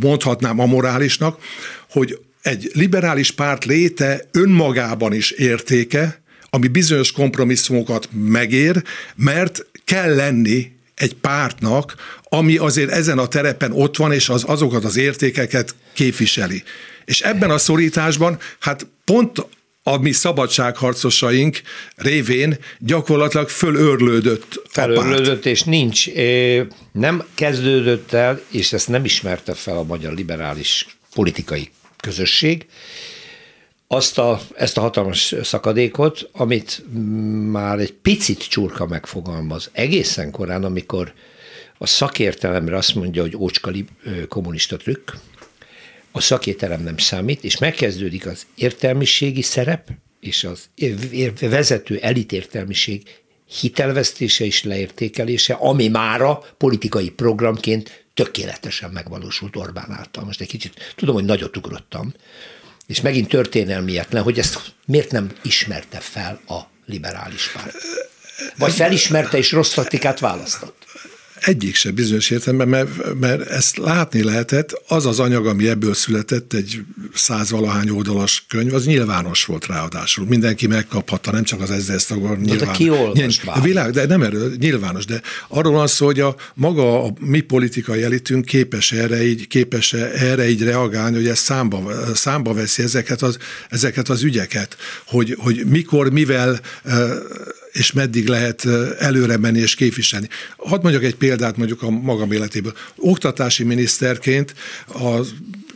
mondhatnám 0.00 0.60
amorálisnak, 0.60 1.38
hogy 1.90 2.18
egy 2.46 2.70
liberális 2.72 3.30
párt 3.30 3.64
léte 3.64 4.28
önmagában 4.32 5.12
is 5.12 5.30
értéke, 5.30 6.20
ami 6.50 6.68
bizonyos 6.68 7.12
kompromisszumokat 7.12 8.08
megér, 8.12 8.82
mert 9.16 9.66
kell 9.84 10.14
lenni 10.14 10.72
egy 10.94 11.14
pártnak, 11.14 11.94
ami 12.22 12.56
azért 12.56 12.90
ezen 12.90 13.18
a 13.18 13.26
terepen 13.26 13.72
ott 13.72 13.96
van, 13.96 14.12
és 14.12 14.28
az, 14.28 14.44
azokat 14.44 14.84
az 14.84 14.96
értékeket 14.96 15.74
képviseli. 15.92 16.62
És 17.04 17.20
ebben 17.20 17.50
a 17.50 17.58
szorításban, 17.58 18.38
hát 18.58 18.86
pont 19.04 19.46
a 19.82 19.96
mi 19.96 20.12
szabadságharcosaink 20.12 21.60
révén 21.96 22.58
gyakorlatilag 22.78 23.48
fölörlődött 23.48 24.62
Fölörlődött, 24.70 25.46
és 25.46 25.62
nincs, 25.62 26.06
nem 26.92 27.24
kezdődött 27.34 28.12
el, 28.12 28.40
és 28.50 28.72
ezt 28.72 28.88
nem 28.88 29.04
ismerte 29.04 29.54
fel 29.54 29.76
a 29.76 29.82
magyar 29.82 30.12
liberális 30.12 30.86
politikai 31.14 31.70
közösség, 32.06 32.66
azt 33.88 34.18
a, 34.18 34.40
ezt 34.56 34.76
a 34.76 34.80
hatalmas 34.80 35.34
szakadékot, 35.42 36.28
amit 36.32 36.84
már 37.50 37.78
egy 37.78 37.92
picit 37.92 38.48
csurka 38.48 38.86
megfogalmaz 38.86 39.70
egészen 39.72 40.30
korán, 40.30 40.64
amikor 40.64 41.12
a 41.78 41.86
szakértelemre 41.86 42.76
azt 42.76 42.94
mondja, 42.94 43.22
hogy 43.22 43.36
ócska 43.36 43.70
kommunista 44.28 44.76
trükk, 44.76 45.10
a 46.12 46.20
szakértelem 46.20 46.82
nem 46.82 46.96
számít, 46.96 47.44
és 47.44 47.58
megkezdődik 47.58 48.26
az 48.26 48.46
értelmiségi 48.54 49.42
szerep, 49.42 49.90
és 50.20 50.44
az 50.44 50.68
vezető 51.40 51.98
elitértelmiség 51.98 53.02
hitelvesztése 53.60 54.44
és 54.44 54.64
leértékelése, 54.64 55.54
ami 55.54 55.88
mára 55.88 56.42
politikai 56.56 57.10
programként 57.10 58.05
tökéletesen 58.16 58.90
megvalósult 58.90 59.56
Orbán 59.56 59.92
által. 59.92 60.24
Most 60.24 60.40
egy 60.40 60.48
kicsit 60.48 60.92
tudom, 60.94 61.14
hogy 61.14 61.24
nagyot 61.24 61.56
ugrottam, 61.56 62.14
és 62.86 63.00
megint 63.00 63.28
történelmietlen, 63.28 64.22
hogy 64.22 64.38
ezt 64.38 64.74
miért 64.86 65.10
nem 65.10 65.32
ismerte 65.42 66.00
fel 66.00 66.40
a 66.48 66.60
liberális 66.86 67.48
párt. 67.48 67.76
Vagy 68.58 68.72
felismerte 68.72 69.36
és 69.36 69.52
rossz 69.52 69.74
taktikát 69.74 70.18
választott. 70.18 70.85
Egyik 71.40 71.74
se 71.74 71.90
bizonyos 71.90 72.30
értelemben, 72.30 72.68
mert, 72.68 73.14
mert 73.20 73.50
ezt 73.50 73.76
látni 73.76 74.22
lehetett, 74.22 74.82
az 74.88 75.06
az 75.06 75.20
anyag, 75.20 75.46
ami 75.46 75.68
ebből 75.68 75.94
született, 75.94 76.52
egy 76.52 76.80
százvalahány 77.14 77.88
oldalas 77.88 78.44
könyv, 78.48 78.74
az 78.74 78.86
nyilvános 78.86 79.44
volt 79.44 79.66
ráadásul. 79.66 80.26
Mindenki 80.26 80.66
megkaphatta, 80.66 81.32
nem 81.32 81.42
csak 81.42 81.60
az 81.60 81.70
ezzel 81.70 81.98
tagok. 81.98 82.40
Nyilván, 82.40 82.66
de 82.66 82.72
ki 82.72 82.84
nyilván, 82.84 83.62
világ, 83.62 83.90
de 83.90 84.06
nem 84.06 84.22
erről, 84.22 84.52
nyilvános, 84.58 85.04
de 85.04 85.20
arról 85.48 85.72
van 85.72 85.86
szó, 85.86 86.06
hogy 86.06 86.20
a 86.20 86.36
maga 86.54 87.04
a 87.04 87.12
mi 87.20 87.40
politikai 87.40 88.02
elitünk 88.02 88.44
képes 88.44 88.92
erre 88.92 89.24
így, 89.24 89.46
képes 89.46 89.92
erre 89.92 90.48
így 90.48 90.62
reagálni, 90.62 91.16
hogy 91.16 91.28
ez 91.28 91.38
számba, 91.38 91.92
számba 92.14 92.54
veszi 92.54 92.82
ezeket 92.82 93.22
az, 93.22 93.38
ezeket 93.70 94.08
az 94.08 94.22
ügyeket, 94.22 94.76
hogy, 95.06 95.36
hogy 95.38 95.64
mikor, 95.66 96.10
mivel 96.10 96.60
és 97.76 97.92
meddig 97.92 98.28
lehet 98.28 98.66
előre 98.98 99.36
menni 99.36 99.58
és 99.58 99.74
képviselni. 99.74 100.28
Hadd 100.56 100.82
mondjak 100.82 101.04
egy 101.04 101.16
példát 101.16 101.56
mondjuk 101.56 101.82
a 101.82 101.90
magam 101.90 102.32
életéből. 102.32 102.74
Oktatási 102.96 103.64
miniszterként 103.64 104.54
az 104.86 105.34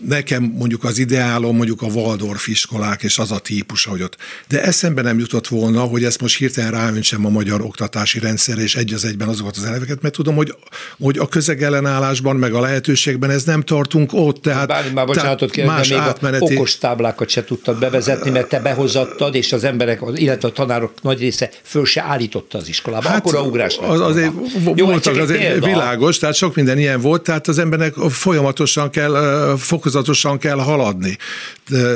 nekem 0.08 0.42
mondjuk 0.42 0.84
az 0.84 0.98
ideálom 0.98 1.56
mondjuk 1.56 1.82
a 1.82 1.86
Waldorf 1.86 2.48
iskolák 2.48 3.02
és 3.02 3.18
az 3.18 3.30
a 3.30 3.38
típus, 3.38 3.84
hogy 3.84 4.02
ott. 4.02 4.16
De 4.48 4.62
eszembe 4.62 5.02
nem 5.02 5.18
jutott 5.18 5.46
volna, 5.46 5.80
hogy 5.80 6.04
ezt 6.04 6.20
most 6.20 6.38
hirtelen 6.38 6.70
ráöntsem 6.70 7.26
a 7.26 7.28
magyar 7.28 7.60
oktatási 7.60 8.18
rendszerre, 8.18 8.62
és 8.62 8.76
egy 8.76 8.92
az 8.92 9.04
egyben 9.04 9.28
azokat 9.28 9.56
az 9.56 9.64
elveket, 9.64 10.02
mert 10.02 10.14
tudom, 10.14 10.34
hogy, 10.34 10.54
hogy 10.98 11.18
a 11.18 11.28
közegellenállásban, 11.28 12.36
meg 12.36 12.54
a 12.54 12.60
lehetőségben 12.60 13.30
ez 13.30 13.44
nem 13.44 13.62
tartunk 13.62 14.10
ott. 14.12 14.42
Tehát, 14.42 14.68
Bármi 14.68 14.90
már 14.92 15.06
bocsánatot 15.06 15.50
kérem, 15.50 15.74
más 15.74 15.88
de 15.88 15.94
még 15.94 16.04
átmeneti... 16.04 16.56
okos 16.56 16.78
táblákat 16.78 17.28
se 17.28 17.44
tudtad 17.44 17.78
bevezetni, 17.78 18.30
mert 18.30 18.48
te 18.48 18.60
behozattad, 18.60 19.34
és 19.34 19.52
az 19.52 19.64
emberek, 19.64 20.00
illetve 20.14 20.48
a 20.48 20.52
tanárok 20.52 20.92
nagy 21.02 21.18
része 21.18 21.50
föl 21.62 21.84
se 21.84 22.02
állította 22.02 22.58
az 22.58 22.68
iskolába. 22.68 23.08
Hát, 23.08 23.18
Akkor 23.18 23.36
a 23.36 23.42
ugrás 23.42 23.78
az, 23.80 24.00
azért 24.00 24.32
Jó, 24.74 24.86
voltak, 24.86 25.16
azért 25.16 25.64
világos, 25.64 26.18
tehát 26.18 26.34
sok 26.34 26.54
minden 26.54 26.78
ilyen 26.78 27.00
volt, 27.00 27.22
tehát 27.22 27.48
az 27.48 27.58
embernek 27.58 27.94
folyamatosan 27.94 28.90
kell 28.90 29.54
fokozni 29.58 29.89
fokozatosan 29.90 30.38
kell 30.38 30.58
haladni. 30.58 31.16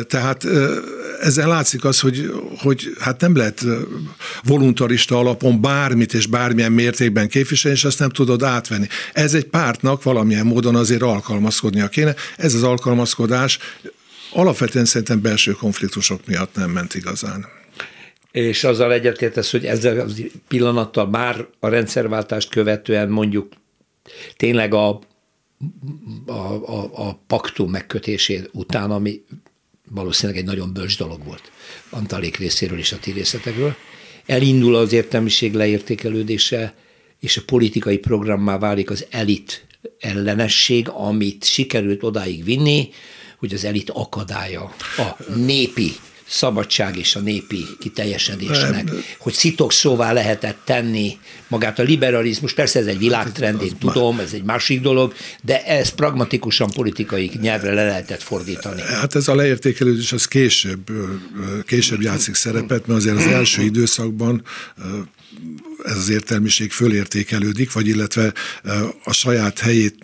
Tehát 0.07 0.47
ezen 1.21 1.49
látszik 1.49 1.85
az, 1.85 2.01
hogy, 2.01 2.33
hogy 2.59 2.93
hát 2.99 3.21
nem 3.21 3.37
lehet 3.37 3.65
voluntarista 4.43 5.19
alapon 5.19 5.61
bármit 5.61 6.15
és 6.15 6.27
bármilyen 6.27 6.73
mértékben 6.73 7.29
képviselni, 7.29 7.77
és 7.77 7.85
azt 7.85 7.99
nem 7.99 8.09
tudod 8.09 8.43
átvenni. 8.43 8.87
Ez 9.13 9.35
egy 9.35 9.45
pártnak 9.45 10.03
valamilyen 10.03 10.47
módon 10.47 10.75
azért 10.75 11.03
alkalmazkodnia 11.03 11.89
kéne. 11.89 12.15
Ez 12.37 12.55
az 12.55 12.63
alkalmazkodás 12.63 13.59
alapvetően 14.33 14.85
szerintem 14.85 15.21
belső 15.21 15.53
konfliktusok 15.53 16.27
miatt 16.27 16.55
nem 16.55 16.71
ment 16.71 16.95
igazán. 16.95 17.47
És 18.33 18.65
azzal 18.65 18.93
egyetértesz, 18.93 19.51
hogy 19.51 19.65
ezzel 19.65 20.01
a 20.01 20.05
pillanattal 20.49 21.09
már 21.09 21.47
a 21.61 21.69
rendszerváltást 21.69 22.49
követően 22.51 23.09
mondjuk 23.09 23.53
tényleg 24.37 24.75
a 24.75 25.01
a, 26.27 26.31
a, 26.33 26.91
a 27.09 27.21
paktum 27.27 27.71
megkötésé 27.71 28.43
után, 28.53 28.91
ami 28.91 29.25
valószínűleg 29.91 30.41
egy 30.41 30.47
nagyon 30.47 30.73
bölcs 30.73 30.99
dolog 30.99 31.25
volt 31.25 31.51
Antalék 31.91 32.37
részéről 32.37 32.79
és 32.79 32.93
a 32.93 32.99
ti 32.99 33.11
részletekről. 33.11 33.75
Elindul 34.27 34.75
az 34.75 34.93
értelmiség 34.93 35.55
leértékelődése, 35.55 36.75
és 37.21 37.37
a 37.37 37.43
politikai 37.47 37.99
programmá 37.99 38.59
válik 38.59 38.91
az 38.91 39.07
elit 39.11 39.67
ellenesség, 39.99 40.89
amit 40.89 41.45
sikerült 41.45 42.03
odáig 42.03 42.45
vinni, 42.45 42.89
hogy 43.39 43.55
az 43.55 43.65
elit 43.65 43.91
akadálya 43.91 44.75
a 44.97 45.33
népi 45.37 45.93
szabadság 46.35 46.97
és 46.97 47.17
a 47.17 47.21
népi 47.21 47.67
kiteljesedésnek, 47.79 48.91
hogy 49.19 49.33
szitok 49.33 49.73
szóvá 49.73 50.13
lehetett 50.13 50.59
tenni 50.65 51.19
magát 51.49 51.79
a 51.79 51.83
liberalizmus, 51.83 52.53
persze 52.53 52.79
ez 52.79 52.87
egy 52.87 52.99
világtrend, 52.99 53.63
én 53.63 53.79
tudom, 53.79 54.21
ez 54.21 54.33
egy 54.33 54.43
másik 54.43 54.81
dolog, 54.81 55.15
de 55.43 55.65
ez 55.65 55.89
pragmatikusan 55.89 56.71
politikai 56.71 57.31
nyelvre 57.41 57.73
le 57.73 57.85
lehetett 57.85 58.23
fordítani. 58.23 58.81
Hát 58.81 59.15
ez 59.15 59.29
a 59.29 59.35
leértékelődés 59.35 60.13
az 60.13 60.27
később, 60.27 60.91
később 61.67 62.01
játszik 62.01 62.35
szerepet, 62.35 62.87
mert 62.87 62.99
azért 63.01 63.17
az 63.17 63.27
első 63.27 63.63
időszakban 63.63 64.43
ez 65.85 65.97
az 65.97 66.09
értelmiség 66.09 66.73
fölértékelődik, 66.73 67.73
vagy 67.73 67.87
illetve 67.87 68.33
a 69.05 69.13
saját 69.13 69.59
helyét 69.59 69.95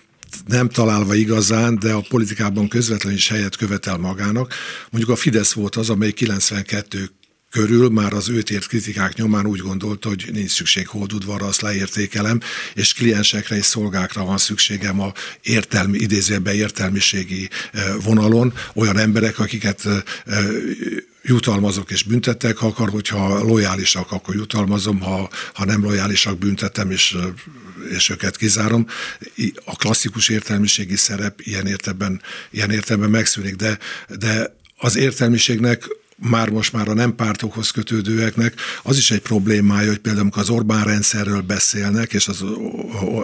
nem 0.46 0.68
találva 0.68 1.14
igazán, 1.14 1.78
de 1.78 1.92
a 1.92 2.04
politikában 2.08 2.68
közvetlenül 2.68 3.18
is 3.18 3.28
helyet 3.28 3.56
követel 3.56 3.96
magának. 3.96 4.54
Mondjuk 4.90 5.12
a 5.16 5.20
Fidesz 5.20 5.52
volt 5.52 5.76
az, 5.76 5.90
amely 5.90 6.12
92 6.12 7.10
körül 7.50 7.88
már 7.88 8.12
az 8.12 8.28
őt 8.28 8.50
ért 8.50 8.66
kritikák 8.66 9.14
nyomán 9.14 9.46
úgy 9.46 9.60
gondolta, 9.60 10.08
hogy 10.08 10.28
nincs 10.32 10.50
szükség 10.50 10.88
holdudvarra, 10.88 11.46
azt 11.46 11.60
leértékelem, 11.60 12.40
és 12.74 12.92
kliensekre 12.92 13.56
és 13.56 13.64
szolgákra 13.64 14.24
van 14.24 14.38
szükségem 14.38 15.00
a 15.00 15.12
értelmi, 15.42 15.98
idézőben 15.98 16.54
értelmiségi 16.54 17.48
vonalon, 18.02 18.54
olyan 18.74 18.98
emberek, 18.98 19.38
akiket 19.38 19.88
jutalmazok 21.22 21.90
és 21.90 22.02
büntetek, 22.02 22.56
ha 22.56 22.66
akar, 22.66 22.88
hogyha 22.88 23.42
lojálisak, 23.42 24.12
akkor 24.12 24.34
jutalmazom, 24.34 25.00
ha, 25.00 25.30
ha 25.54 25.64
nem 25.64 25.82
lojálisak, 25.82 26.38
büntetem 26.38 26.90
és, 26.90 27.16
és 27.90 28.08
őket 28.10 28.36
kizárom. 28.36 28.86
A 29.64 29.76
klasszikus 29.76 30.28
értelmiségi 30.28 30.96
szerep 30.96 31.40
ilyen 31.40 31.66
értelemben, 31.66 32.22
ilyen 32.50 32.70
értelemben 32.70 33.10
megszűnik, 33.10 33.56
de, 33.56 33.78
de 34.18 34.56
az 34.76 34.96
értelmiségnek 34.96 35.88
már 36.20 36.48
most 36.48 36.72
már 36.72 36.88
a 36.88 36.94
nem 36.94 37.14
pártokhoz 37.14 37.70
kötődőeknek 37.70 38.54
az 38.82 38.96
is 38.96 39.10
egy 39.10 39.20
problémája, 39.20 39.88
hogy 39.88 39.98
például 39.98 40.22
amikor 40.22 40.42
az 40.42 40.50
Orbán 40.50 40.84
rendszerről 40.84 41.40
beszélnek, 41.40 42.12
és 42.12 42.28
az 42.28 42.44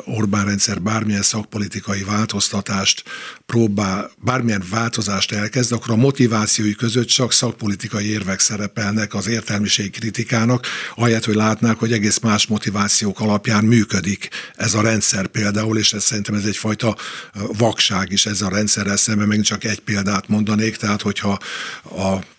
Orbán 0.05 0.45
rendszer 0.45 0.83
bármilyen 0.83 1.23
szakpolitikai 1.23 2.03
változtatást 2.03 3.03
próbál, 3.47 4.11
bármilyen 4.23 4.65
változást 4.71 5.33
elkezd, 5.33 5.73
akkor 5.73 5.91
a 5.91 5.97
motivációi 5.97 6.75
között 6.75 7.07
csak 7.07 7.33
szakpolitikai 7.33 8.11
érvek 8.11 8.41
szerepelnek 8.41 9.15
az 9.15 9.27
értelmiség 9.27 9.91
kritikának, 9.91 10.67
ahelyett, 10.95 11.25
hogy 11.25 11.35
látnák, 11.35 11.77
hogy 11.77 11.93
egész 11.93 12.19
más 12.19 12.47
motivációk 12.47 13.21
alapján 13.21 13.65
működik 13.65 14.29
ez 14.55 14.75
a 14.75 14.83
rendszer 14.83 15.27
például, 15.27 15.79
és 15.79 15.93
ez 15.93 16.05
szerintem 16.05 16.35
ez 16.35 16.45
egyfajta 16.45 16.97
vakság 17.59 18.13
is 18.13 18.27
ez 18.27 18.41
a 18.41 18.49
rendszerrel 18.49 18.97
szemben, 18.97 19.29
meg 19.29 19.41
csak 19.41 19.65
egy 19.65 19.81
példát 19.81 20.29
mondanék, 20.29 20.77
tehát 20.77 21.03
hogyha 21.03 21.39
a 21.85 22.35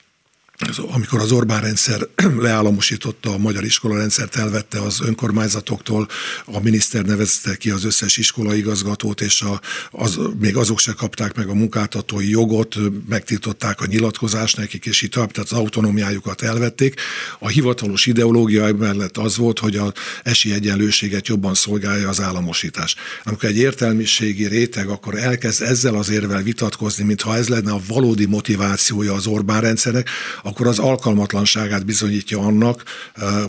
amikor 0.92 1.20
az 1.20 1.32
Orbán 1.32 1.62
rendszer 1.62 2.08
leállamosította 2.48 3.34
a 3.34 3.38
magyar 3.38 3.64
iskola 3.64 3.98
rendszert, 3.98 4.36
elvette 4.36 4.82
az 4.82 5.02
önkormányzatoktól, 5.02 6.08
a 6.46 6.60
miniszter 6.60 7.06
nevezte 7.06 7.56
ki 7.56 7.70
az 7.70 7.86
összes 7.86 8.18
iskolaigazgatót, 8.18 9.22
és 9.22 9.42
a, 9.42 9.62
az, 9.92 10.20
még 10.40 10.56
azok 10.56 10.80
se 10.80 10.94
kapták 10.94 11.36
meg 11.36 11.48
a 11.48 11.54
munkáltatói 11.54 12.30
jogot, 12.30 12.76
megtiltották 13.10 13.82
a 13.82 13.86
nyilatkozást 13.86 14.58
nekik, 14.58 14.86
és 14.86 15.02
így 15.02 15.10
tovább, 15.10 15.32
tehát 15.32 15.52
az 15.52 15.58
autonómiájukat 15.58 16.42
elvették. 16.42 17.00
A 17.40 17.48
hivatalos 17.48 18.06
ideológia 18.06 18.76
mellett 18.76 19.18
az 19.18 19.38
volt, 19.38 19.60
hogy 19.60 19.76
az 19.76 19.92
esélyegyenlőséget 20.24 21.28
jobban 21.28 21.54
szolgálja 21.54 22.10
az 22.10 22.22
államosítás. 22.22 22.96
Amikor 23.24 23.50
egy 23.50 23.58
értelmiségi 23.58 24.48
réteg 24.48 24.88
akkor 24.88 25.18
elkezd 25.18 25.62
ezzel 25.62 25.96
az 25.96 26.10
érvel 26.10 26.42
vitatkozni, 26.42 27.04
mintha 27.04 27.36
ez 27.36 27.48
lenne 27.48 27.72
a 27.72 27.82
valódi 27.88 28.26
motivációja 28.26 29.14
az 29.14 29.26
Orbán 29.26 29.62
rendszernek, 29.62 30.10
akkor 30.48 30.68
az 30.68 30.80
alkalmatlanságát 30.80 31.86
bizonyítja 31.86 32.40
annak, 32.40 32.84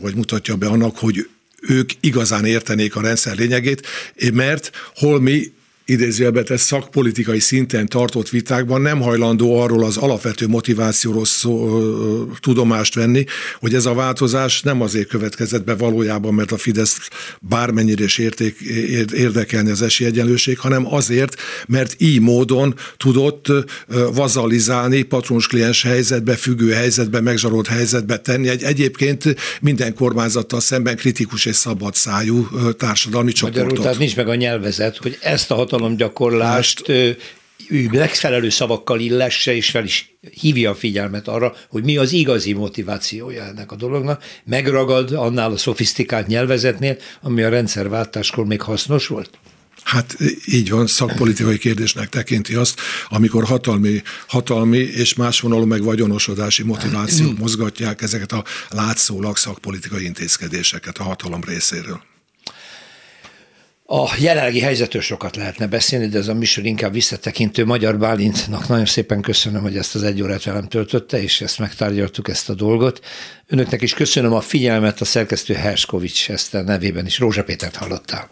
vagy 0.01 0.15
mutatja 0.15 0.57
be 0.57 0.67
annak, 0.67 0.97
hogy 0.97 1.29
ők 1.61 1.91
igazán 2.01 2.45
értenék 2.45 2.97
a 2.97 3.01
rendszer 3.01 3.37
lényegét, 3.37 3.87
mert 4.33 4.71
holmi 4.97 5.53
idézőjelbe 5.91 6.43
tesz 6.43 6.63
szakpolitikai 6.63 7.41
szinten 7.41 7.87
tartott 7.87 8.29
vitákban 8.29 8.81
nem 8.81 9.01
hajlandó 9.01 9.61
arról 9.61 9.85
az 9.85 9.97
alapvető 9.97 10.49
motivációról 10.49 11.25
szó, 11.25 11.83
tudomást 12.41 12.95
venni, 12.95 13.25
hogy 13.61 13.75
ez 13.75 13.87
a 13.87 13.95
változás 13.95 14.63
nem 14.63 14.81
azért 14.81 15.09
következett 15.09 15.65
be 15.65 15.75
valójában, 15.75 16.35
mert 16.35 16.53
a 16.53 16.57
Fidesz 16.57 17.09
bármennyire 17.41 18.05
is 18.05 18.19
érték, 18.19 18.61
érdekelni 19.15 19.71
az 19.71 19.83
esélyegyenlőség, 19.83 20.59
hanem 20.59 20.95
azért, 20.95 21.37
mert 21.67 21.95
így 21.99 22.21
módon 22.21 22.75
tudott 22.97 23.47
vazalizálni 24.13 25.03
patronus 25.03 25.47
kliens 25.47 25.83
helyzetbe, 25.83 26.35
függő 26.35 26.71
helyzetbe, 26.71 27.21
megzsarolt 27.21 27.67
helyzetbe 27.67 28.19
tenni 28.19 28.49
egy 28.49 28.63
egyébként 28.63 29.37
minden 29.61 29.95
kormányzattal 29.95 30.61
szemben 30.61 30.97
kritikus 30.97 31.47
és 31.47 31.57
szabad 31.57 31.95
szájú 31.95 32.49
társadalmi 32.79 33.33
csoportot. 33.33 33.63
Magyarul, 33.63 33.85
tehát 33.85 33.99
nincs 33.99 34.17
meg 34.17 34.29
a 34.29 34.35
nyelvezet, 34.35 34.97
hogy 34.97 35.19
ezt 35.21 35.51
a 35.51 35.55
hatalmat 35.55 35.77
hatalomgyakorlást 35.79 36.93
megfelelő 37.91 38.49
szavakkal 38.49 39.01
illesse, 39.01 39.55
és 39.55 39.71
fel 39.71 39.85
is 39.85 40.19
hívja 40.41 40.71
a 40.71 40.75
figyelmet 40.75 41.29
arra, 41.29 41.55
hogy 41.69 41.85
mi 41.85 41.97
az 41.97 42.13
igazi 42.13 42.53
motivációja 42.53 43.43
ennek 43.43 43.73
a 43.73 43.77
dolognak, 43.77 44.23
megragad 44.45 45.13
annál 45.13 45.53
a 45.53 45.57
szofisztikált 45.57 46.27
nyelvezetnél, 46.27 46.97
ami 47.23 47.43
a 47.43 47.49
rendszerváltáskor 47.49 48.47
még 48.47 48.61
hasznos 48.61 49.07
volt? 49.07 49.31
Hát 49.83 50.17
így 50.45 50.71
van, 50.71 50.87
szakpolitikai 50.87 51.59
kérdésnek 51.59 52.09
tekinti 52.09 52.55
azt, 52.55 52.81
amikor 53.09 53.45
hatalmi, 53.45 54.03
hatalmi 54.27 54.79
és 54.79 55.15
más 55.15 55.41
vonalú 55.41 55.65
meg 55.65 55.83
vagyonosodási 55.83 56.63
motivációk 56.63 57.39
mozgatják 57.39 58.03
ezeket 58.03 58.33
a 58.33 58.45
látszólag 58.71 59.37
szakpolitikai 59.37 60.05
intézkedéseket 60.05 60.99
a 60.99 61.03
hatalom 61.03 61.41
részéről. 61.47 62.08
A 63.91 64.15
jelenlegi 64.19 64.61
helyzetről 64.61 65.03
sokat 65.03 65.37
lehetne 65.37 65.67
beszélni, 65.67 66.07
de 66.07 66.19
ez 66.19 66.29
a 66.29 66.35
műsor 66.35 66.65
inkább 66.65 66.93
visszatekintő. 66.93 67.65
Magyar 67.65 67.99
Bálintnak 67.99 68.69
nagyon 68.69 68.85
szépen 68.85 69.21
köszönöm, 69.21 69.63
hogy 69.63 69.77
ezt 69.77 69.95
az 69.95 70.03
egy 70.03 70.23
órát 70.23 70.45
velem 70.45 70.69
töltötte, 70.69 71.23
és 71.23 71.41
ezt 71.41 71.59
megtárgyaltuk, 71.59 72.29
ezt 72.29 72.51
a 72.51 72.55
dolgot. 72.55 73.01
Önöknek 73.47 73.83
is 73.83 73.95
köszönöm 73.95 74.33
a 74.33 74.41
figyelmet, 74.41 75.01
a 75.01 75.05
szerkesztő 75.05 75.55
Herskovics 75.55 76.31
ezt 76.31 76.55
a 76.55 76.63
nevében 76.63 77.07
is. 77.07 77.19
Rózsa 77.19 77.45
Pétert 77.45 77.77
hallottál. 77.77 78.29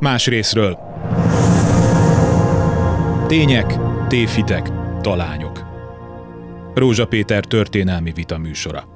Más 0.00 0.26
részről. 0.26 0.78
Tények, 3.26 3.74
tévhitek, 4.08 4.68
talányok. 5.00 5.64
Rózsa 6.74 7.06
Péter 7.06 7.44
történelmi 7.44 8.12
vita 8.12 8.38
műsora. 8.38 8.95